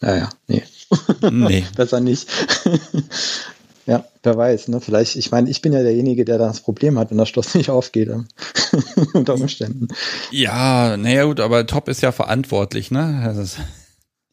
[0.00, 0.62] Naja, nee.
[1.30, 1.64] Nee.
[1.76, 2.28] Besser nicht.
[3.86, 4.80] ja, wer weiß, ne?
[4.80, 7.70] Vielleicht, ich meine, ich bin ja derjenige, der das Problem hat, wenn das Schloss nicht
[7.70, 8.10] aufgeht.
[9.12, 9.88] unter Umständen.
[10.30, 13.22] Ja, naja gut, aber Top ist ja verantwortlich, ne?
[13.24, 13.58] Das ist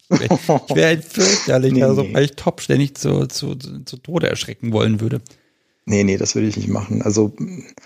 [0.10, 4.72] ich wäre wär fürchterlich, nee, also, weil ich Top ständig zu, zu, zu Tode erschrecken
[4.72, 5.22] wollen würde.
[5.86, 7.02] Nee, nee, das würde ich nicht machen.
[7.02, 7.34] Also,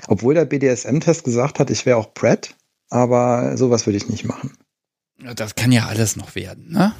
[0.07, 2.55] obwohl der BDSM-Test gesagt hat, ich wäre auch Brett,
[2.89, 4.51] aber sowas würde ich nicht machen.
[5.35, 6.93] Das kann ja alles noch werden, ne?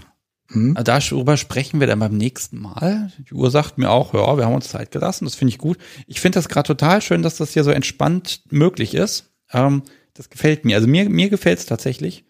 [0.51, 0.75] Hm?
[0.83, 3.11] Darüber sprechen wir dann beim nächsten Mal.
[3.29, 5.77] Die Uhr sagt mir auch, ja, wir haben uns Zeit gelassen, das finde ich gut.
[6.07, 9.31] Ich finde das gerade total schön, dass das hier so entspannt möglich ist.
[9.51, 9.83] Ähm,
[10.13, 10.75] das gefällt mir.
[10.75, 12.25] Also mir, mir gefällt es tatsächlich.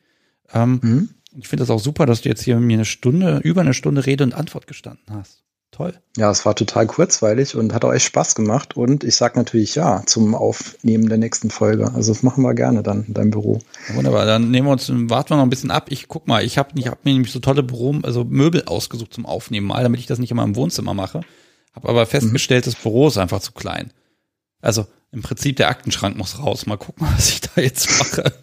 [0.54, 1.10] Ähm, hm?
[1.38, 4.06] Ich finde das auch super, dass du jetzt hier mir eine Stunde, über eine Stunde
[4.06, 5.44] Rede und Antwort gestanden hast.
[5.72, 5.94] Toll.
[6.18, 8.76] Ja, es war total kurzweilig und hat euch Spaß gemacht.
[8.76, 11.94] Und ich sage natürlich ja zum Aufnehmen der nächsten Folge.
[11.94, 13.62] Also das machen wir gerne dann in deinem Büro.
[13.94, 15.88] wunderbar, dann nehmen wir uns, warten wir noch ein bisschen ab.
[15.90, 19.14] Ich guck mal, ich habe ich hab mir nämlich so tolle Büro, also Möbel ausgesucht
[19.14, 21.22] zum Aufnehmen mal, damit ich das nicht immer im Wohnzimmer mache.
[21.76, 22.72] Habe aber festgestellt, mhm.
[22.72, 23.94] das Büro ist einfach zu klein.
[24.62, 26.66] Also im Prinzip der Aktenschrank muss raus.
[26.66, 28.34] Mal gucken, was ich da jetzt mache.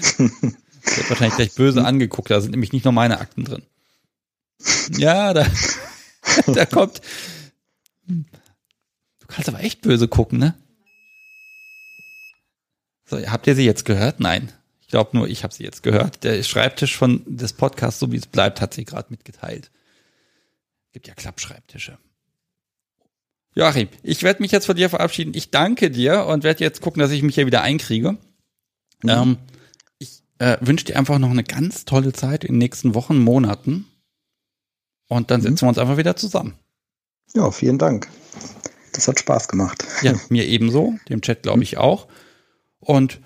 [0.00, 0.18] Ich
[0.96, 3.62] wird wahrscheinlich gleich böse angeguckt, da sind nämlich nicht nur meine Akten drin.
[4.96, 5.46] Ja, da,
[6.46, 7.00] da kommt.
[8.06, 10.54] Du kannst aber echt böse gucken, ne?
[13.04, 14.20] So, habt ihr sie jetzt gehört?
[14.20, 14.52] Nein.
[14.80, 16.22] Ich glaube nur, ich habe sie jetzt gehört.
[16.22, 19.70] Der Schreibtisch von des Podcasts, so wie es bleibt, hat sie gerade mitgeteilt.
[20.92, 21.98] Gibt ja Klappschreibtische.
[23.54, 25.32] Joachim, ich werde mich jetzt von dir verabschieden.
[25.34, 28.12] Ich danke dir und werde jetzt gucken, dass ich mich hier wieder einkriege.
[29.02, 29.08] Mhm.
[29.08, 29.38] Ähm,
[30.38, 33.86] äh, wünsche dir einfach noch eine ganz tolle Zeit in den nächsten Wochen, Monaten.
[35.08, 35.44] Und dann mhm.
[35.44, 36.54] setzen wir uns einfach wieder zusammen.
[37.34, 38.08] Ja, vielen Dank.
[38.92, 39.84] Das hat Spaß gemacht.
[40.02, 42.06] Ja, mir ebenso, dem Chat glaube ich auch.
[42.80, 43.20] Und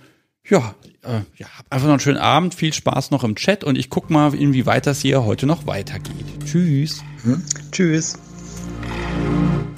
[0.49, 3.91] ja, äh, ja, einfach noch einen schönen Abend, viel Spaß noch im Chat und ich
[3.91, 6.26] gucke mal, inwieweit das hier heute noch weitergeht.
[6.45, 7.03] Tschüss.
[7.24, 7.45] Mhm.
[7.70, 8.18] Tschüss.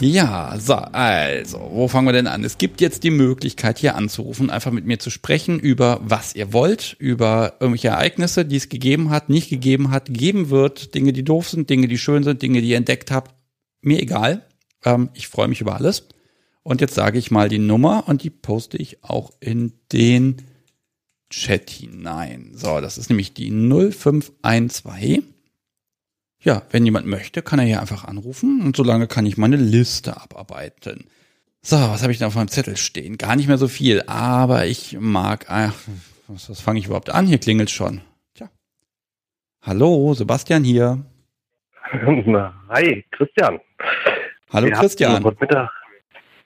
[0.03, 2.43] Ja, so, also, wo fangen wir denn an?
[2.43, 6.53] Es gibt jetzt die Möglichkeit, hier anzurufen, einfach mit mir zu sprechen über was ihr
[6.53, 11.23] wollt, über irgendwelche Ereignisse, die es gegeben hat, nicht gegeben hat, geben wird, Dinge, die
[11.23, 13.33] doof sind, Dinge, die schön sind, Dinge, die ihr entdeckt habt.
[13.81, 14.45] Mir egal.
[14.85, 16.09] Ähm, ich freue mich über alles.
[16.65, 20.43] Und jetzt sage ich mal die Nummer und die poste ich auch in den
[21.31, 22.51] Chat hinein.
[22.55, 25.23] So, das ist nämlich die 0512
[26.43, 30.21] ja, wenn jemand möchte, kann er hier einfach anrufen und solange kann ich meine Liste
[30.21, 31.07] abarbeiten.
[31.63, 33.17] So, was habe ich da auf meinem Zettel stehen?
[33.17, 35.47] Gar nicht mehr so viel, aber ich mag.
[35.49, 35.75] Ach,
[36.27, 37.27] was, was fange ich überhaupt an?
[37.27, 38.01] Hier klingelt schon.
[38.35, 38.51] Tja.
[39.63, 41.05] Hallo, Sebastian hier.
[41.93, 43.61] Hi, Christian.
[44.53, 45.25] Hallo wir Christian.
[45.25, 45.71] Hatten Mittag,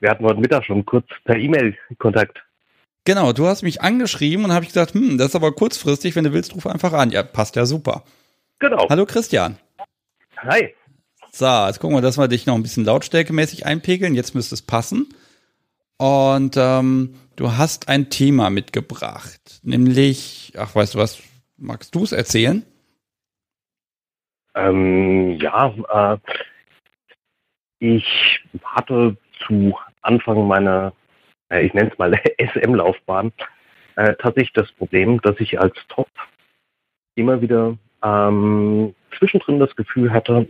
[0.01, 2.43] wir hatten heute Mittag schon kurz per E-Mail Kontakt.
[3.05, 6.25] Genau, du hast mich angeschrieben und habe ich gesagt, hm, das ist aber kurzfristig, wenn
[6.25, 7.11] du willst, ruf einfach an.
[7.11, 8.03] Ja, passt ja super.
[8.59, 8.89] Genau.
[8.91, 9.57] Hallo Christian.
[10.47, 10.75] Hi.
[11.33, 14.15] So, jetzt gucken wir, dass wir dich noch ein bisschen lautstärkemäßig einpegeln.
[14.15, 15.09] Jetzt müsste es passen.
[15.99, 21.23] Und ähm, du hast ein Thema mitgebracht, nämlich, ach, weißt du was,
[21.57, 22.65] magst du es erzählen?
[24.55, 26.19] Ähm, ja, äh,
[27.79, 29.17] ich hatte
[29.47, 30.93] zu Anfang meiner,
[31.51, 33.33] äh, ich nenne es mal SM-Laufbahn,
[33.97, 36.09] äh, tatsächlich das Problem, dass ich als Top
[37.15, 40.47] immer wieder ähm, zwischendrin das Gefühl hatte,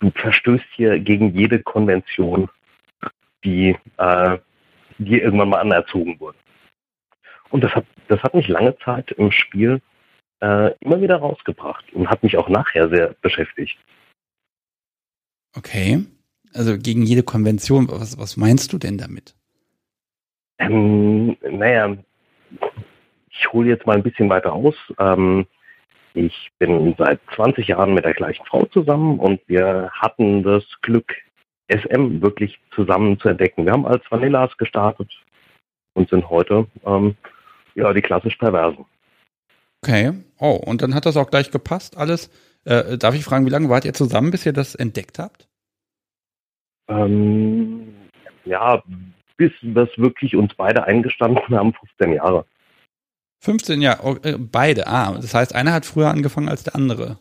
[0.00, 2.48] du verstößt hier gegen jede Konvention,
[3.44, 4.38] die äh,
[4.98, 6.38] dir irgendwann mal anerzogen wurde.
[7.50, 9.80] Und das hat, das hat mich lange Zeit im Spiel
[10.40, 13.78] äh, immer wieder rausgebracht und hat mich auch nachher sehr beschäftigt.
[15.54, 16.04] Okay.
[16.54, 19.34] Also gegen jede Konvention, was, was meinst du denn damit?
[20.58, 21.96] Ähm, naja,
[23.30, 24.74] ich hole jetzt mal ein bisschen weiter aus.
[24.98, 25.46] Ähm,
[26.14, 31.14] ich bin seit 20 Jahren mit der gleichen Frau zusammen und wir hatten das Glück,
[31.68, 33.64] SM wirklich zusammen zu entdecken.
[33.64, 35.10] Wir haben als Vanillas gestartet
[35.94, 37.16] und sind heute ähm,
[37.74, 38.84] ja die klassisch Perversen.
[39.84, 40.12] Okay.
[40.38, 42.30] Oh, und dann hat das auch gleich gepasst, alles.
[42.64, 45.48] Äh, darf ich fragen, wie lange wart ihr zusammen, bis ihr das entdeckt habt?
[46.88, 47.94] Ähm,
[48.44, 48.82] ja,
[49.36, 52.44] bis wir es wirklich uns beide eingestanden haben, 15 Jahre.
[53.42, 54.86] 15 Jahre, oh, äh, beide.
[54.86, 57.18] Ah, das heißt, einer hat früher angefangen als der andere.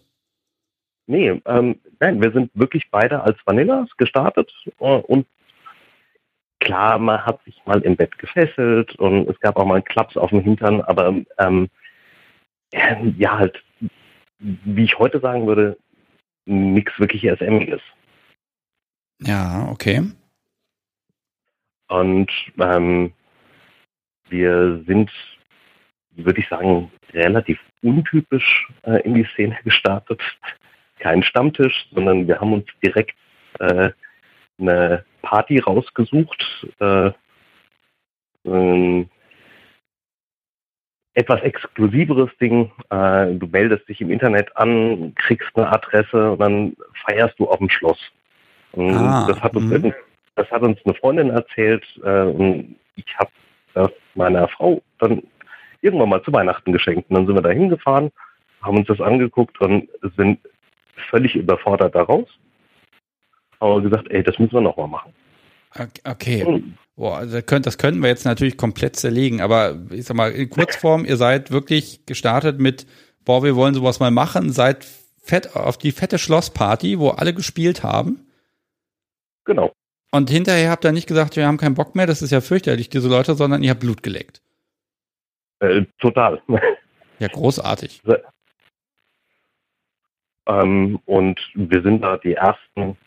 [1.08, 5.26] Nee, ähm, nein, wir sind wirklich beide als Vanillas gestartet äh, und
[6.60, 10.16] klar, man hat sich mal im Bett gefesselt und es gab auch mal einen Klaps
[10.16, 11.70] auf dem Hintern, aber ähm,
[13.18, 13.62] ja, halt,
[14.40, 15.78] wie ich heute sagen würde,
[16.46, 17.82] nichts wirklich SMiges.
[19.24, 20.04] Ja, okay.
[21.90, 23.12] Und ähm,
[24.30, 25.12] wir sind,
[26.16, 30.22] würde ich sagen, relativ untypisch äh, in die Szene gestartet.
[31.00, 33.16] Kein Stammtisch, sondern wir haben uns direkt
[33.60, 33.90] äh,
[34.60, 36.68] eine Party rausgesucht.
[36.80, 37.12] Äh,
[38.46, 39.10] ähm,
[41.14, 42.72] etwas exklusiveres Ding.
[42.90, 46.76] Äh, du meldest dich im Internet an, kriegst eine Adresse und dann
[47.06, 48.00] feierst du auf dem Schloss.
[48.78, 49.94] Ah, das, hat uns, mhm.
[50.36, 53.32] das hat uns eine Freundin erzählt äh, und ich habe
[53.74, 55.24] das meiner Frau dann
[55.82, 57.10] irgendwann mal zu Weihnachten geschenkt.
[57.10, 58.12] Und dann sind wir da hingefahren,
[58.62, 60.40] haben uns das angeguckt und sind
[61.10, 62.28] völlig überfordert daraus.
[63.60, 65.14] Aber gesagt, ey, das müssen wir nochmal machen.
[66.04, 66.64] Okay.
[66.96, 70.32] Boah, also das, könnt, das könnten wir jetzt natürlich komplett zerlegen, aber ich sag mal,
[70.32, 72.86] in Kurzform, ihr seid wirklich gestartet mit,
[73.24, 74.86] boah, wir wollen sowas mal machen, seid
[75.24, 78.28] fett auf die fette Schlossparty, wo alle gespielt haben.
[79.46, 79.72] Genau.
[80.12, 82.90] Und hinterher habt ihr nicht gesagt, wir haben keinen Bock mehr, das ist ja fürchterlich,
[82.90, 84.42] diese Leute, sondern ihr habt Blut geleckt.
[85.62, 86.42] Äh, total.
[87.20, 88.02] Ja, großartig.
[90.48, 92.98] Ähm, und wir sind da die ersten,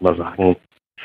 [0.00, 0.56] mal sagen,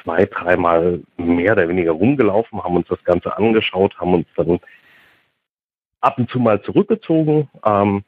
[0.02, 4.62] zwei, dreimal mehr oder weniger rumgelaufen, haben uns das Ganze angeschaut, haben uns dann
[6.00, 8.06] ab und zu mal zurückgezogen ähm,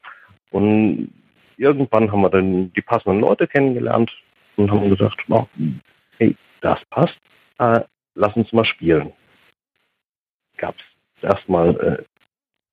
[0.50, 1.12] und
[1.58, 4.10] irgendwann haben wir dann die passenden Leute kennengelernt
[4.56, 5.46] und haben gesagt, oh,
[6.16, 7.18] hey, das passt,
[7.58, 7.80] äh,
[8.14, 9.12] lass uns mal spielen.
[10.56, 12.04] Gab es erstmal äh,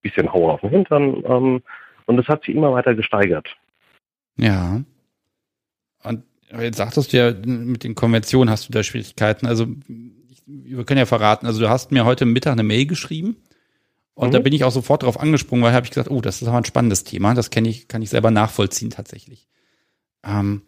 [0.02, 1.64] bisschen Hauer auf den Hintern ähm,
[2.06, 3.48] und es hat sich immer weiter gesteigert.
[4.38, 4.82] Ja.
[6.04, 6.24] Und
[6.58, 9.46] Jetzt sagtest du ja, mit den Konventionen hast du da Schwierigkeiten.
[9.46, 9.68] Also,
[10.48, 13.38] wir können ja verraten, also du hast mir heute Mittag eine Mail geschrieben
[14.16, 14.32] und mhm.
[14.34, 16.58] da bin ich auch sofort drauf angesprungen, weil habe ich gesagt, oh, das ist aber
[16.58, 17.36] ein spannendes Thema.
[17.36, 19.48] Das kenne ich, kann ich selber nachvollziehen tatsächlich.
[20.24, 20.64] Ähm,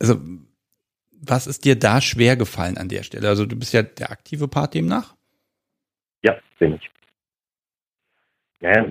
[0.00, 0.20] also,
[1.20, 3.28] was ist dir da schwer gefallen an der Stelle?
[3.28, 5.16] Also, du bist ja der aktive Part demnach?
[6.22, 6.90] Ja, bin ich.
[8.62, 8.86] Ja,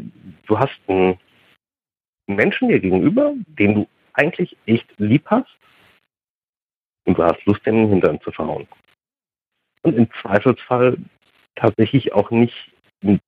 [0.48, 1.18] du hast einen
[2.28, 5.50] Menschen dir gegenüber, den du eigentlich echt lieb hast
[7.06, 8.68] und du hast Lust, den Hintern zu verhauen.
[9.84, 10.98] Und im Zweifelsfall
[11.56, 12.72] tatsächlich auch nicht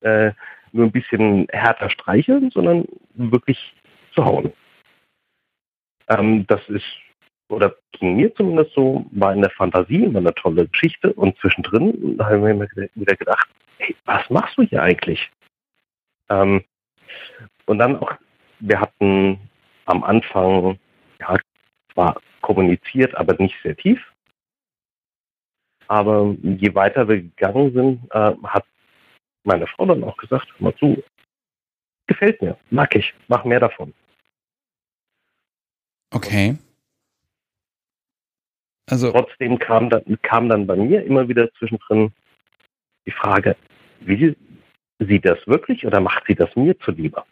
[0.01, 0.31] äh,
[0.73, 3.73] nur ein bisschen härter streicheln, sondern wirklich
[4.13, 4.51] zu hauen.
[6.09, 6.85] Ähm, das ist,
[7.49, 12.17] oder ging mir zumindest so, war in der Fantasie war eine tolle Geschichte und zwischendrin
[12.17, 13.47] da habe ich mir wieder gedacht,
[13.77, 15.31] hey, was machst du hier eigentlich?
[16.29, 16.63] Ähm,
[17.65, 18.13] und dann auch,
[18.59, 19.39] wir hatten
[19.85, 20.79] am Anfang
[21.19, 21.37] ja,
[21.93, 23.99] zwar kommuniziert, aber nicht sehr tief.
[25.87, 28.65] Aber je weiter wir gegangen sind, äh, hat
[29.43, 31.03] meine Frau dann auch gesagt, hör mal zu,
[32.07, 33.93] gefällt mir, mag ich, mach mehr davon.
[36.11, 36.57] Okay.
[38.89, 42.13] Also trotzdem kam dann, kam dann bei mir immer wieder zwischendrin
[43.05, 43.55] die Frage,
[44.01, 44.35] will
[44.99, 47.23] sie das wirklich oder macht sie das mir zuliebe?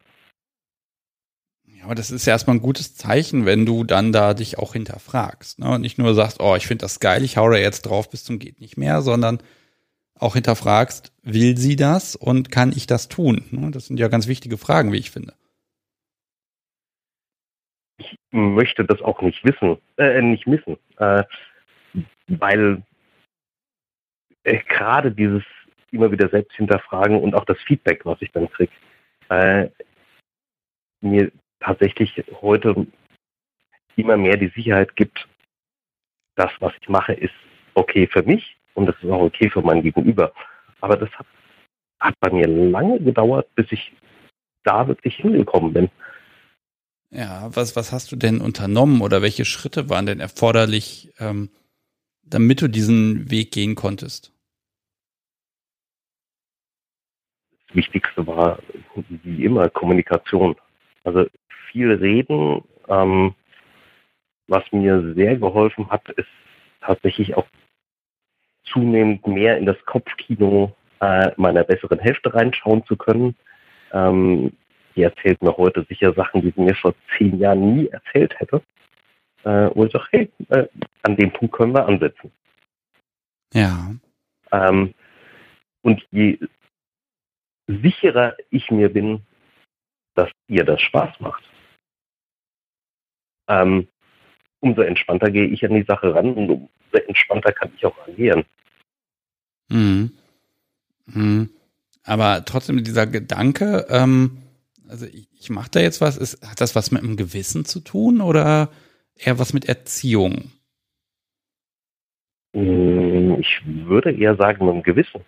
[1.65, 4.73] Ja, aber das ist ja erstmal ein gutes Zeichen, wenn du dann da dich auch
[4.73, 5.59] hinterfragst.
[5.59, 5.71] Ne?
[5.71, 8.23] Und nicht nur sagst, oh, ich finde das geil, ich hau da jetzt drauf bis
[8.23, 9.41] zum geht nicht mehr, sondern
[10.15, 13.45] auch hinterfragst, will sie das und kann ich das tun?
[13.51, 13.71] Ne?
[13.71, 15.33] Das sind ja ganz wichtige Fragen, wie ich finde.
[17.97, 21.23] Ich möchte das auch nicht wissen, äh, nicht missen, äh,
[22.27, 22.83] weil
[24.43, 25.43] äh, gerade dieses
[25.91, 28.71] immer wieder selbst hinterfragen und auch das Feedback, was ich dann kriege,
[29.29, 29.69] äh,
[31.01, 32.87] mir tatsächlich heute
[33.95, 35.27] immer mehr die Sicherheit gibt,
[36.35, 37.33] das, was ich mache, ist
[37.73, 40.33] okay für mich und das ist auch okay für mein Gegenüber.
[40.79, 41.27] Aber das hat,
[41.99, 43.93] hat bei mir lange gedauert, bis ich
[44.63, 45.89] da wirklich hingekommen bin.
[47.09, 51.49] Ja, was, was hast du denn unternommen oder welche Schritte waren denn erforderlich, ähm,
[52.23, 54.31] damit du diesen Weg gehen konntest?
[57.51, 58.59] Das Wichtigste war
[58.95, 60.55] wie immer Kommunikation.
[61.03, 61.25] Also
[61.71, 62.63] viel reden.
[62.87, 63.33] Ähm,
[64.47, 66.27] was mir sehr geholfen hat, ist
[66.81, 67.45] tatsächlich auch
[68.65, 73.35] zunehmend mehr in das Kopfkino äh, meiner besseren Hälfte reinschauen zu können.
[73.93, 74.51] Ähm,
[74.95, 78.61] die erzählt mir heute sicher Sachen, die sie mir vor zehn Jahren nie erzählt hätte.
[79.43, 80.67] Äh, wo ich sage, hey, äh,
[81.03, 82.31] an dem Punkt können wir ansetzen.
[83.53, 83.91] Ja.
[84.51, 84.93] Ähm,
[85.81, 86.37] und je
[87.81, 89.21] sicherer ich mir bin,
[90.15, 91.43] dass ihr das Spaß macht,
[93.47, 93.87] ähm,
[94.59, 98.45] umso entspannter gehe ich an die Sache ran und umso entspannter kann ich auch agieren.
[99.69, 100.11] Mhm.
[101.05, 101.49] Mhm.
[102.03, 104.37] Aber trotzdem dieser Gedanke, ähm,
[104.87, 107.79] also ich, ich mache da jetzt was, ist, hat das was mit dem Gewissen zu
[107.79, 108.69] tun oder
[109.15, 110.51] eher was mit Erziehung?
[112.55, 115.21] Hm, ich würde eher sagen mit dem Gewissen.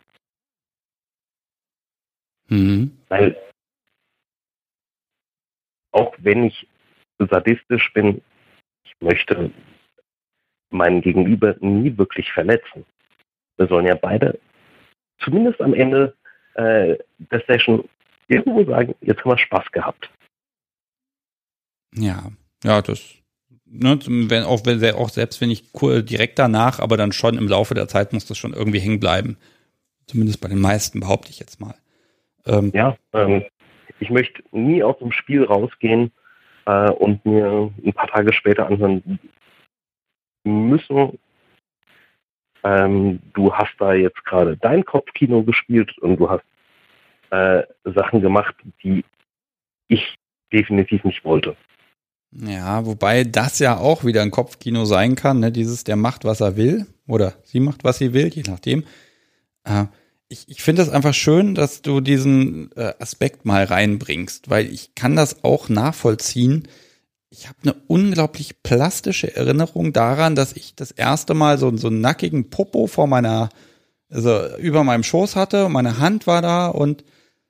[2.48, 2.98] Mhm.
[3.10, 3.38] Weil
[5.91, 6.68] auch wenn ich
[7.20, 8.22] sadistisch bin,
[8.84, 9.52] ich möchte
[10.70, 12.86] meinen Gegenüber nie wirklich verletzen.
[13.57, 14.40] Wir sollen ja beide
[15.20, 16.15] zumindest am Ende
[16.56, 17.88] äh, der Session
[18.28, 20.10] irgendwo sagen, jetzt haben wir Spaß gehabt.
[21.95, 22.32] Ja,
[22.64, 22.99] ja, das,
[23.65, 27.76] ne, wenn, auch, wenn, auch selbst wenn ich direkt danach, aber dann schon im Laufe
[27.76, 29.38] der Zeit muss das schon irgendwie hängen bleiben.
[30.07, 31.76] Zumindest bei den meisten, behaupte ich jetzt mal.
[32.45, 33.44] Ähm, ja, ähm,
[33.99, 36.11] ich möchte nie aus dem Spiel rausgehen
[36.65, 39.20] äh, und mir ein paar Tage später anhören
[40.44, 41.18] müssen,
[42.64, 46.44] ähm, du hast da jetzt gerade dein Kopfkino gespielt und du hast
[47.30, 49.03] äh, Sachen gemacht, die
[49.88, 50.15] ich
[50.52, 51.56] definitiv nicht wollte.
[52.32, 55.52] Ja, wobei das ja auch wieder ein Kopfkino sein kann, ne?
[55.52, 58.86] Dieses, der macht, was er will, oder sie macht, was sie will, je nachdem.
[59.65, 59.86] Äh,
[60.34, 64.95] ich, ich finde es einfach schön, dass du diesen äh, Aspekt mal reinbringst, weil ich
[64.95, 66.68] kann das auch nachvollziehen.
[67.30, 72.01] Ich habe eine unglaublich plastische Erinnerung daran, dass ich das erste Mal so, so einen
[72.01, 73.49] nackigen Popo vor meiner,
[74.10, 77.03] also über meinem Schoß hatte, meine Hand war da und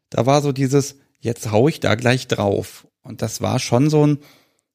[0.09, 2.85] da war so dieses, jetzt hau ich da gleich drauf.
[3.01, 4.19] Und das war schon so ein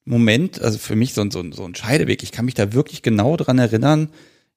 [0.04, 2.22] Moment, also für mich so ein, so ein, so ein Scheideweg.
[2.22, 4.10] Ich kann mich da wirklich genau dran erinnern,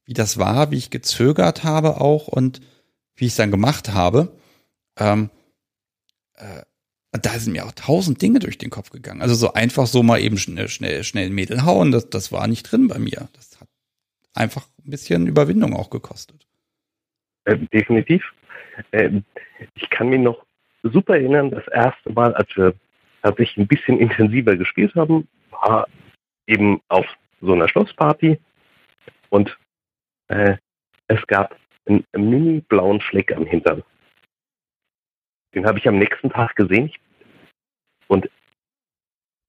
[0.05, 2.61] wie das war, wie ich gezögert habe auch und
[3.21, 4.35] wie ich es dann gemacht habe,
[4.99, 5.29] ähm,
[6.37, 6.63] äh,
[7.11, 9.21] da sind mir auch tausend Dinge durch den Kopf gegangen.
[9.21, 12.63] Also so einfach so mal eben schnell, schnell, schnell Mädel hauen, das, das war nicht
[12.63, 13.29] drin bei mir.
[13.33, 13.67] Das hat
[14.33, 16.47] einfach ein bisschen Überwindung auch gekostet.
[17.45, 18.23] Äh, definitiv.
[18.91, 19.23] Ähm,
[19.75, 20.43] ich kann mich noch
[20.81, 22.73] super erinnern, das erste Mal, als wir
[23.21, 25.87] tatsächlich ein bisschen intensiver gespielt haben, war
[26.47, 27.05] eben auf
[27.39, 28.39] so einer Schlossparty
[29.29, 29.55] und
[30.29, 30.57] äh,
[31.07, 31.55] es gab
[31.85, 33.83] einen mini blauen Fleck am Hintern.
[35.53, 36.91] Den habe ich am nächsten Tag gesehen
[38.07, 38.29] und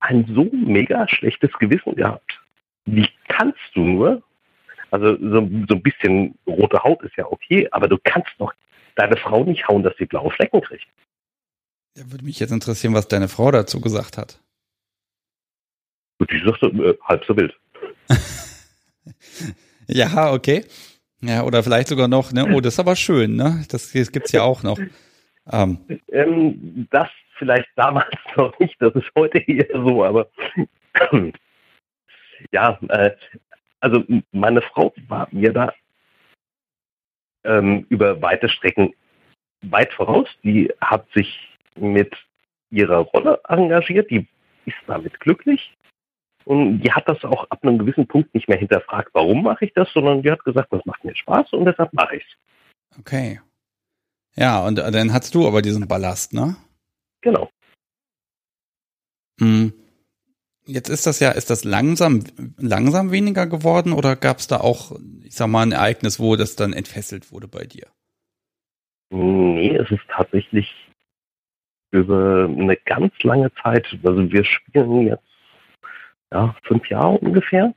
[0.01, 2.41] ein so mega schlechtes Gewissen gehabt.
[2.87, 4.23] Wie kannst du nur?
[4.91, 8.53] Also so, so ein bisschen rote Haut ist ja okay, aber du kannst doch
[8.97, 10.87] deine Frau nicht hauen, dass sie blaue Flecken kriegt.
[11.95, 14.41] Da würde mich jetzt interessieren, was deine Frau dazu gesagt hat.
[16.21, 17.55] Die sagte, äh, halb so wild.
[19.89, 20.65] ja, okay.
[21.23, 23.65] Ja, oder vielleicht sogar noch, ne, oh, das ist aber schön, ne?
[23.71, 24.79] Das, das gibt's ja auch noch.
[25.51, 25.79] Ähm.
[26.09, 27.09] Ähm, das
[27.39, 30.29] vielleicht damals noch nicht, das ist heute eher so, aber
[32.53, 33.11] ja, äh,
[33.81, 35.73] also meine Frau war mir da
[37.45, 38.95] ähm, über weite Strecken
[39.63, 40.29] weit voraus.
[40.43, 42.15] Die hat sich mit
[42.71, 44.27] ihrer Rolle engagiert, die
[44.67, 45.73] ist damit glücklich.
[46.45, 49.73] Und die hat das auch ab einem gewissen Punkt nicht mehr hinterfragt, warum mache ich
[49.75, 52.99] das, sondern die hat gesagt, das macht mir Spaß und deshalb mache ich es.
[52.99, 53.41] Okay.
[54.35, 56.57] Ja, und dann hast du aber diesen Ballast, ne?
[57.21, 57.51] Genau.
[59.41, 59.73] Hm.
[60.65, 62.23] Jetzt ist das ja, ist das langsam,
[62.57, 64.93] langsam weniger geworden oder gab es da auch,
[65.25, 67.89] ich sag mal, ein Ereignis, wo das dann entfesselt wurde bei dir?
[69.11, 70.73] Nee, es ist tatsächlich
[71.91, 75.32] über eine ganz lange Zeit, also wir spielen jetzt
[76.33, 77.75] ja, fünf Jahre ungefähr.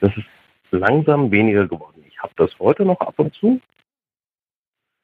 [0.00, 0.26] Das ist
[0.70, 2.04] langsam weniger geworden.
[2.06, 3.60] Ich habe das heute noch ab und zu.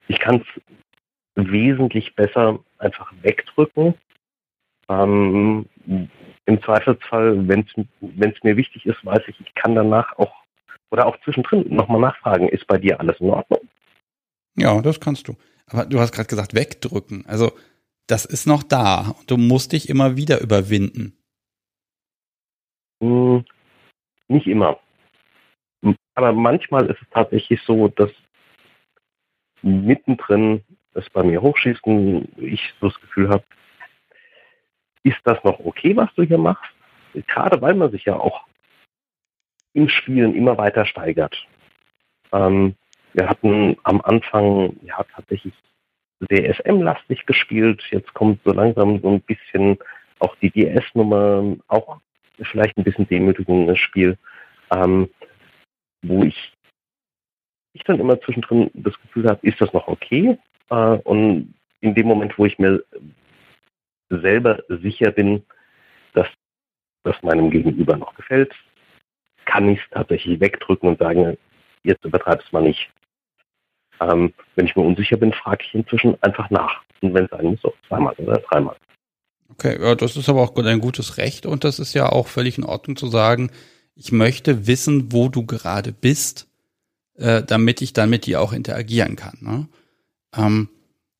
[0.08, 3.94] Ich kann es wesentlich besser einfach wegdrücken.
[4.88, 5.66] Ähm,
[6.46, 7.66] Im Zweifelsfall, wenn
[8.00, 10.44] es mir wichtig ist, weiß ich, ich kann danach auch
[10.90, 13.60] oder auch zwischendrin nochmal nachfragen, ist bei dir alles in Ordnung?
[14.56, 15.36] Ja, das kannst du.
[15.66, 17.24] Aber du hast gerade gesagt, wegdrücken.
[17.26, 17.52] Also
[18.06, 19.16] das ist noch da.
[19.26, 21.16] Du musst dich immer wieder überwinden.
[23.04, 23.44] Hm,
[24.28, 24.78] nicht immer.
[26.14, 28.10] Aber manchmal ist es tatsächlich so, dass
[29.60, 30.62] mittendrin
[30.94, 33.44] es bei mir hochschießt und ich so das Gefühl habe,
[35.02, 36.72] ist das noch okay, was du hier machst?
[37.12, 38.46] Gerade weil man sich ja auch
[39.74, 41.36] im Spielen immer weiter steigert.
[42.32, 42.74] Ähm,
[43.12, 45.52] wir hatten am Anfang ja tatsächlich
[46.30, 47.82] sehr SM-lastig gespielt.
[47.90, 49.78] Jetzt kommt so langsam so ein bisschen
[50.20, 52.00] auch die DS-Nummer, auch
[52.40, 54.18] vielleicht ein bisschen Demütigung ins Spiel,
[54.70, 55.08] ähm,
[56.02, 56.52] wo ich,
[57.72, 60.38] ich dann immer zwischendrin das Gefühl habe, ist das noch okay?
[60.70, 62.82] Äh, und in dem Moment, wo ich mir
[64.08, 65.44] selber sicher bin,
[66.12, 66.28] dass
[67.04, 68.54] das meinem Gegenüber noch gefällt,
[69.44, 71.36] kann ich es tatsächlich wegdrücken und sagen,
[71.82, 72.90] jetzt übertreibst du mal nicht.
[74.00, 76.82] Ähm, wenn ich mir unsicher bin, frage ich inzwischen einfach nach.
[77.02, 78.76] Und wenn es sein muss, auch zweimal oder dreimal.
[79.48, 82.58] Okay, ja, das ist aber auch ein gutes Recht und das ist ja auch völlig
[82.58, 83.50] in Ordnung zu sagen,
[83.94, 86.48] ich möchte wissen, wo du gerade bist,
[87.16, 89.38] äh, damit ich dann mit dir auch interagieren kann.
[89.40, 89.68] Ne?
[90.36, 90.68] Ähm,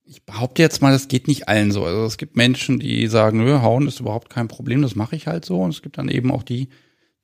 [0.04, 1.84] ich behaupte jetzt mal, das geht nicht allen so.
[1.84, 5.26] Also es gibt Menschen, die sagen, nö, hauen ist überhaupt kein Problem, das mache ich
[5.26, 5.60] halt so.
[5.60, 6.68] Und es gibt dann eben auch die,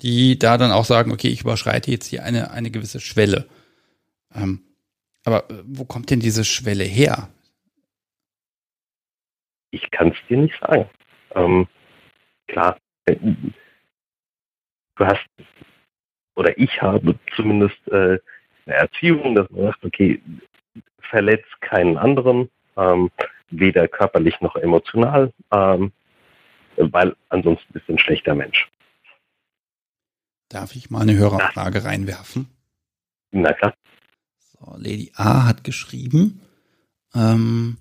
[0.00, 3.46] die da dann auch sagen, okay, ich überschreite jetzt hier eine, eine gewisse Schwelle.
[4.34, 4.62] Ähm,
[5.24, 7.28] aber äh, wo kommt denn diese Schwelle her?
[9.70, 10.88] Ich kann es dir nicht sagen.
[11.34, 11.68] Ähm,
[12.48, 12.76] klar,
[13.06, 15.26] äh, du hast,
[16.34, 18.18] oder ich habe zumindest äh,
[18.66, 20.22] eine Erziehung, dass man sagt, okay,
[21.00, 23.10] verletzt keinen anderen, ähm,
[23.50, 25.92] weder körperlich noch emotional, ähm,
[26.76, 28.68] weil ansonsten bist du ein schlechter Mensch.
[30.48, 32.48] Darf ich mal eine Hörerfrage reinwerfen?
[33.30, 33.74] Na klar.
[34.38, 36.40] So, Lady A hat geschrieben,
[37.14, 37.78] ähm,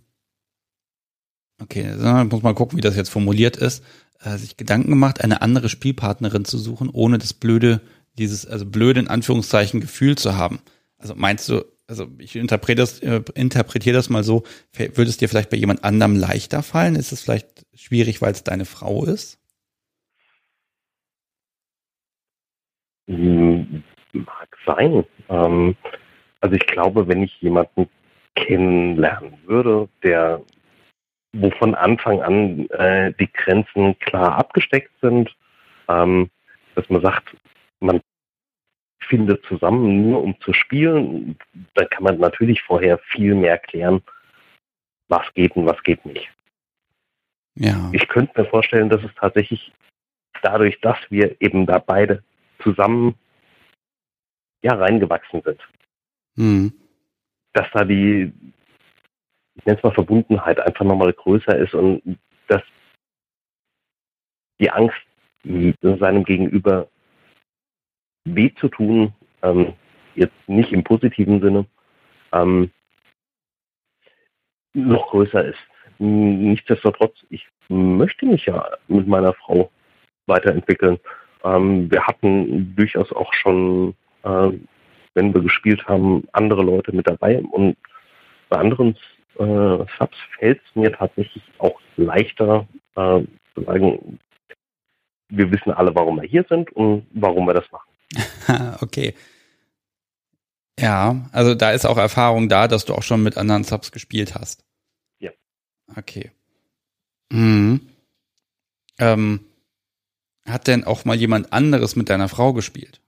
[1.62, 1.94] okay,
[2.30, 3.84] muss mal gucken, wie das jetzt formuliert ist,
[4.22, 7.82] äh, sich Gedanken gemacht, eine andere Spielpartnerin zu suchen, ohne das blöde,
[8.18, 10.60] dieses, also blöde in Anführungszeichen Gefühl zu haben.
[10.98, 14.44] Also meinst du, also ich interpretiere das, äh, interpretiere das mal so,
[14.76, 16.96] würde es dir vielleicht bei jemand anderem leichter fallen?
[16.96, 19.40] Ist es vielleicht schwierig, weil es deine Frau ist?
[23.08, 23.84] Hm,
[24.14, 25.04] mag sein.
[25.30, 25.76] Ähm,
[26.42, 27.90] also ich glaube, wenn ich jemanden
[28.36, 30.42] kennenlernen würde, der
[31.34, 35.36] wo von Anfang an äh, die Grenzen klar abgesteckt sind,
[35.88, 36.30] ähm,
[36.76, 37.36] dass man sagt,
[37.80, 38.02] man
[39.02, 41.38] findet zusammen nur um zu spielen,
[41.74, 44.02] da kann man natürlich vorher viel mehr klären,
[45.08, 46.30] was geht und was geht nicht.
[47.56, 47.90] Ja.
[47.92, 49.72] Ich könnte mir vorstellen, dass es tatsächlich
[50.42, 52.24] dadurch, dass wir eben da beide
[52.62, 53.16] zusammen
[54.62, 55.62] ja reingewachsen sind,
[56.36, 56.74] mhm.
[57.54, 58.32] dass da die,
[59.60, 62.18] ich nenne es mal Verbundenheit einfach nochmal größer ist und
[62.48, 62.62] dass
[64.60, 64.98] die Angst
[65.44, 66.88] seinem Gegenüber
[68.26, 69.74] weh zu tun, ähm,
[70.16, 71.66] jetzt nicht im positiven Sinne,
[72.32, 72.72] ähm,
[74.74, 75.60] noch größer ist.
[75.98, 79.70] Nichtsdestotrotz, ich möchte mich ja mit meiner Frau
[80.26, 81.00] weiterentwickeln.
[81.44, 84.52] Ähm, wir hatten durchaus auch schon, äh,
[85.16, 87.78] wenn wir gespielt haben, andere Leute mit dabei und
[88.50, 88.98] bei anderen
[89.40, 94.20] äh, Subs fällt es mir tatsächlich auch leichter äh, zu sagen,
[95.30, 98.78] wir wissen alle, warum wir hier sind und warum wir das machen.
[98.82, 99.14] okay.
[100.80, 104.36] Ja, also da ist auch Erfahrung da, dass du auch schon mit anderen Subs gespielt
[104.36, 104.66] hast.
[105.20, 105.32] Ja.
[105.96, 106.32] Okay.
[107.32, 107.90] Mhm.
[108.98, 109.46] Ähm,
[110.46, 113.02] hat denn auch mal jemand anderes mit deiner Frau gespielt?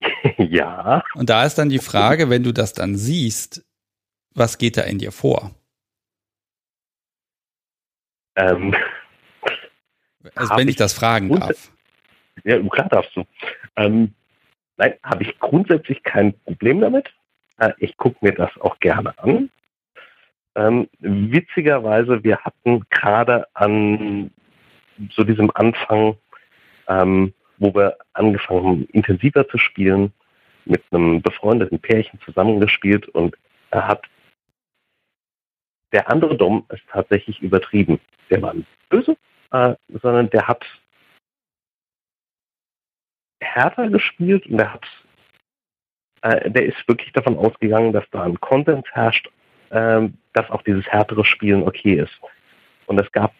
[0.38, 1.04] ja.
[1.14, 3.64] Und da ist dann die Frage, wenn du das dann siehst,
[4.34, 5.50] was geht da in dir vor?
[8.36, 8.74] Ähm,
[10.34, 11.70] also wenn ich das fragen darf.
[12.44, 13.24] Ja, klar darfst du.
[13.76, 14.14] Ähm,
[14.76, 17.12] nein, habe ich grundsätzlich kein Problem damit.
[17.58, 19.50] Äh, ich gucke mir das auch gerne an.
[20.54, 24.30] Ähm, witzigerweise, wir hatten gerade an
[25.12, 26.16] so diesem Anfang,
[26.88, 30.12] ähm, wo wir angefangen haben, intensiver zu spielen,
[30.64, 33.36] mit einem befreundeten Pärchen zusammengespielt und
[33.70, 34.04] er hat
[35.92, 38.00] der andere Dom ist tatsächlich übertrieben.
[38.30, 38.54] Der war
[38.88, 39.16] böse,
[39.52, 40.64] äh, sondern der hat
[43.40, 44.86] härter gespielt und der hat
[46.22, 49.30] äh, der ist wirklich davon ausgegangen, dass da ein Konsens herrscht,
[49.70, 52.20] äh, dass auch dieses härtere Spielen okay ist.
[52.86, 53.32] Und es gab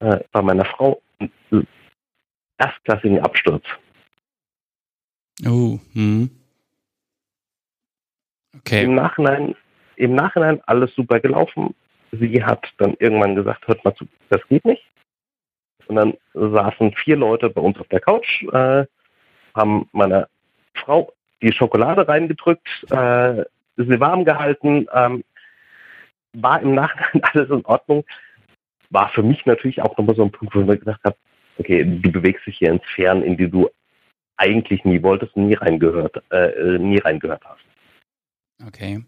[0.00, 1.66] äh, bei meiner Frau einen
[2.58, 3.64] erstklassigen Absturz.
[5.46, 6.30] Oh, hm.
[8.56, 8.84] Okay.
[8.84, 9.54] Im Nachhinein,
[9.98, 11.74] im Nachhinein alles super gelaufen.
[12.12, 14.84] Sie hat dann irgendwann gesagt, hört mal zu, das geht nicht.
[15.88, 18.84] Und dann saßen vier Leute bei uns auf der Couch, äh,
[19.54, 20.28] haben meiner
[20.74, 21.12] Frau
[21.42, 23.44] die Schokolade reingedrückt, äh,
[23.76, 25.24] sie warm gehalten, ähm,
[26.34, 28.04] war im Nachhinein alles in Ordnung.
[28.90, 31.16] War für mich natürlich auch nochmal so ein Punkt, wo ich mir gedacht habe,
[31.58, 33.68] okay, du bewegst dich hier ins Fern, in die du
[34.36, 37.64] eigentlich nie wolltest und nie reingehört, äh, nie reingehört hast.
[38.66, 39.02] Okay.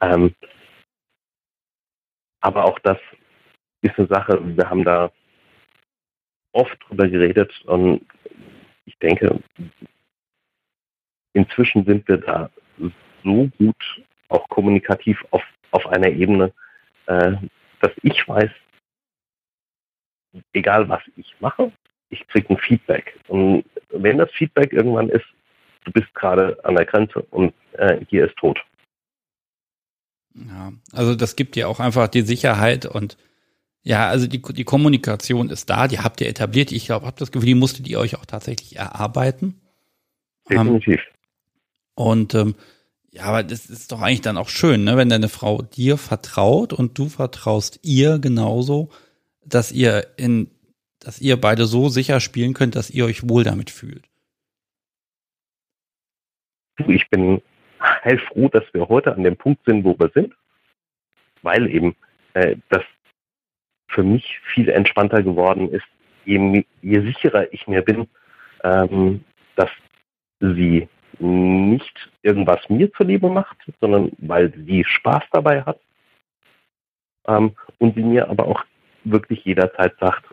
[0.00, 0.34] Ähm,
[2.40, 2.98] aber auch das
[3.82, 5.10] ist eine Sache, wir haben da
[6.52, 8.06] oft drüber geredet und
[8.84, 9.40] ich denke,
[11.34, 12.50] inzwischen sind wir da
[13.24, 16.52] so gut auch kommunikativ auf, auf einer Ebene,
[17.06, 17.32] äh,
[17.80, 18.50] dass ich weiß,
[20.52, 21.72] egal was ich mache,
[22.10, 23.18] ich kriege ein Feedback.
[23.28, 25.26] Und wenn das Feedback irgendwann ist,
[25.84, 28.58] du bist gerade an der Grenze und äh, hier ist tot.
[30.46, 33.16] Ja, also das gibt dir auch einfach die Sicherheit und
[33.82, 36.72] ja, also die, die Kommunikation ist da, die habt ihr etabliert.
[36.72, 39.60] Ich glaube, habt das Gefühl, die musstet ihr euch auch tatsächlich erarbeiten.
[40.48, 41.00] Definitiv.
[41.94, 42.54] Um, und ähm,
[43.10, 46.72] ja, aber das ist doch eigentlich dann auch schön, ne, wenn deine Frau dir vertraut
[46.72, 48.90] und du vertraust ihr genauso,
[49.44, 50.50] dass ihr in,
[51.00, 54.08] dass ihr beide so sicher spielen könnt, dass ihr euch wohl damit fühlt.
[56.86, 57.40] Ich bin
[58.04, 60.34] heilfroh, dass wir heute an dem Punkt sind, wo wir sind,
[61.42, 61.96] weil eben
[62.34, 62.82] äh, das
[63.88, 65.86] für mich viel entspannter geworden ist,
[66.24, 68.06] je, je sicherer ich mir bin,
[68.62, 69.24] ähm,
[69.56, 69.70] dass
[70.40, 70.88] sie
[71.18, 75.80] nicht irgendwas mir zuliebe macht, sondern weil sie Spaß dabei hat
[77.26, 78.64] ähm, und sie mir aber auch
[79.04, 80.24] wirklich jederzeit sagt,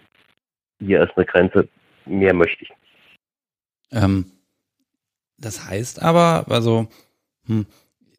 [0.80, 1.68] hier ist eine Grenze,
[2.06, 2.72] mehr möchte ich.
[3.92, 4.32] Ähm,
[5.38, 6.88] das heißt aber, also
[7.48, 7.66] hm,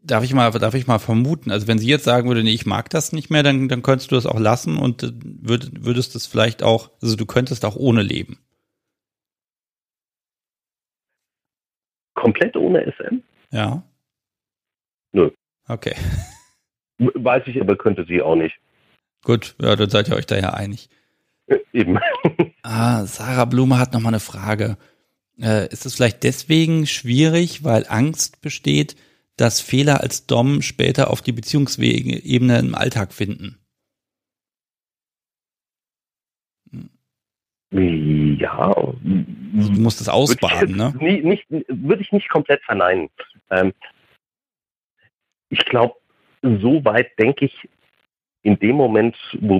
[0.02, 2.66] darf ich mal, darf ich mal vermuten, also wenn sie jetzt sagen würde, nee, ich
[2.66, 6.14] mag das nicht mehr, dann, dann könntest du das auch lassen und äh, würd, würdest
[6.14, 8.38] das vielleicht auch, also du könntest auch ohne leben.
[12.14, 13.22] Komplett ohne SM?
[13.50, 13.82] Ja.
[15.12, 15.30] Nö.
[15.68, 15.94] Okay.
[16.98, 18.56] Weiß ich aber, könnte sie auch nicht.
[19.22, 20.88] Gut, ja, dann seid ihr euch da ja einig.
[21.46, 21.98] Äh, eben.
[22.62, 24.78] ah, Sarah Blume hat noch mal eine Frage.
[25.38, 28.96] Äh, ist es vielleicht deswegen schwierig, weil Angst besteht,
[29.36, 33.58] dass Fehler als Dom später auf die Beziehungsebene im Alltag finden?
[37.70, 38.72] Ja.
[38.72, 40.94] Also du musst es ausbaden, ne?
[40.98, 43.10] Nicht, würde ich nicht komplett verneinen.
[43.50, 43.72] Ähm,
[45.50, 45.96] ich glaube,
[46.42, 47.68] so weit denke ich
[48.42, 49.56] in dem Moment, wo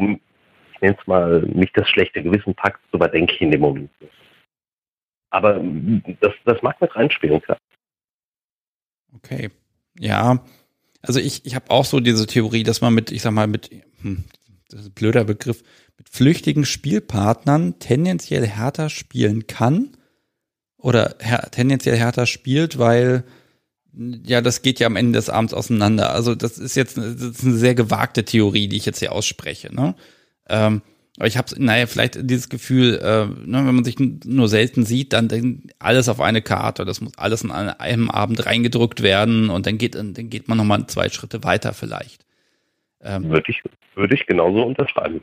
[0.72, 3.60] ich nenne es mal nicht das schlechte Gewissen packt, so weit denke ich in dem
[3.60, 3.90] Moment.
[5.30, 5.60] Aber
[6.20, 7.58] das, das mag mit reinspielen, klar.
[9.14, 9.50] Okay.
[9.98, 10.44] Ja,
[11.02, 13.70] also ich, ich habe auch so diese Theorie, dass man mit, ich sag mal, mit,
[14.02, 14.24] hm,
[14.68, 15.62] das ist ein blöder Begriff,
[15.96, 19.96] mit flüchtigen Spielpartnern tendenziell härter spielen kann
[20.76, 23.24] oder her tendenziell härter spielt, weil
[24.24, 26.12] ja, das geht ja am Ende des Abends auseinander.
[26.12, 29.74] Also das ist jetzt das ist eine sehr gewagte Theorie, die ich jetzt hier ausspreche.
[29.74, 29.94] Ne?
[30.48, 30.82] Ähm,
[31.16, 35.14] aber ich habe, naja, vielleicht dieses Gefühl, äh, ne, wenn man sich nur selten sieht,
[35.14, 36.84] dann, dann alles auf eine Karte.
[36.84, 40.86] Das muss alles an einem Abend reingedrückt werden und dann geht, dann geht man nochmal
[40.88, 42.26] zwei Schritte weiter vielleicht.
[43.00, 43.62] Ähm, würde ich,
[43.94, 45.22] würde ich genauso unterschreiben.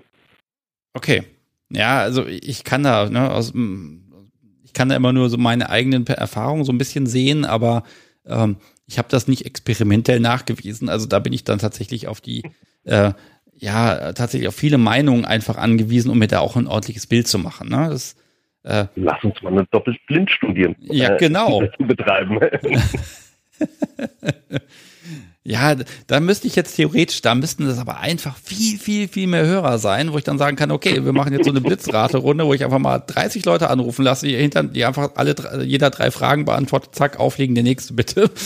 [0.93, 1.23] Okay.
[1.69, 3.53] Ja, also ich kann da, ne, aus,
[4.63, 7.83] ich kann da immer nur so meine eigenen Erfahrungen so ein bisschen sehen, aber
[8.25, 8.57] ähm,
[8.87, 10.89] ich habe das nicht experimentell nachgewiesen.
[10.89, 12.43] Also da bin ich dann tatsächlich auf die
[12.83, 13.13] äh,
[13.63, 17.39] ja tatsächlich auf viele Meinungen einfach angewiesen, um mir da auch ein ordentliches Bild zu
[17.39, 17.69] machen.
[17.69, 17.87] Ne?
[17.89, 18.15] Das,
[18.63, 21.61] äh, Lass uns mal eine Doppelblindstudie ja, genau.
[21.61, 22.39] äh, betreiben.
[25.43, 25.75] ja,
[26.07, 29.77] da müsste ich jetzt theoretisch, da müssten das aber einfach viel, viel, viel mehr Hörer
[29.77, 32.65] sein, wo ich dann sagen kann, okay, wir machen jetzt so eine Blitzrate-Runde, wo ich
[32.65, 36.95] einfach mal 30 Leute anrufen lasse, die, hinter, die einfach alle, jeder drei Fragen beantwortet,
[36.95, 38.29] zack, auflegen, der nächste bitte.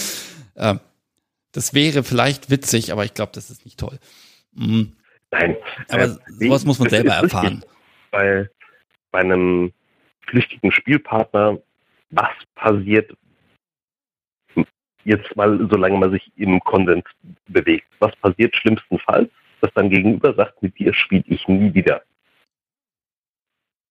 [0.59, 0.79] Ähm,
[1.51, 3.99] das wäre vielleicht witzig, aber ich glaube, das ist nicht toll.
[4.55, 4.96] Mhm.
[5.31, 5.57] Nein.
[5.89, 7.63] Aber äh, sowas muss man selber erfahren.
[8.11, 8.49] Bei,
[9.11, 9.73] bei einem
[10.27, 11.59] flüchtigen Spielpartner,
[12.11, 13.11] was passiert
[15.07, 17.05] jetzt mal, solange man sich im Konsens
[17.47, 17.87] bewegt?
[17.99, 19.29] Was passiert schlimmstenfalls,
[19.61, 22.03] dass dann gegenüber sagt, mit dir spiele ich nie wieder?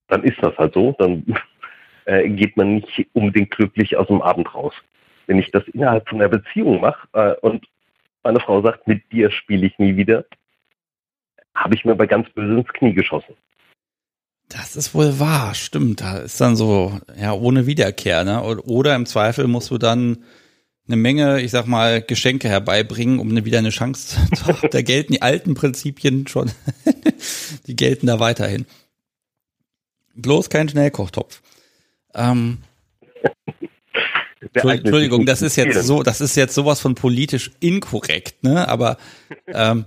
[0.08, 1.24] Dann ist das halt so, dann
[2.04, 4.74] äh, geht man nicht unbedingt glücklich aus dem Abend raus.
[5.26, 7.66] Wenn ich das innerhalb von einer Beziehung mache äh, und
[8.22, 10.24] meine Frau sagt, mit dir spiele ich nie wieder,
[11.56, 13.34] habe ich mir bei ganz böse ins Knie geschossen.
[14.48, 16.00] Das ist wohl wahr, stimmt.
[16.02, 18.42] Da ist dann so, ja, ohne Wiederkehr, ne?
[18.44, 20.18] Oder im Zweifel musst du dann
[20.86, 24.68] eine Menge, ich sag mal, Geschenke herbeibringen, um wieder eine Chance zu haben.
[24.70, 26.52] Da gelten die alten Prinzipien schon.
[27.66, 28.66] die gelten da weiterhin.
[30.14, 31.42] Bloß kein Schnellkochtopf.
[32.14, 32.58] Ähm,
[34.54, 38.68] Entschuldigung, das ist jetzt so, das ist jetzt sowas von politisch inkorrekt, ne?
[38.68, 38.96] Aber
[39.48, 39.86] ähm,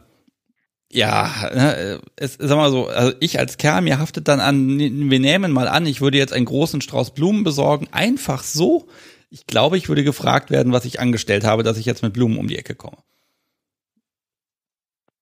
[0.91, 5.19] ja, ne, es, sag mal so, also ich als Kerl, mir haftet dann an, wir
[5.19, 8.87] nehmen mal an, ich würde jetzt einen großen Strauß Blumen besorgen, einfach so.
[9.29, 12.39] Ich glaube, ich würde gefragt werden, was ich angestellt habe, dass ich jetzt mit Blumen
[12.39, 12.97] um die Ecke komme.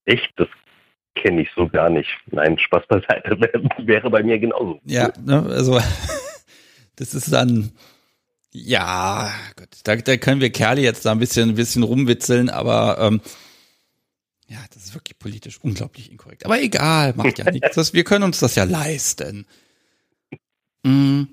[0.06, 0.31] Echt?
[0.38, 0.48] Das
[1.15, 2.10] kenne ich so gar nicht.
[2.27, 3.38] Nein, Spaß beiseite,
[3.80, 4.80] wäre bei mir genauso.
[4.85, 5.81] Ja, ne, also
[6.95, 7.72] das ist dann,
[8.53, 12.98] ja, gut, da, da können wir Kerle jetzt da ein bisschen, ein bisschen rumwitzeln, aber
[13.02, 13.22] ähm,
[14.49, 16.45] ja, das ist wirklich politisch unglaublich inkorrekt.
[16.45, 17.94] Aber egal, macht ja nichts.
[17.94, 19.45] Wir können uns das ja leisten.
[20.84, 21.24] Mm.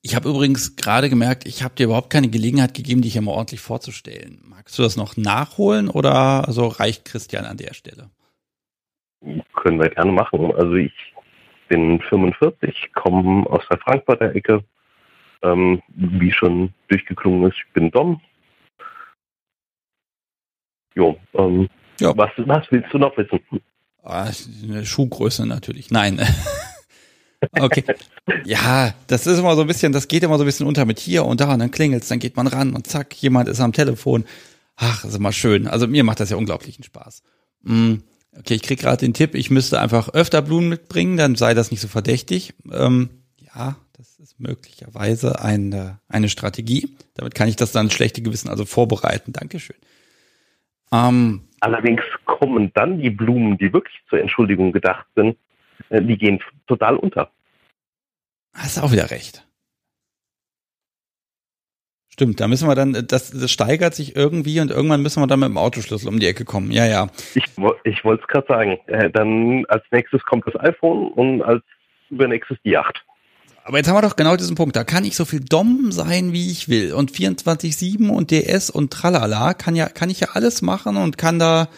[0.00, 3.32] Ich habe übrigens gerade gemerkt, ich habe dir überhaupt keine Gelegenheit gegeben, dich hier mal
[3.32, 4.40] ordentlich vorzustellen.
[4.48, 8.08] Magst du das noch nachholen oder also reicht Christian an der Stelle?
[9.54, 10.52] Können wir gerne machen.
[10.54, 10.94] Also ich
[11.68, 14.64] bin 45, komme aus der Frankfurter Ecke.
[15.42, 18.20] Ähm, wie schon durchgeklungen ist, ich bin Dom.
[20.94, 21.68] Jo, ähm,
[22.00, 22.16] ja.
[22.16, 23.40] Was, was willst du noch wissen?
[24.02, 24.30] Ah,
[24.62, 25.90] eine Schuhgröße natürlich.
[25.90, 26.20] Nein.
[27.60, 27.84] okay.
[28.44, 30.98] Ja, das ist immer so ein bisschen, das geht immer so ein bisschen unter mit
[30.98, 33.72] hier und da und dann klingelt's, dann geht man ran und zack, jemand ist am
[33.72, 34.24] Telefon.
[34.76, 35.66] Ach, ist immer schön.
[35.66, 37.22] Also mir macht das ja unglaublichen Spaß.
[37.62, 37.96] Mm,
[38.38, 41.70] okay, ich krieg gerade den Tipp, ich müsste einfach öfter Blumen mitbringen, dann sei das
[41.70, 42.54] nicht so verdächtig.
[42.72, 46.96] Ähm, ja, das ist möglicherweise eine, eine Strategie.
[47.14, 49.32] Damit kann ich das dann schlechte Gewissen also vorbereiten.
[49.32, 49.76] Dankeschön.
[50.92, 55.36] Ähm, Allerdings kommen dann die Blumen, die wirklich zur Entschuldigung gedacht sind,
[55.88, 57.30] äh, die gehen total unter.
[58.54, 59.44] Hast auch wieder recht.
[62.18, 65.38] Stimmt, da müssen wir dann, das, das steigert sich irgendwie und irgendwann müssen wir dann
[65.38, 66.72] mit dem Autoschlüssel um die Ecke kommen.
[66.72, 67.06] Ja, ja.
[67.34, 67.44] Ich,
[67.84, 68.78] ich wollte es gerade sagen.
[68.86, 71.62] Äh, dann als nächstes kommt das iPhone und als
[72.10, 73.04] übernächstes die Yacht.
[73.68, 74.76] Aber jetzt haben wir doch genau diesen Punkt.
[74.76, 76.94] Da kann ich so viel Dom sein, wie ich will.
[76.94, 81.38] Und 24-7 und DS und tralala kann ja, kann ich ja alles machen und kann
[81.38, 81.68] da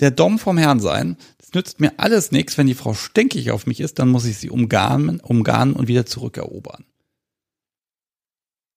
[0.00, 1.18] der Dom vom Herrn sein.
[1.38, 2.56] Das nützt mir alles nichts.
[2.56, 6.06] Wenn die Frau stinkig auf mich ist, dann muss ich sie umgarnen, umgarnen und wieder
[6.06, 6.86] zurückerobern.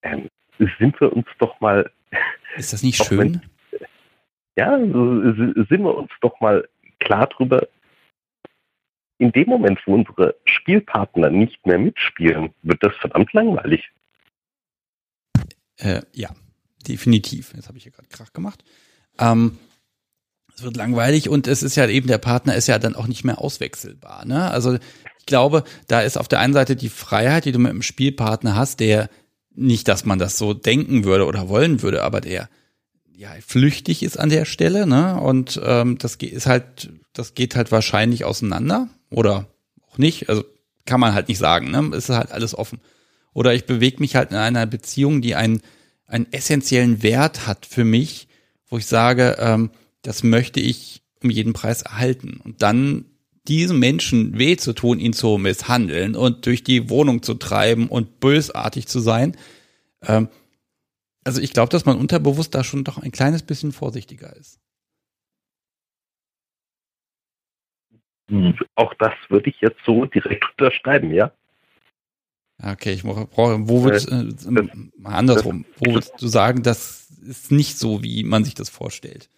[0.02, 0.28] Ähm,
[0.58, 1.90] sind wir uns doch mal.
[2.58, 3.42] Ist das nicht schön?
[3.72, 3.90] Wenn,
[4.58, 6.68] ja, sind wir uns doch mal
[7.00, 7.66] klar drüber,
[9.18, 13.90] in dem Moment, wo unsere Spielpartner nicht mehr mitspielen, wird das verdammt langweilig.
[15.78, 16.30] Äh, ja,
[16.88, 17.54] definitiv.
[17.56, 18.64] Jetzt habe ich hier gerade Krach gemacht.
[19.20, 19.58] Ähm,
[20.56, 23.24] es wird langweilig und es ist ja eben, der Partner ist ja dann auch nicht
[23.24, 24.26] mehr auswechselbar.
[24.26, 24.50] Ne?
[24.50, 27.84] Also ich glaube, da ist auf der einen Seite die Freiheit, die du mit einem
[27.84, 29.10] Spielpartner hast, der
[29.54, 32.50] nicht, dass man das so denken würde oder wollen würde, aber der
[33.16, 35.20] ja flüchtig ist an der Stelle, ne?
[35.20, 39.48] Und ähm, das ist halt, das geht halt wahrscheinlich auseinander oder
[39.88, 40.30] auch nicht.
[40.30, 40.44] Also
[40.86, 41.92] kann man halt nicht sagen, ne?
[41.96, 42.80] Es ist halt alles offen.
[43.34, 45.62] Oder ich bewege mich halt in einer Beziehung, die einen,
[46.06, 48.28] einen essentiellen Wert hat für mich,
[48.68, 49.70] wo ich sage, ähm,
[50.02, 52.40] das möchte ich um jeden Preis erhalten.
[52.44, 53.06] Und dann
[53.48, 58.20] diesem Menschen weh zu tun, ihn zu misshandeln und durch die Wohnung zu treiben und
[58.20, 59.38] bösartig zu sein.
[60.06, 60.28] Ähm,
[61.24, 64.60] also ich glaube, dass man unterbewusst da schon doch ein kleines bisschen vorsichtiger ist.
[68.76, 71.32] Auch das würde ich jetzt so direkt unterschreiben, ja?
[72.62, 77.52] Okay, ich brauche, wo würdest äh, äh, mal andersrum, wo würdest du sagen, das ist
[77.52, 79.30] nicht so, wie man sich das vorstellt?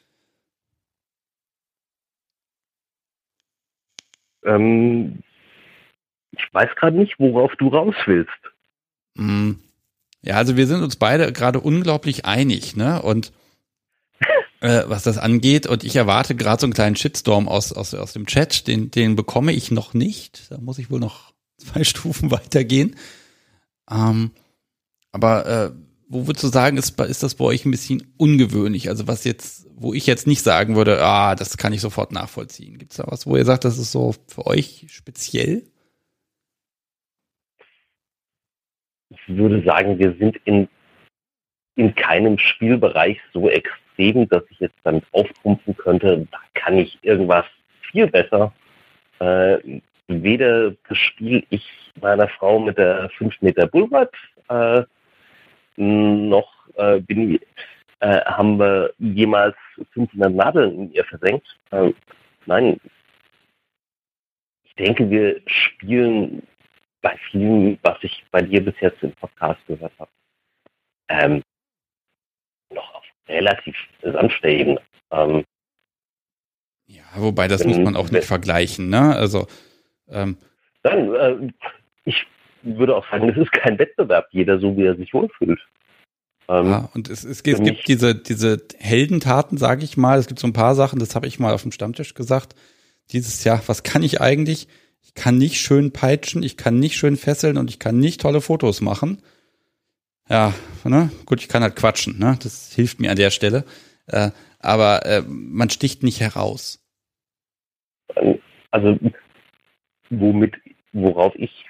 [4.45, 5.22] Ähm,
[6.32, 8.32] ich weiß gerade nicht, worauf du raus willst.
[9.16, 9.53] Mm.
[10.22, 13.02] Ja, also wir sind uns beide gerade unglaublich einig, ne?
[13.02, 13.32] Und
[14.61, 15.68] äh, was das angeht.
[15.68, 18.68] Und ich erwarte gerade so einen kleinen Shitstorm aus, aus, aus dem Chat.
[18.68, 20.52] Den, den bekomme ich noch nicht.
[20.52, 22.95] Da muss ich wohl noch zwei Stufen weitergehen.
[23.90, 24.31] Ähm,
[25.11, 25.72] aber äh,
[26.07, 28.90] wo würdest du sagen, ist, ist das bei euch ein bisschen ungewöhnlich?
[28.90, 32.77] Also was jetzt, wo ich jetzt nicht sagen würde, ah, das kann ich sofort nachvollziehen.
[32.77, 35.64] Gibt es da was, wo ihr sagt, das ist so für euch speziell?
[39.11, 40.68] Ich würde sagen, wir sind in,
[41.76, 46.98] in keinem Spielbereich so extrem Leben, dass ich jetzt damit auftrumpfen könnte, da kann ich
[47.04, 47.46] irgendwas
[47.92, 48.54] viel besser.
[49.20, 51.70] Äh, weder bespiele ich
[52.02, 54.12] meiner Frau mit der 5 Meter Bullrad,
[54.50, 54.84] äh,
[55.76, 57.40] noch äh, bin,
[58.00, 59.56] äh, haben wir jemals
[59.94, 61.48] 500 Nadeln in ihr versenkt.
[61.72, 61.94] Äh,
[62.46, 62.80] nein,
[64.64, 66.42] ich denke, wir spielen
[67.02, 70.12] bei vielen, was ich bei dir bis jetzt im Podcast gehört habe,
[71.10, 71.42] ähm,
[72.74, 74.82] noch auf relativ sanfte Ebene.
[75.12, 75.44] Ähm,
[76.88, 79.16] ja, wobei das muss man auch nicht vergleichen, ne?
[79.16, 79.48] Also
[80.10, 80.38] ähm,
[80.84, 81.36] Nein, äh,
[82.06, 82.26] ich
[82.64, 85.60] würde auch sagen, es ist kein Wettbewerb, jeder so wie er sich wohlfühlt.
[86.48, 90.40] Ähm, ja, und es, es, es gibt diese, diese Heldentaten, sage ich mal, es gibt
[90.40, 92.56] so ein paar Sachen, das habe ich mal auf dem Stammtisch gesagt.
[93.12, 94.68] dieses Jahr, was kann ich eigentlich?
[95.04, 98.42] Ich kann nicht schön peitschen, ich kann nicht schön fesseln und ich kann nicht tolle
[98.42, 99.22] Fotos machen.
[100.30, 100.54] Ja,
[100.84, 101.10] ne?
[101.26, 102.38] Gut, ich kann halt quatschen, ne?
[102.42, 103.66] Das hilft mir an der Stelle.
[104.08, 104.30] Äh,
[104.60, 106.84] aber äh, man sticht nicht heraus.
[108.72, 109.00] Also,
[110.10, 110.56] womit,
[110.94, 111.66] worauf ich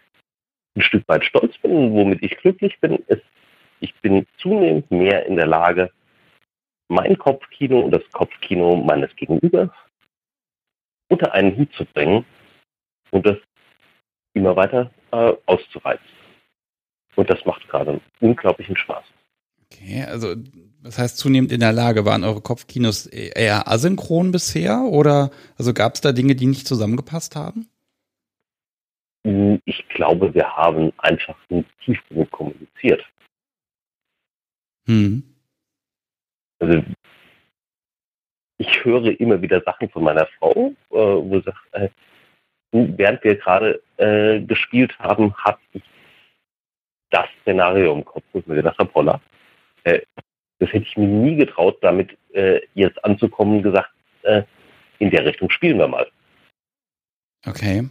[0.76, 3.24] ein Stück weit stolz bin, womit ich glücklich bin, ist,
[3.80, 5.92] ich bin zunehmend mehr in der Lage,
[6.90, 9.70] mein Kopfkino und das Kopfkino meines Gegenübers
[11.10, 12.26] unter einen Hut zu bringen
[13.12, 13.38] und das
[14.34, 16.19] immer weiter äh, auszureizen.
[17.20, 19.04] Und das macht gerade unglaublichen Spaß.
[19.66, 20.36] Okay, also
[20.82, 25.96] das heißt zunehmend in der Lage, waren eure Kopfkinos eher asynchron bisher oder also gab
[25.96, 27.68] es da Dinge, die nicht zusammengepasst haben?
[29.28, 33.04] Hm, ich glaube, wir haben einfach nicht tief genug kommuniziert.
[34.88, 35.24] Hm.
[36.60, 36.82] Also
[38.60, 41.90] ich höre immer wieder Sachen von meiner Frau, äh, wo sie sagt, äh,
[42.72, 45.84] während wir gerade äh, gespielt haben, hatte ich
[47.10, 49.22] das Szenario im Kopf, wo ich mir gedacht habe, Holla,
[49.84, 50.00] äh,
[50.60, 53.90] das hätte ich mir nie getraut, damit äh, jetzt anzukommen und gesagt,
[54.24, 54.44] äh,
[55.00, 56.08] in der Richtung spielen wir mal.
[57.46, 57.90] Okay.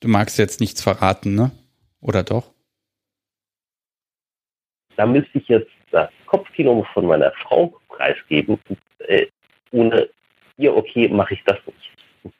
[0.00, 1.50] Du magst jetzt nichts verraten, ne?
[2.00, 2.52] Oder doch?
[4.96, 8.60] Da müsste ich jetzt das Kopfkino von meiner Frau preisgeben.
[8.98, 9.26] Äh,
[9.70, 10.08] ohne
[10.56, 11.93] ihr okay mache ich das nicht.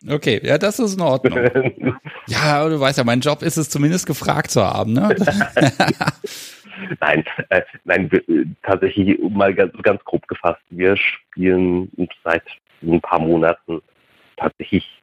[0.09, 1.97] Okay, ja, das ist in Ordnung.
[2.27, 5.15] ja, du weißt ja, mein Job ist es zumindest gefragt zu haben, ne?
[7.01, 10.63] nein, äh, nein, äh, tatsächlich mal ganz, ganz grob gefasst.
[10.71, 11.91] Wir spielen
[12.23, 12.45] seit
[12.83, 13.83] ein paar Monaten
[14.37, 15.03] tatsächlich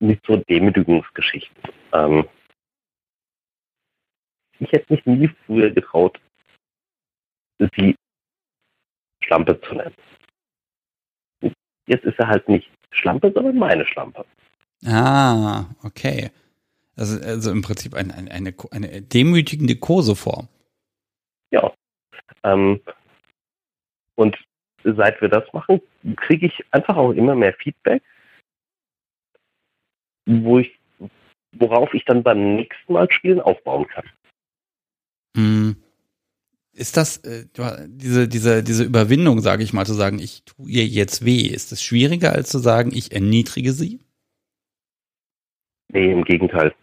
[0.00, 1.56] mit so Demütigungsgeschichten.
[1.92, 2.28] Ähm,
[4.58, 6.18] ich hätte mich nie früher getraut,
[7.76, 7.96] sie
[9.22, 9.94] Schlampe zu nennen.
[11.86, 14.24] Jetzt ist er halt nicht Schlampe, sondern meine Schlampe.
[14.84, 16.30] Ah, okay.
[16.96, 20.48] Also, also im Prinzip ein, ein, eine, eine demütigende Koseform.
[21.50, 21.72] Ja.
[22.42, 22.80] Ähm,
[24.14, 24.36] und
[24.84, 25.80] seit wir das machen,
[26.16, 28.02] kriege ich einfach auch immer mehr Feedback,
[30.26, 30.78] wo ich,
[31.52, 34.04] worauf ich dann beim nächsten Mal spielen aufbauen kann.
[35.36, 35.83] Hm.
[36.74, 37.46] Ist das äh,
[37.86, 41.70] diese diese diese Überwindung, sage ich mal, zu sagen, ich tue ihr jetzt weh, ist
[41.70, 44.00] das schwieriger als zu sagen, ich erniedrige sie?
[45.92, 46.74] Nee, im Gegenteil.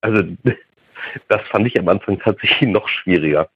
[0.00, 0.22] Also
[1.28, 3.50] das fand ich am Anfang tatsächlich noch schwieriger.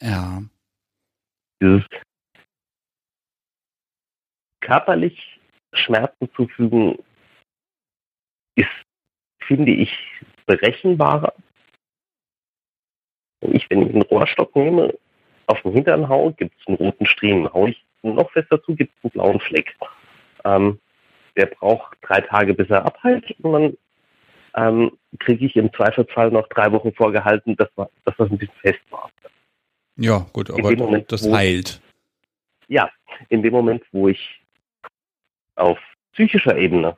[0.00, 0.42] Ja.
[1.60, 1.84] Dieses
[4.60, 5.40] körperlich
[5.72, 6.98] Schmerzen zufügen
[8.54, 8.68] ist,
[9.40, 9.90] finde ich,
[10.46, 11.34] berechenbarer
[13.40, 14.94] ich, wenn ich einen Rohrstock nehme,
[15.46, 17.52] auf den Hintern hau, gibt es einen roten Striemen.
[17.52, 19.74] Hau ich noch fester zu, gibt es einen blauen Fleck.
[20.44, 20.78] Ähm,
[21.36, 23.76] der braucht drei Tage, bis er abheilt und dann
[24.54, 28.80] ähm, kriege ich im Zweifelsfall noch drei Wochen vorgehalten, dass, dass das ein bisschen fest
[28.90, 29.10] war.
[29.96, 31.80] Ja, gut, aber Moment, das heilt.
[32.68, 32.90] Ja,
[33.28, 34.40] in dem Moment, wo ich
[35.56, 35.78] auf
[36.12, 36.96] psychischer Ebene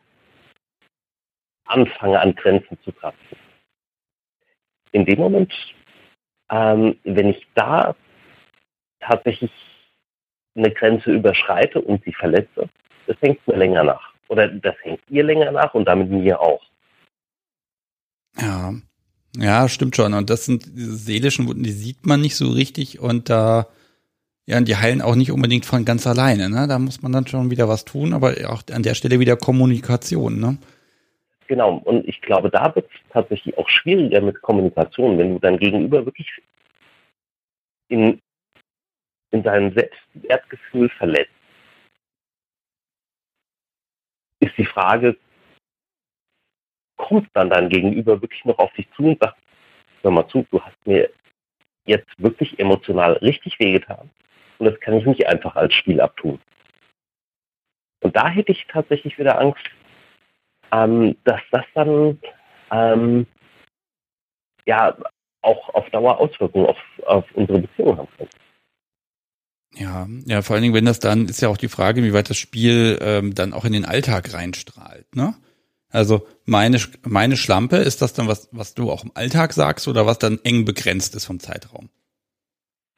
[1.64, 3.38] anfange, an Grenzen zu kratzen,
[4.92, 5.52] in dem Moment
[6.50, 7.94] ähm, wenn ich da
[9.00, 9.50] tatsächlich
[10.54, 12.68] eine Grenze überschreite und sie verletze,
[13.06, 14.12] das hängt mir länger nach.
[14.28, 16.62] Oder das hängt ihr länger nach und damit mir auch.
[18.38, 18.74] Ja,
[19.36, 20.14] ja, stimmt schon.
[20.14, 23.66] Und das sind diese seelischen Wunden, die sieht man nicht so richtig und da,
[24.46, 26.48] ja, und die heilen auch nicht unbedingt von ganz alleine.
[26.48, 26.66] Ne?
[26.66, 30.40] Da muss man dann schon wieder was tun, aber auch an der Stelle wieder Kommunikation.
[30.40, 30.58] Ne?
[31.50, 35.58] Genau, und ich glaube, da wird es tatsächlich auch schwieriger mit Kommunikation, wenn du dein
[35.58, 36.30] Gegenüber wirklich
[37.88, 38.22] in,
[39.32, 41.32] in seinem Selbstwertgefühl verletzt.
[44.38, 45.16] Ist die Frage,
[46.96, 49.36] kommt dann dein Gegenüber wirklich noch auf dich zu und sagt,
[50.02, 51.10] hör mal zu, du hast mir
[51.84, 54.08] jetzt wirklich emotional richtig wehgetan
[54.58, 56.38] und das kann ich nicht einfach als Spiel abtun.
[58.02, 59.68] Und da hätte ich tatsächlich wieder Angst,
[60.72, 62.18] ähm, dass das dann
[62.70, 63.26] ähm,
[64.66, 64.96] ja
[65.42, 68.28] auch auf Dauer Auswirkungen auf, auf unsere Beziehung haben kann.
[69.74, 72.28] Ja, ja, vor allen Dingen, wenn das dann, ist ja auch die Frage, wie weit
[72.28, 75.34] das Spiel ähm, dann auch in den Alltag reinstrahlt, ne?
[75.92, 80.06] Also meine, meine Schlampe, ist das dann was, was du auch im Alltag sagst oder
[80.06, 81.88] was dann eng begrenzt ist vom Zeitraum?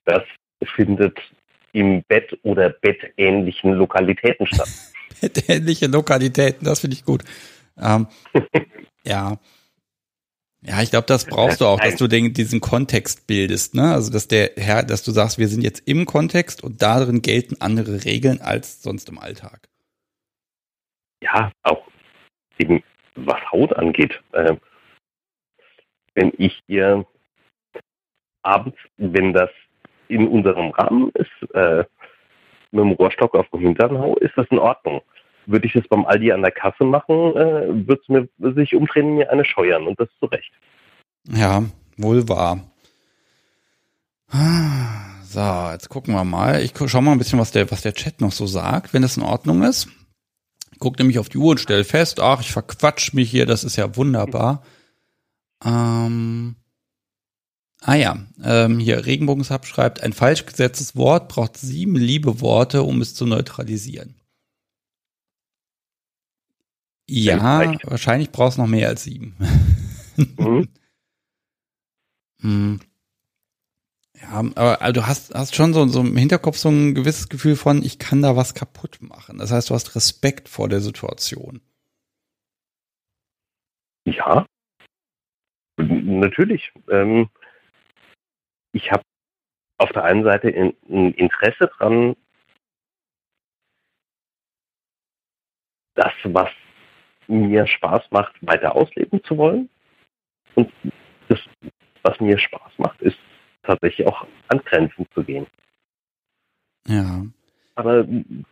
[0.05, 0.23] Das
[0.77, 1.19] findet
[1.73, 4.69] im Bett oder bettähnlichen Lokalitäten statt.
[5.23, 7.23] bettähnliche Lokalitäten, das finde ich gut.
[7.79, 8.07] Ähm,
[9.05, 9.39] ja.
[10.65, 13.93] Ja, ich glaube, das brauchst du auch, dass du den, diesen Kontext bildest, ne?
[13.95, 17.57] Also dass der Herr, dass du sagst, wir sind jetzt im Kontext und darin gelten
[17.61, 19.69] andere Regeln als sonst im Alltag.
[21.23, 21.87] ja, auch
[22.59, 22.83] eben
[23.15, 24.21] was Haut angeht.
[24.33, 24.57] Äh,
[26.15, 27.07] wenn ich ihr
[28.43, 29.51] abends, wenn das
[30.09, 31.85] in unserem Rahmen ist, äh,
[32.71, 35.03] mit dem Rohrstock auf den Hintern hau, ist das in Ordnung.
[35.47, 39.17] Würde ich es beim Aldi an der Kasse machen, äh, würde es mir sich umdrehen,
[39.17, 40.53] mir eine scheuern und das zu Recht.
[41.29, 41.65] Ja,
[41.97, 42.61] wohl wahr.
[45.25, 46.63] So, jetzt gucken wir mal.
[46.63, 49.17] Ich schau mal ein bisschen, was der, was der Chat noch so sagt, wenn es
[49.17, 49.89] in Ordnung ist.
[50.73, 53.65] Ich guck nämlich auf die Uhr und stelle fest, ach, ich verquatsch mich hier, das
[53.65, 54.63] ist ja wunderbar.
[55.65, 56.57] Ähm,
[57.81, 63.01] ah ja, ähm, hier Regenbogensab schreibt, ein falsch gesetztes Wort braucht sieben liebe Worte, um
[63.01, 64.15] es zu neutralisieren.
[67.15, 69.37] Ja, wahrscheinlich brauchst du noch mehr als sieben.
[70.17, 70.69] Mhm.
[72.41, 72.81] hm.
[74.19, 77.57] Ja, aber also du hast, hast schon so, so im Hinterkopf so ein gewisses Gefühl
[77.57, 79.37] von, ich kann da was kaputt machen.
[79.37, 81.61] Das heißt, du hast Respekt vor der Situation.
[84.07, 84.47] Ja,
[85.77, 86.73] natürlich.
[86.89, 87.29] Ähm,
[88.73, 89.03] ich habe
[89.77, 92.17] auf der einen Seite ein Interesse dran,
[95.95, 96.49] das, was
[97.29, 99.69] mir Spaß macht, weiter ausleben zu wollen.
[100.55, 100.71] Und
[101.29, 101.41] das,
[102.03, 103.19] was mir Spaß macht, ist
[103.63, 105.47] tatsächlich auch an Grenzen zu gehen.
[106.87, 107.25] Ja.
[107.75, 108.05] Aber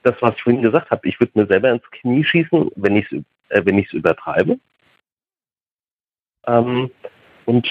[0.02, 3.10] das, was ich vorhin gesagt habe, ich würde mir selber ins Knie schießen, wenn ich
[3.12, 4.58] es äh, wenn ich's übertreibe.
[6.46, 6.90] Ähm,
[7.44, 7.68] und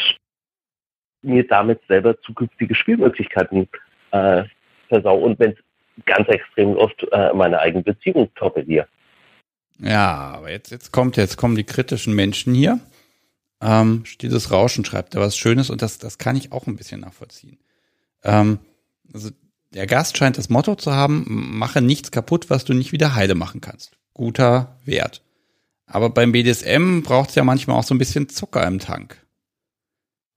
[1.22, 3.68] mir damit selber zukünftige Spielmöglichkeiten
[4.12, 4.44] äh,
[4.88, 8.88] versau und wenn es ganz extrem läuft, äh, meine eigene Beziehung torpediere.
[9.81, 12.80] Ja, aber jetzt, jetzt kommt, jetzt kommen die kritischen Menschen hier.
[13.61, 17.01] Ähm, stilles Rauschen schreibt er was Schönes und das, das kann ich auch ein bisschen
[17.01, 17.60] nachvollziehen.
[18.23, 18.60] Ähm,
[19.14, 19.31] also
[19.73, 21.26] der Gast scheint das Motto zu haben,
[21.57, 23.97] mache nichts kaputt, was du nicht wieder heile machen kannst.
[24.14, 25.23] Guter Wert.
[25.85, 29.26] Aber beim BDSM braucht es ja manchmal auch so ein bisschen Zucker im Tank.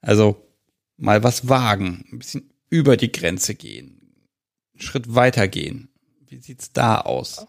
[0.00, 0.48] Also
[0.96, 4.26] mal was wagen, ein bisschen über die Grenze gehen,
[4.72, 5.90] einen Schritt weiter gehen.
[6.26, 7.46] Wie sieht's da aus?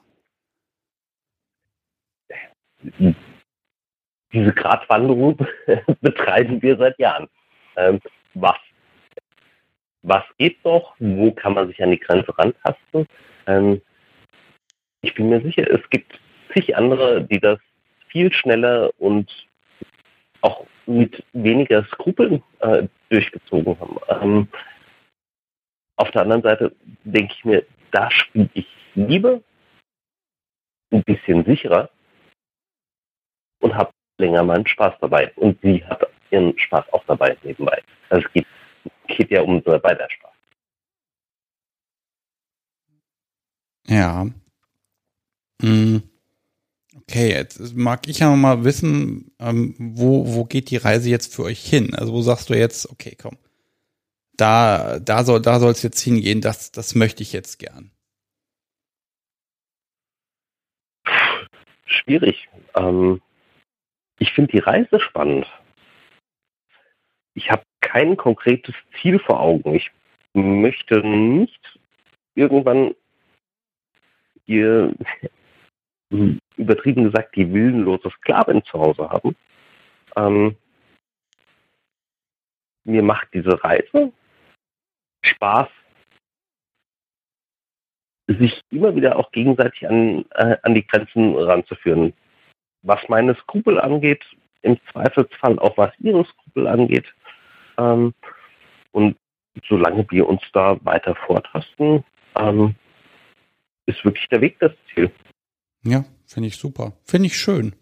[4.33, 5.37] Diese Gratwanderung
[6.01, 7.27] betreiben wir seit Jahren.
[7.75, 7.99] Ähm,
[8.33, 8.57] was,
[10.01, 10.95] was geht noch?
[10.99, 13.07] Wo kann man sich an die Grenze rantasten?
[13.47, 13.81] Ähm,
[15.01, 16.19] ich bin mir sicher, es gibt
[16.53, 17.59] zig andere, die das
[18.07, 19.29] viel schneller und
[20.41, 23.97] auch mit weniger Skrupeln äh, durchgezogen haben.
[24.09, 24.47] Ähm,
[25.95, 29.41] auf der anderen Seite denke ich mir, da spiele ich lieber
[30.91, 31.89] ein bisschen sicherer
[33.63, 35.31] und habe länger meinen Spaß dabei.
[35.35, 37.81] Und sie hat ihren Spaß auch dabei nebenbei.
[38.09, 38.47] Also es geht,
[39.07, 40.31] geht ja um unser beider Spaß.
[43.87, 44.27] Ja.
[45.61, 46.03] Hm.
[47.01, 51.43] Okay, jetzt mag ich ja mal wissen, ähm, wo, wo geht die Reise jetzt für
[51.43, 51.95] euch hin?
[51.95, 53.37] Also wo sagst du jetzt, okay, komm,
[54.37, 57.91] da, da soll, da soll es jetzt hingehen, das, das möchte ich jetzt gern.
[61.85, 62.47] Schwierig.
[62.75, 63.21] Ähm,
[64.23, 65.45] ich finde die Reise spannend.
[67.33, 69.75] Ich habe kein konkretes Ziel vor Augen.
[69.75, 69.91] Ich
[70.33, 71.77] möchte nicht
[72.33, 72.95] irgendwann
[74.45, 74.95] hier
[76.55, 79.35] übertrieben gesagt die willenlose Sklavin zu Hause haben.
[80.15, 80.55] Ähm,
[82.85, 84.13] mir macht diese Reise
[85.21, 85.67] Spaß,
[88.27, 92.13] sich immer wieder auch gegenseitig an, äh, an die Grenzen ranzuführen
[92.83, 94.23] was meine Skrupel angeht,
[94.61, 97.05] im Zweifelsfall auch was ihre Skrupel angeht.
[97.77, 98.13] Ähm,
[98.91, 99.17] und
[99.67, 102.03] solange wir uns da weiter vortasten,
[102.37, 102.75] ähm,
[103.85, 105.11] ist wirklich der Weg das Ziel.
[105.83, 106.93] Ja, finde ich super.
[107.03, 107.75] Finde ich schön.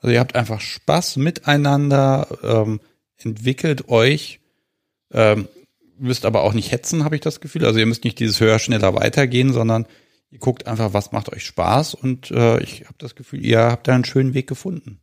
[0.00, 2.80] Also ihr habt einfach Spaß miteinander, ähm,
[3.18, 4.40] entwickelt euch,
[5.12, 5.48] ähm,
[5.98, 7.64] müsst aber auch nicht hetzen, habe ich das Gefühl.
[7.64, 9.86] Also ihr müsst nicht dieses höher, schneller weitergehen, sondern
[10.32, 13.86] Ihr guckt einfach, was macht euch Spaß und äh, ich habe das Gefühl, ihr habt
[13.86, 14.98] da einen schönen Weg gefunden.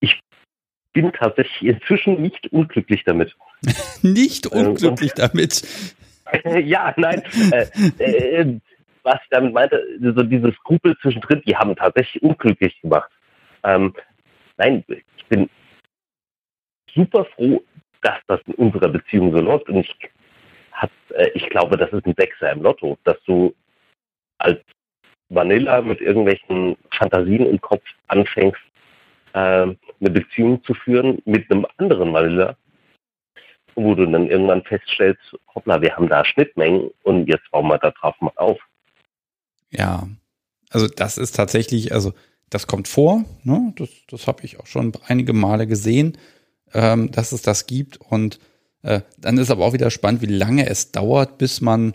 [0.00, 0.18] Ich
[0.92, 3.36] bin tatsächlich inzwischen nicht unglücklich damit.
[4.02, 5.62] nicht äh, unglücklich äh, damit?
[6.64, 7.22] ja, nein.
[7.52, 8.60] Äh, äh,
[9.04, 13.12] was ich damit meinte, so diese Skrupel zwischendrin, die haben tatsächlich unglücklich gemacht.
[13.62, 13.94] Ähm,
[14.56, 15.48] nein, ich bin
[16.92, 17.62] super froh,
[18.02, 20.10] dass das in unserer Beziehung so läuft und ich
[20.78, 23.54] hat, äh, ich glaube, das ist ein Sechser im Lotto, dass du
[24.38, 24.60] als
[25.28, 28.60] Vanilla mit irgendwelchen Fantasien im Kopf anfängst,
[29.34, 32.56] äh, eine Beziehung zu führen mit einem anderen Vanilla,
[33.74, 37.90] wo du dann irgendwann feststellst, hoppla, wir haben da Schnittmengen und jetzt bauen wir da
[37.90, 38.58] drauf mal auf.
[39.70, 40.08] Ja,
[40.70, 42.14] Also das ist tatsächlich, also
[42.50, 43.74] das kommt vor, ne?
[43.76, 46.16] das, das habe ich auch schon einige Male gesehen,
[46.72, 47.98] ähm, dass es das gibt.
[47.98, 48.38] Und
[48.88, 51.92] äh, dann ist aber auch wieder spannend, wie lange es dauert, bis man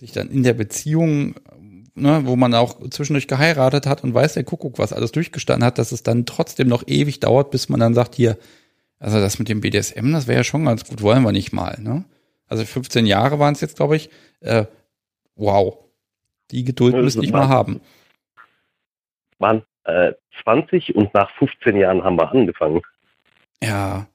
[0.00, 1.36] sich dann in der Beziehung,
[1.94, 5.78] ne, wo man auch zwischendurch geheiratet hat und weiß der Kuckuck, was alles durchgestanden hat,
[5.78, 8.38] dass es dann trotzdem noch ewig dauert, bis man dann sagt, hier,
[8.98, 11.78] also das mit dem BDSM, das wäre ja schon ganz gut, wollen wir nicht mal.
[11.80, 12.04] Ne?
[12.48, 14.10] Also 15 Jahre waren es jetzt, glaube ich.
[14.40, 14.64] Äh,
[15.36, 15.78] wow,
[16.50, 17.80] die Geduld müsste ich mal haben.
[19.38, 20.12] Waren äh,
[20.42, 22.82] 20 und nach 15 Jahren haben wir angefangen.
[23.62, 24.08] Ja.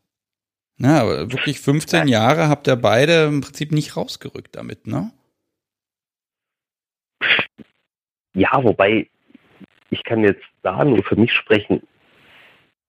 [0.77, 5.11] Na, aber wirklich 15 Jahre habt ihr beide im Prinzip nicht rausgerückt damit, ne?
[8.33, 9.09] Ja, wobei
[9.89, 11.81] ich kann jetzt da nur für mich sprechen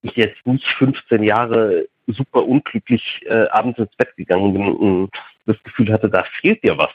[0.02, 5.10] ich jetzt nicht 15 Jahre super unglücklich äh, abends ins Bett gegangen bin und
[5.46, 6.92] das Gefühl hatte, da fehlt dir was.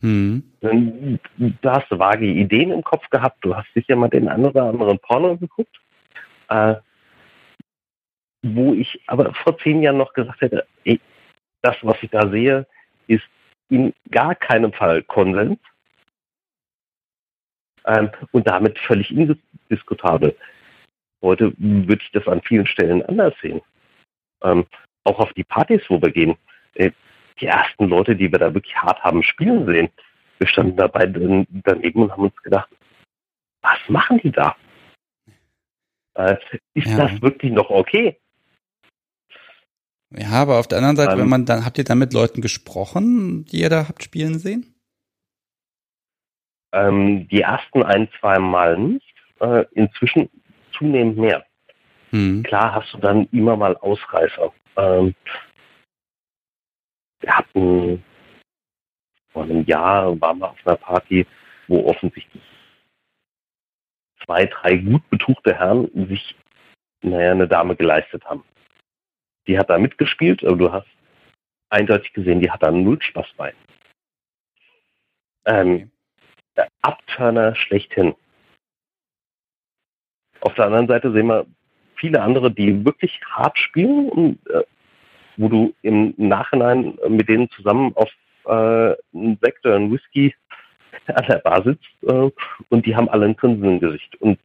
[0.00, 0.42] Hm.
[0.60, 4.98] Du hast vage Ideen im Kopf gehabt, du hast sicher mal den einen oder anderen
[4.98, 5.80] Porno geguckt,
[6.48, 6.76] äh,
[8.44, 11.00] wo ich aber vor zehn Jahren noch gesagt hätte, ey,
[11.62, 12.66] das, was ich da sehe,
[13.06, 13.24] ist
[13.70, 15.58] in gar keinem Fall Konsens
[17.86, 20.36] ähm, und damit völlig indiskutabel.
[21.22, 23.62] Heute würde ich das an vielen Stellen anders sehen.
[24.42, 24.66] Ähm,
[25.04, 26.36] auch auf die Partys, wo wir gehen.
[26.74, 26.90] Äh,
[27.40, 29.88] die ersten Leute, die wir da wirklich hart haben spielen sehen,
[30.38, 32.68] wir standen dabei daneben und haben uns gedacht,
[33.62, 34.54] was machen die da?
[36.14, 36.36] Äh,
[36.74, 37.08] ist ja.
[37.08, 38.18] das wirklich noch okay?
[40.16, 43.44] Ja, aber auf der anderen Seite, wenn man dann, habt ihr dann mit Leuten gesprochen,
[43.46, 44.74] die ihr da habt spielen sehen?
[46.72, 49.14] Ähm, die ersten ein, zwei Mal nicht.
[49.40, 50.30] Äh, inzwischen
[50.72, 51.44] zunehmend mehr.
[52.12, 52.42] Mhm.
[52.44, 54.52] Klar hast du dann immer mal Ausreißer.
[54.76, 55.14] Ähm,
[57.20, 58.04] wir hatten
[59.32, 61.26] vor einem Jahr waren wir auf einer Party,
[61.66, 62.42] wo offensichtlich
[64.24, 66.36] zwei, drei gut betuchte Herren sich,
[67.02, 68.44] naja, eine Dame geleistet haben.
[69.46, 70.88] Die hat da mitgespielt, aber du hast
[71.70, 73.52] eindeutig gesehen, die hat da null Spaß bei.
[75.46, 75.90] Ähm,
[76.56, 78.14] der Abturner schlechthin.
[80.40, 81.46] Auf der anderen Seite sehen wir
[81.96, 84.62] viele andere, die wirklich hart spielen und äh,
[85.36, 88.10] wo du im Nachhinein mit denen zusammen auf
[88.46, 90.34] äh, einen Sekt oder einen Whisky
[91.06, 92.30] an der Bar sitzt äh,
[92.68, 94.14] und die haben alle ein Grinsen im Gesicht.
[94.20, 94.38] Und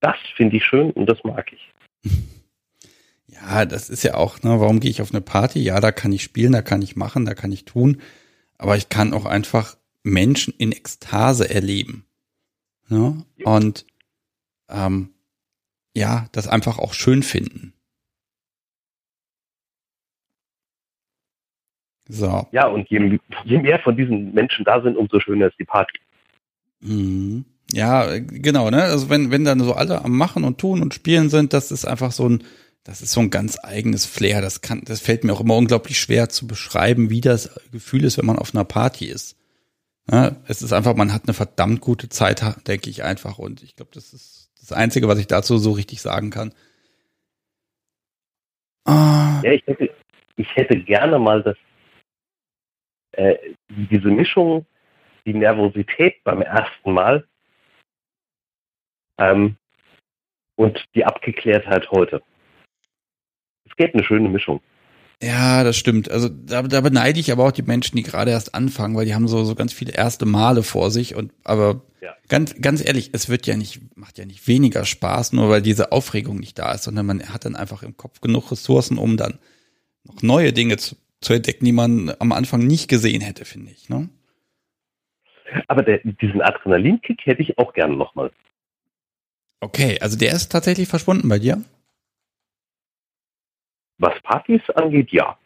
[0.00, 1.72] das finde ich schön und das mag ich.
[3.34, 5.60] Ja, das ist ja auch, ne, warum gehe ich auf eine Party?
[5.60, 8.00] Ja, da kann ich spielen, da kann ich machen, da kann ich tun,
[8.58, 12.06] aber ich kann auch einfach Menschen in Ekstase erleben.
[12.88, 13.24] Ne?
[13.44, 13.86] Und
[14.68, 15.10] ähm,
[15.94, 17.72] ja, das einfach auch schön finden.
[22.08, 22.46] So.
[22.52, 25.98] Ja, und je, je, mehr von diesen Menschen da sind, umso schöner ist die Party.
[26.80, 27.46] Mhm.
[27.70, 28.82] Ja, genau, ne?
[28.82, 31.86] Also wenn, wenn dann so alle am Machen und Tun und Spielen sind, das ist
[31.86, 32.44] einfach so ein,
[32.84, 34.42] das ist so ein ganz eigenes Flair.
[34.42, 38.18] Das kann, das fällt mir auch immer unglaublich schwer zu beschreiben, wie das Gefühl ist,
[38.18, 39.38] wenn man auf einer Party ist.
[40.10, 43.38] Ja, es ist einfach, man hat eine verdammt gute Zeit, denke ich einfach.
[43.38, 46.52] Und ich glaube, das ist das Einzige, was ich dazu so richtig sagen kann.
[48.84, 49.40] Ah.
[49.42, 49.90] Ja, ich hätte,
[50.36, 51.56] ich hätte gerne mal das,
[53.12, 53.36] äh,
[53.70, 54.66] diese Mischung,
[55.24, 57.26] die Nervosität beim ersten Mal
[59.16, 59.56] ähm,
[60.56, 62.22] und die Abgeklärtheit heute.
[63.68, 64.60] Es geht eine schöne Mischung.
[65.22, 66.10] Ja, das stimmt.
[66.10, 69.14] Also da, da beneide ich aber auch die Menschen, die gerade erst anfangen, weil die
[69.14, 72.14] haben so, so ganz viele erste Male vor sich und aber ja.
[72.28, 75.92] ganz, ganz ehrlich, es wird ja nicht, macht ja nicht weniger Spaß, nur weil diese
[75.92, 79.38] Aufregung nicht da ist, sondern man hat dann einfach im Kopf genug Ressourcen, um dann
[80.04, 83.88] noch neue Dinge zu, zu entdecken, die man am Anfang nicht gesehen hätte, finde ich.
[83.88, 84.10] Ne?
[85.68, 88.30] Aber der, diesen Adrenalinkick hätte ich auch gerne nochmal.
[89.60, 91.62] Okay, also der ist tatsächlich verschwunden bei dir?
[93.98, 95.38] Was Partys angeht, ja.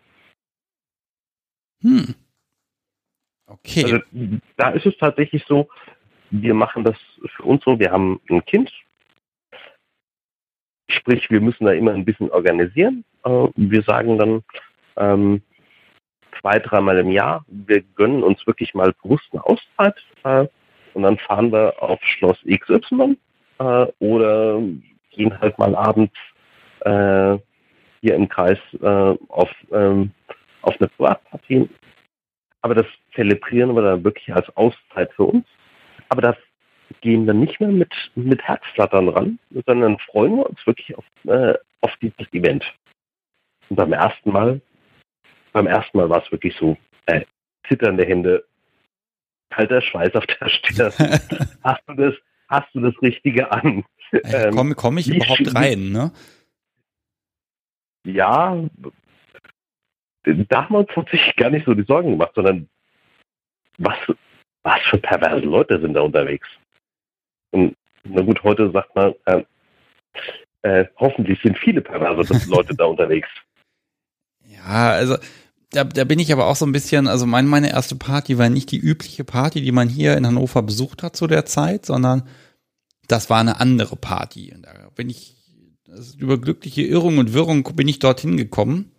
[1.82, 2.14] Hm.
[3.46, 3.84] Okay.
[3.84, 3.98] Also,
[4.56, 5.68] da ist es tatsächlich so,
[6.30, 6.96] wir machen das
[7.36, 8.70] für uns so, wir haben ein Kind.
[10.90, 13.04] Sprich, wir müssen da immer ein bisschen organisieren.
[13.24, 14.42] Äh, wir sagen dann
[14.96, 15.42] ähm,
[16.40, 20.46] zwei, dreimal im Jahr, wir gönnen uns wirklich mal bewusst eine Auszeit äh,
[20.94, 23.16] und dann fahren wir auf Schloss XY
[23.58, 24.62] äh, oder
[25.10, 26.14] gehen halt mal abends
[26.80, 27.38] äh,
[28.00, 30.12] hier im Kreis äh, auf, ähm,
[30.62, 31.68] auf eine Privatparty.
[32.62, 35.46] Aber das zelebrieren wir dann wirklich als Auszeit für uns.
[36.08, 36.36] Aber das
[37.00, 41.54] gehen wir nicht mehr mit, mit Herzflattern ran, sondern freuen wir uns wirklich auf, äh,
[41.80, 42.64] auf dieses Event.
[43.68, 44.60] Und beim ersten Mal,
[45.52, 46.76] beim ersten Mal war es wirklich so,
[47.06, 47.22] äh,
[47.68, 48.44] zitternde Hände,
[49.50, 50.92] kalter Schweiß auf der Stirn.
[51.62, 52.14] hast du das,
[52.48, 53.84] hast du das Richtige an.
[54.12, 56.12] Ähm, Komme komm ich überhaupt rein, ne?
[58.12, 58.56] Ja,
[60.24, 62.68] da haben wir uns tatsächlich gar nicht so die Sorgen gemacht, sondern
[63.78, 63.96] was,
[64.62, 66.48] was für perverse Leute sind da unterwegs?
[67.50, 69.44] Und na gut, heute sagt man, äh,
[70.62, 73.28] äh, hoffentlich sind viele perverse Leute da unterwegs.
[74.44, 75.16] Ja, also
[75.70, 78.48] da, da bin ich aber auch so ein bisschen, also mein, meine erste Party war
[78.48, 82.26] nicht die übliche Party, die man hier in Hannover besucht hat zu der Zeit, sondern
[83.06, 84.52] das war eine andere Party.
[84.54, 85.36] Und da bin ich,
[86.18, 88.92] über glückliche Irrung und Wirrung bin ich dorthin gekommen.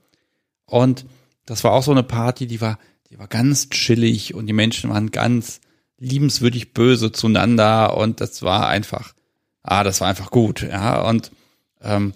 [0.66, 1.06] Und
[1.46, 2.80] das war auch so eine Party, die war,
[3.10, 5.62] die war ganz chillig und die Menschen waren ganz
[5.98, 9.14] liebenswürdig böse zueinander und das war einfach,
[9.64, 11.08] ah, das war einfach gut, ja.
[11.08, 11.32] Und
[11.82, 12.14] ähm,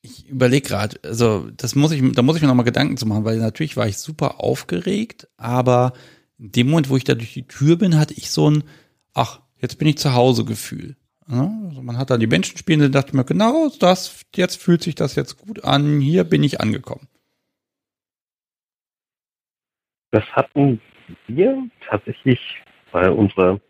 [0.00, 3.24] ich überlege gerade, also das muss ich, da muss ich mir nochmal Gedanken zu machen,
[3.24, 5.92] weil natürlich war ich super aufgeregt, aber
[6.38, 8.64] in dem Moment, wo ich da durch die Tür bin, hatte ich so ein,
[9.12, 10.96] ach, jetzt bin ich zu Hause Gefühl.
[11.28, 14.82] Ja, also man hat dann die Menschen spielen, dann dachte mir, genau, das, jetzt fühlt
[14.82, 17.08] sich das jetzt gut an, hier bin ich angekommen.
[20.12, 20.80] Das hatten
[21.26, 22.40] wir tatsächlich
[22.92, 23.60] bei unserer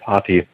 [0.00, 0.46] Party.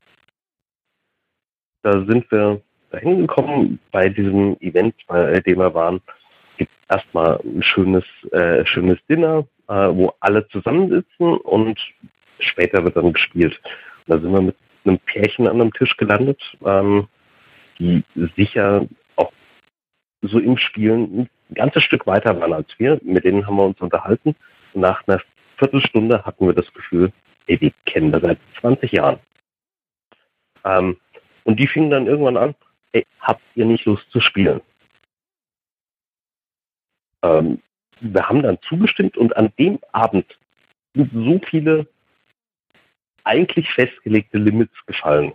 [1.82, 2.60] Da sind wir
[2.90, 6.00] dahin gekommen bei diesem Event, bei dem wir waren.
[6.56, 11.78] Gibt erstmal ein schönes, äh, schönes Dinner, äh, wo alle zusammensitzen und
[12.40, 13.60] später wird dann gespielt.
[14.06, 14.56] Und da sind wir mit
[14.88, 17.08] einem Pärchen an einem Tisch gelandet, ähm,
[17.78, 18.02] die
[18.36, 18.86] sicher
[19.16, 19.32] auch
[20.22, 22.98] so im Spielen ein ganzes Stück weiter waren als wir.
[23.02, 24.34] Mit denen haben wir uns unterhalten.
[24.74, 25.20] Nach einer
[25.56, 27.12] Viertelstunde hatten wir das Gefühl,
[27.46, 29.18] ey, die kennen wir seit 20 Jahren.
[30.64, 30.96] Ähm,
[31.44, 32.54] und die fingen dann irgendwann an,
[32.92, 34.60] ey, habt ihr nicht Lust zu spielen?
[37.22, 37.60] Ähm,
[38.00, 40.38] wir haben dann zugestimmt und an dem Abend
[40.94, 41.86] sind so viele
[43.28, 45.32] eigentlich festgelegte Limits gefallen.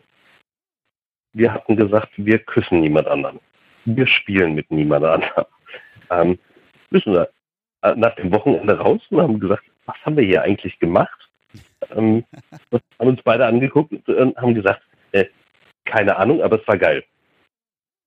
[1.34, 3.40] Wir hatten gesagt, wir küssen niemand anderen.
[3.86, 5.46] Wir spielen mit niemand anderem.
[6.10, 6.40] Ähm,
[6.90, 7.30] wissen wir,
[7.82, 11.30] äh, nach dem Wochenende raus und haben gesagt, was haben wir hier eigentlich gemacht?
[11.96, 12.24] Ähm,
[13.00, 15.26] haben uns beide angeguckt und haben gesagt, äh,
[15.86, 17.04] keine Ahnung, aber es war geil.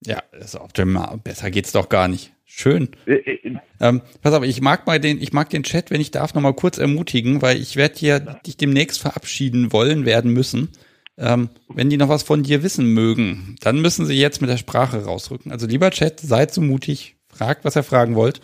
[0.05, 1.18] Ja, das ist optimal.
[1.23, 2.32] Besser geht's doch gar nicht.
[2.44, 2.90] Schön.
[3.06, 6.10] Äh, äh, ähm, pass auf, ich mag mal den, ich mag den Chat, wenn ich
[6.10, 10.70] darf, noch mal kurz ermutigen, weil ich werde hier dich demnächst verabschieden wollen werden müssen.
[11.18, 14.59] Ähm, wenn die noch was von dir wissen mögen, dann müssen sie jetzt mit der
[14.59, 15.51] Sprache rausrücken.
[15.51, 18.40] Also lieber Chat, seid so mutig, fragt, was ihr fragen wollt.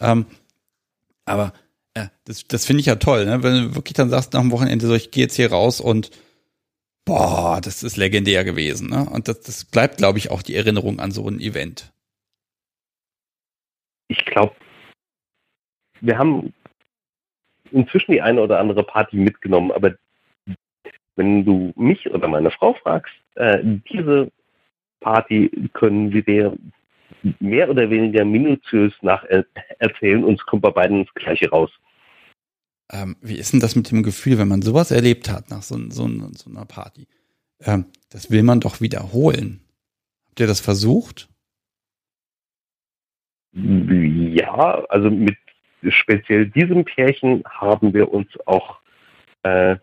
[0.00, 0.26] Ähm,
[1.24, 1.52] aber
[1.96, 3.42] ja, das, das finde ich ja toll, ne?
[3.42, 6.10] wenn du wirklich dann sagst nach dem Wochenende so, ich gehe jetzt hier raus und
[7.06, 8.90] boah, das ist legendär gewesen.
[8.90, 9.08] Ne?
[9.10, 11.90] Und das, das bleibt, glaube ich, auch die Erinnerung an so ein Event.
[14.08, 14.54] Ich glaube,
[16.00, 16.52] wir haben
[17.70, 19.94] inzwischen die eine oder andere Party mitgenommen, aber
[21.16, 24.30] wenn du mich oder meine Frau fragst, äh, diese
[25.00, 26.56] Party können wir
[27.40, 31.70] mehr oder weniger minutiös nacherzählen und es kommt bei beiden das Gleiche raus.
[32.90, 35.76] Ähm, wie ist denn das mit dem Gefühl, wenn man sowas erlebt hat nach so,
[35.90, 37.08] so, so einer Party?
[37.60, 39.60] Ähm, das will man doch wiederholen.
[40.26, 41.28] Habt ihr das versucht?
[43.52, 45.36] Ja, also mit
[45.88, 48.80] speziell diesem Pärchen haben wir uns auch
[49.42, 49.76] äh,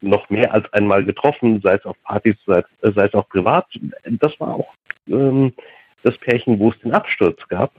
[0.00, 3.66] noch mehr als einmal getroffen, sei es auf Partys, sei, sei es auch privat.
[4.04, 4.74] Das war auch
[5.06, 5.54] ähm,
[6.02, 7.72] das Pärchen, wo es den Absturz gab,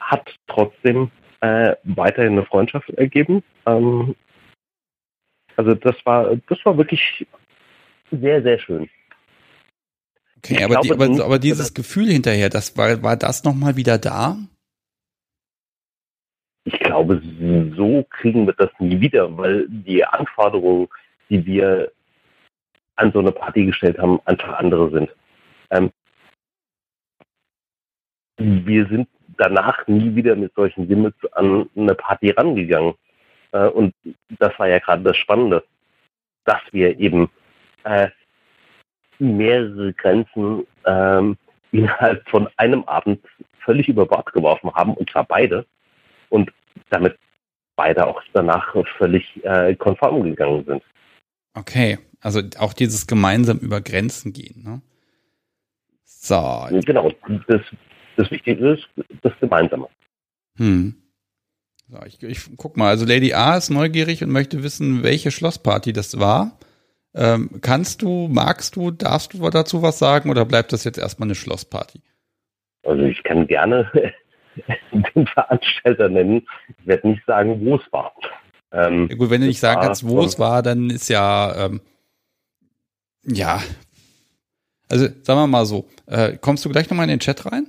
[0.00, 1.10] hat trotzdem
[1.40, 3.42] äh, weiterhin eine Freundschaft ergeben.
[3.66, 4.14] Ähm,
[5.56, 7.26] also das war, das war wirklich
[8.10, 8.88] sehr, sehr schön.
[10.38, 13.98] Okay, aber, glaube, die, aber, aber, dieses Gefühl hinterher, das war, war das nochmal wieder
[13.98, 14.38] da?
[16.64, 17.20] Ich glaube,
[17.76, 20.88] so kriegen wir das nie wieder, weil die Anforderungen,
[21.28, 21.92] die wir
[22.96, 25.10] an so eine Party gestellt haben, einfach andere sind.
[25.70, 25.90] Ähm,
[28.38, 32.94] wir sind danach nie wieder mit solchen Limits an eine Party rangegangen.
[33.52, 33.94] Äh, und
[34.38, 35.64] das war ja gerade das Spannende,
[36.44, 37.28] dass wir eben
[37.84, 38.08] äh,
[39.18, 41.36] mehrere Grenzen ähm,
[41.72, 43.20] innerhalb von einem Abend
[43.60, 45.66] völlig über Bord geworfen haben, und zwar beide.
[46.30, 46.52] Und
[46.90, 47.16] damit
[47.76, 50.82] beide auch danach völlig äh, konform gegangen sind.
[51.54, 54.82] Okay, also auch dieses gemeinsam über Grenzen gehen, ne?
[56.04, 56.66] So.
[56.84, 57.10] Genau,
[57.48, 57.62] das,
[58.16, 58.88] das Wichtige ist
[59.22, 59.88] das Gemeinsame.
[60.56, 60.94] Hm.
[61.88, 65.92] So, ich, ich guck mal, also Lady A ist neugierig und möchte wissen, welche Schlossparty
[65.92, 66.58] das war.
[67.14, 71.26] Ähm, kannst du, magst du, darfst du dazu was sagen oder bleibt das jetzt erstmal
[71.26, 72.00] eine Schlossparty?
[72.84, 73.90] Also ich kann gerne
[75.14, 76.46] den Veranstalter nennen.
[76.78, 78.12] Ich werde nicht sagen, wo es war.
[78.72, 81.80] Ähm, ja gut, wenn du nicht sagen kannst, wo es war, dann ist ja, ähm,
[83.24, 83.60] ja.
[84.88, 87.66] Also sagen wir mal so, äh, kommst du gleich nochmal in den Chat rein?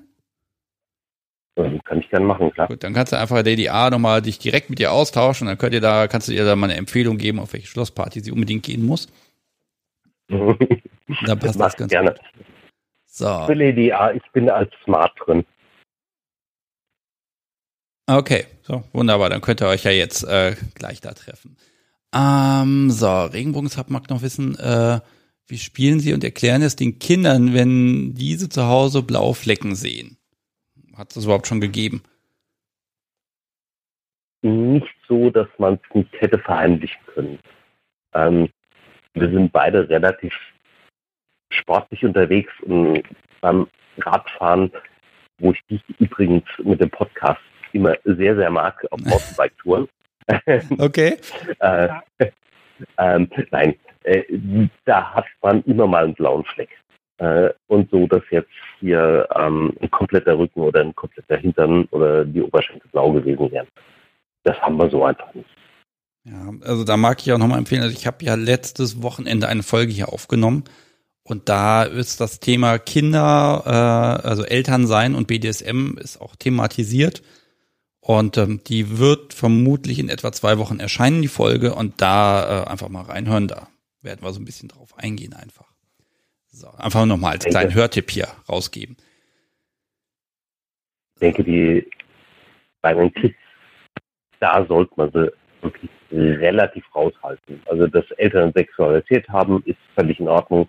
[1.86, 2.68] Kann ich gerne machen, klar.
[2.68, 5.48] Gut, dann kannst du einfach der DDA nochmal dich direkt mit ihr austauschen.
[5.48, 8.22] Dann könnt ihr da, kannst du ihr da mal eine Empfehlung geben, auf welche Schlossparty
[8.22, 9.08] sie unbedingt gehen muss.
[10.30, 12.12] da passt das, das ganz gerne.
[12.12, 12.20] Gut.
[13.06, 13.46] So.
[13.46, 15.46] Für DDA, ich bin als Smart drin.
[18.08, 19.30] Okay, so, wunderbar.
[19.30, 21.58] Dann könnt ihr euch ja jetzt äh, gleich da treffen.
[22.14, 25.00] Ähm, so, Regenbogenshub mag noch wissen, äh,
[25.48, 30.18] wie spielen sie und erklären es den Kindern, wenn diese zu Hause blaue Flecken sehen?
[31.02, 32.04] Hat es überhaupt schon gegeben?
[34.44, 37.40] Nicht so, dass man es nicht hätte verheimlichen können.
[38.14, 38.50] Ähm,
[39.16, 40.32] wir sind beide relativ
[41.52, 43.02] sportlich unterwegs und
[43.42, 43.68] beim
[43.98, 44.72] Radfahren,
[45.40, 47.42] wo ich dich übrigens mit dem Podcast
[47.74, 49.88] immer sehr, sehr mag, auf Mountainbike-Touren.
[50.78, 51.18] Okay.
[51.60, 51.90] äh,
[53.00, 54.24] ähm, nein, äh,
[54.86, 56.70] da hat man immer mal einen blauen Fleck.
[57.22, 58.50] Äh, und so, dass jetzt
[58.80, 63.68] hier ähm, ein kompletter Rücken oder ein kompletter Hintern oder die Oberschenkel blau gewesen wären.
[64.44, 65.50] Das haben wir so einfach nicht.
[66.24, 69.62] Ja, also da mag ich auch nochmal empfehlen, also ich habe ja letztes Wochenende eine
[69.62, 70.64] Folge hier aufgenommen
[71.24, 77.22] und da ist das Thema Kinder, äh, also Eltern sein und BDSM ist auch thematisiert.
[78.04, 81.76] Und ähm, die wird vermutlich in etwa zwei Wochen erscheinen, die Folge.
[81.76, 83.68] Und da äh, einfach mal reinhören, da
[84.02, 85.71] werden wir so ein bisschen drauf eingehen einfach.
[86.52, 88.98] So, einfach nochmal als kleinen Hörtipp hier rausgeben.
[91.16, 91.90] Ich denke, die
[92.82, 93.36] bei den Kids,
[94.40, 97.62] da sollte man sie wirklich relativ raushalten.
[97.68, 100.68] Also, dass Eltern sexualisiert haben, ist völlig in Ordnung.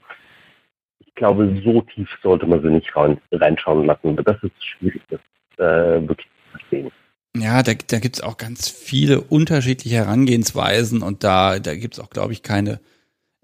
[1.00, 4.10] Ich glaube, so tief sollte man sie nicht rein, reinschauen lassen.
[4.10, 5.20] Aber das ist schwierig, das
[5.58, 6.90] äh, wirklich zu verstehen.
[7.36, 12.00] Ja, da, da gibt es auch ganz viele unterschiedliche Herangehensweisen und da, da gibt es
[12.00, 12.80] auch, glaube ich, keine.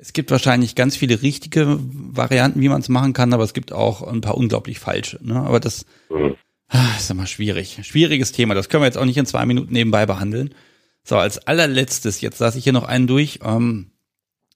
[0.01, 3.73] Es gibt wahrscheinlich ganz viele richtige Varianten, wie man es machen kann, aber es gibt
[3.73, 5.19] auch ein paar unglaublich falsche.
[5.21, 5.35] Ne?
[5.35, 6.37] Aber das mhm.
[6.69, 7.81] ah, ist immer schwierig.
[7.83, 8.55] Schwieriges Thema.
[8.55, 10.55] Das können wir jetzt auch nicht in zwei Minuten nebenbei behandeln.
[11.03, 13.41] So, als allerletztes, jetzt lasse ich hier noch einen durch.
[13.43, 13.91] Ähm,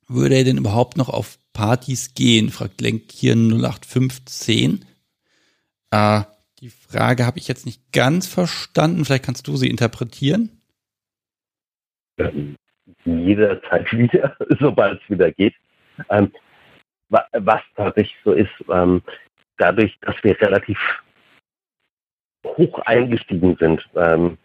[0.06, 2.50] würde er denn überhaupt noch auf Partys gehen?
[2.50, 4.84] Fragt Lenk hier 0815.
[5.90, 6.22] Äh,
[6.60, 9.04] die Frage habe ich jetzt nicht ganz verstanden.
[9.04, 10.60] Vielleicht kannst du sie interpretieren.
[13.06, 15.54] Ähm, jederzeit wieder, sobald es wieder geht.
[16.10, 16.32] Ähm,
[17.08, 19.02] was tatsächlich so ist, ähm,
[19.58, 20.78] dadurch, dass wir relativ
[22.46, 24.38] hoch eingestiegen sind, ähm,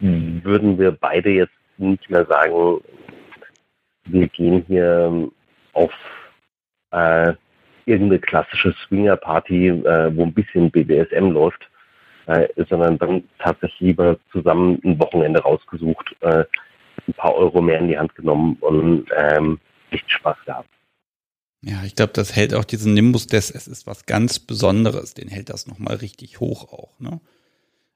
[0.00, 2.80] würden wir beide jetzt nicht mehr sagen,
[4.04, 5.30] wir gehen hier
[5.72, 5.92] auf
[6.90, 7.34] äh,
[7.86, 11.68] irgendeine klassische Swinger-Party, äh, wo ein bisschen BDSM läuft,
[12.26, 16.44] äh, sondern dann tatsächlich lieber zusammen ein Wochenende rausgesucht, äh,
[17.08, 19.58] ein paar Euro mehr in die Hand genommen und ähm,
[19.90, 20.68] echt Spaß gehabt.
[21.62, 25.28] Ja, ich glaube, das hält auch diesen Nimbus des, es ist was ganz Besonderes, den
[25.28, 27.20] hält das nochmal richtig hoch auch, ne?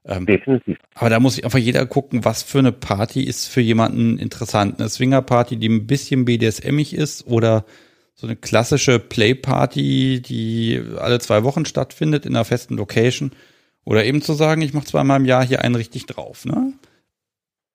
[0.07, 0.77] Ähm, Definitiv.
[0.95, 4.79] Aber da muss einfach jeder gucken, was für eine Party ist für jemanden interessant.
[4.79, 7.65] Eine Swinger-Party, die ein bisschen BDSMig ist oder
[8.15, 13.33] so eine klassische Playparty, die alle zwei Wochen stattfindet in einer festen Location.
[13.85, 16.75] Oder eben zu sagen, ich mache zweimal im Jahr hier einen richtig drauf, ne?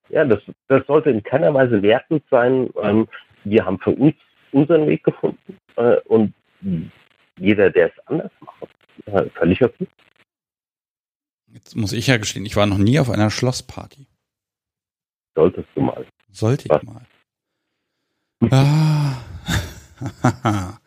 [0.09, 2.69] Ja, das, das sollte in keiner Weise wertend sein.
[2.81, 3.07] Ähm,
[3.43, 4.15] wir haben für uns
[4.51, 6.33] unseren Weg gefunden äh, und
[7.37, 8.69] jeder, der es anders macht,
[9.05, 9.87] äh, völlig okay.
[11.51, 14.07] Jetzt muss ich ja gestehen, ich war noch nie auf einer Schlossparty.
[15.35, 16.05] Solltest du mal.
[16.31, 16.83] Sollte ich Was?
[16.83, 17.05] mal.
[18.51, 19.15] Ah.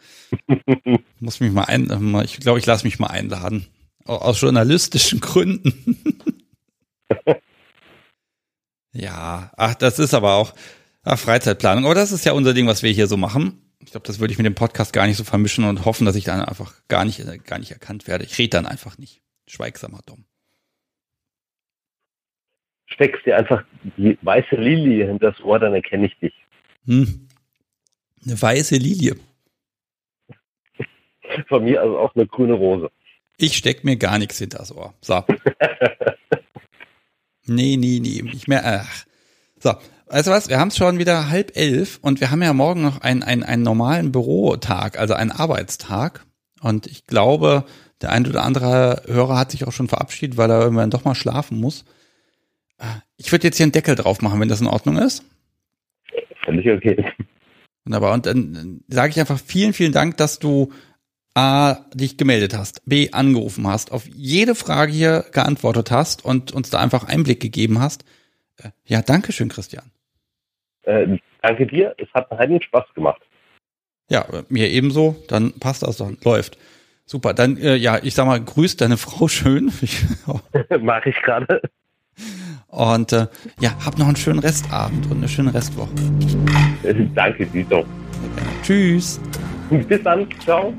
[1.20, 1.84] Muss mich mal ein,
[2.24, 3.66] ich glaube, ich lasse mich mal einladen.
[4.04, 5.96] Aus journalistischen Gründen.
[8.92, 10.54] ja, ach, das ist aber auch
[11.02, 11.84] ach, Freizeitplanung.
[11.84, 13.58] Aber das ist ja unser Ding, was wir hier so machen.
[13.80, 16.16] Ich glaube, das würde ich mit dem Podcast gar nicht so vermischen und hoffen, dass
[16.16, 18.24] ich dann einfach gar nicht, gar nicht erkannt werde.
[18.24, 19.22] Ich rede dann einfach nicht.
[19.46, 20.24] Schweigsamer Dumm.
[22.86, 23.64] Steckst dir einfach
[23.96, 26.34] die weiße Lilie hinter das Ohr, dann erkenne ich dich.
[26.86, 27.28] Hm.
[28.24, 29.16] Eine weiße Lilie.
[31.48, 32.90] Von mir also auch eine grüne Rose.
[33.38, 34.94] Ich steck mir gar nichts hinter das Ohr.
[35.00, 35.24] So.
[37.46, 38.22] nee, nee, nee.
[38.32, 38.62] Ich mehr.
[38.64, 39.04] Ach.
[39.60, 39.74] So.
[40.06, 40.50] Weißt du was?
[40.50, 43.42] Wir haben es schon wieder halb elf und wir haben ja morgen noch einen, einen,
[43.42, 46.26] einen normalen Bürotag, also einen Arbeitstag.
[46.60, 47.64] Und ich glaube,
[48.02, 51.14] der ein oder andere Hörer hat sich auch schon verabschiedet, weil er irgendwann doch mal
[51.14, 51.86] schlafen muss.
[53.16, 55.24] Ich würde jetzt hier einen Deckel drauf machen, wenn das in Ordnung ist.
[56.44, 57.04] Völlig okay.
[57.84, 58.12] Wunderbar.
[58.12, 60.72] Und dann sage ich einfach vielen, vielen Dank, dass du
[61.34, 66.68] A, dich gemeldet hast, B, angerufen hast, auf jede Frage hier geantwortet hast und uns
[66.68, 68.04] da einfach Einblick gegeben hast.
[68.58, 69.90] Äh, ja, danke schön, Christian.
[70.82, 73.22] Äh, danke dir, es hat einen Spaß gemacht.
[74.10, 76.58] Ja, mir ebenso, dann passt das dann, läuft.
[77.06, 79.72] Super, dann, äh, ja, ich sag mal, grüß deine Frau schön.
[80.80, 81.62] Mache ich gerade.
[82.68, 83.26] Und äh,
[83.60, 85.90] ja, hab noch einen schönen Restabend und eine schöne Restwoche.
[87.14, 87.84] Danke, Dito.
[88.62, 89.20] Tschüss.
[89.70, 90.74] Bis dann, ciao.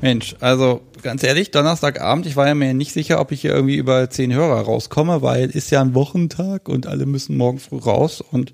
[0.00, 3.76] Mensch, also ganz ehrlich, Donnerstagabend, ich war ja mir nicht sicher, ob ich hier irgendwie
[3.76, 8.20] über zehn Hörer rauskomme, weil ist ja ein Wochentag und alle müssen morgen früh raus
[8.20, 8.52] und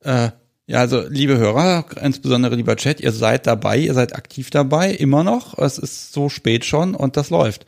[0.00, 0.30] äh,
[0.66, 5.24] ja, also liebe Hörer, insbesondere lieber Chat, ihr seid dabei, ihr seid aktiv dabei, immer
[5.24, 5.56] noch.
[5.56, 7.64] Es ist so spät schon und das läuft.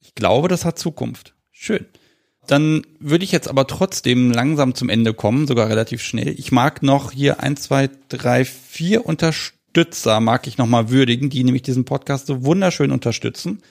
[0.00, 1.34] Ich glaube, das hat Zukunft.
[1.50, 1.86] Schön.
[2.46, 6.34] Dann würde ich jetzt aber trotzdem langsam zum Ende kommen, sogar relativ schnell.
[6.38, 9.06] Ich mag noch hier ein, zwei, drei, vier
[9.72, 13.62] Unterstützer mag ich nochmal würdigen, die nämlich diesen Podcast so wunderschön unterstützen,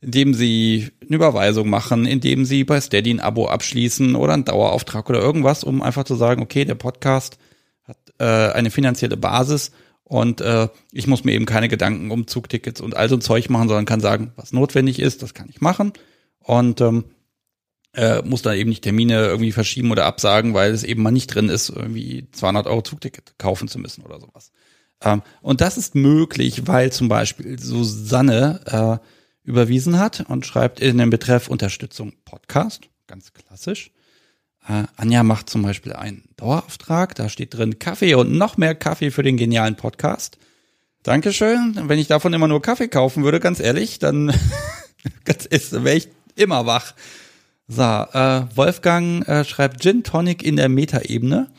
[0.00, 5.08] indem sie eine Überweisung machen, indem sie bei Steady ein Abo abschließen oder einen Dauerauftrag
[5.08, 7.38] oder irgendwas, um einfach zu sagen, okay, der Podcast
[7.84, 9.70] hat äh, eine finanzielle Basis
[10.02, 13.48] und äh, ich muss mir eben keine Gedanken um Zugtickets und all so ein Zeug
[13.48, 15.92] machen, sondern kann sagen, was notwendig ist, das kann ich machen
[16.40, 17.04] und ähm,
[17.94, 21.32] äh, muss dann eben nicht Termine irgendwie verschieben oder absagen, weil es eben mal nicht
[21.32, 24.50] drin ist, irgendwie 200 Euro Zugticket kaufen zu müssen oder sowas.
[25.02, 30.98] Ähm, und das ist möglich, weil zum Beispiel Susanne äh, überwiesen hat und schreibt in
[30.98, 33.90] den Betreff Unterstützung Podcast, ganz klassisch.
[34.68, 39.10] Äh, Anja macht zum Beispiel einen Dauerauftrag, da steht drin Kaffee und noch mehr Kaffee
[39.10, 40.38] für den genialen Podcast.
[41.02, 41.78] Dankeschön.
[41.84, 44.28] Wenn ich davon immer nur Kaffee kaufen würde, ganz ehrlich, dann
[45.24, 46.94] wäre ich immer wach.
[47.68, 51.50] So, äh, Wolfgang äh, schreibt Gin Tonic in der Metaebene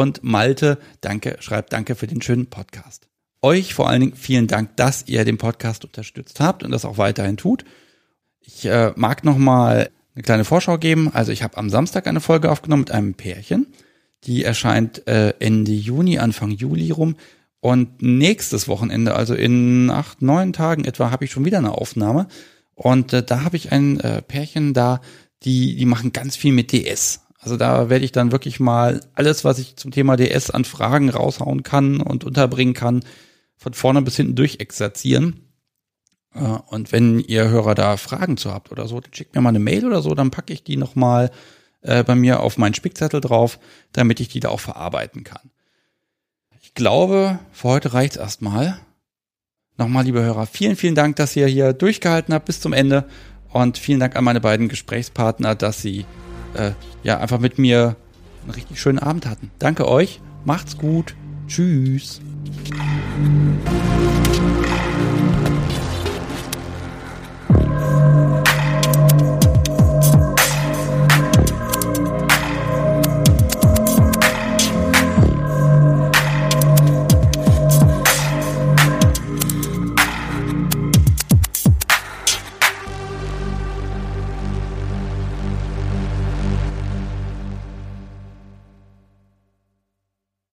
[0.00, 3.06] und Malte, danke, schreibt danke für den schönen Podcast.
[3.42, 6.96] Euch vor allen Dingen vielen Dank, dass ihr den Podcast unterstützt habt und das auch
[6.96, 7.66] weiterhin tut.
[8.40, 11.10] Ich äh, mag noch mal eine kleine Vorschau geben.
[11.12, 13.66] Also ich habe am Samstag eine Folge aufgenommen mit einem Pärchen.
[14.24, 17.16] Die erscheint äh, Ende Juni, Anfang Juli rum.
[17.60, 22.26] Und nächstes Wochenende, also in acht, neun Tagen etwa, habe ich schon wieder eine Aufnahme.
[22.74, 25.02] Und äh, da habe ich ein äh, Pärchen da,
[25.42, 27.20] die, die machen ganz viel mit DS.
[27.40, 31.08] Also da werde ich dann wirklich mal alles, was ich zum Thema DS an Fragen
[31.08, 33.02] raushauen kann und unterbringen kann,
[33.56, 35.40] von vorne bis hinten durchexerzieren.
[36.34, 39.48] Äh, und wenn ihr Hörer da Fragen zu habt oder so, dann schickt mir mal
[39.48, 41.30] eine Mail oder so, dann packe ich die nochmal
[41.80, 43.58] äh, bei mir auf meinen Spickzettel drauf,
[43.92, 45.50] damit ich die da auch verarbeiten kann.
[46.60, 48.78] Ich glaube, für heute reicht's erstmal.
[49.78, 53.08] Nochmal, liebe Hörer, vielen, vielen Dank, dass ihr hier durchgehalten habt bis zum Ende.
[53.48, 56.04] Und vielen Dank an meine beiden Gesprächspartner, dass sie
[56.54, 56.72] äh,
[57.02, 57.96] ja einfach mit mir
[58.42, 59.50] einen richtig schönen Abend hatten.
[59.58, 61.14] Danke euch, macht's gut,
[61.46, 62.20] tschüss.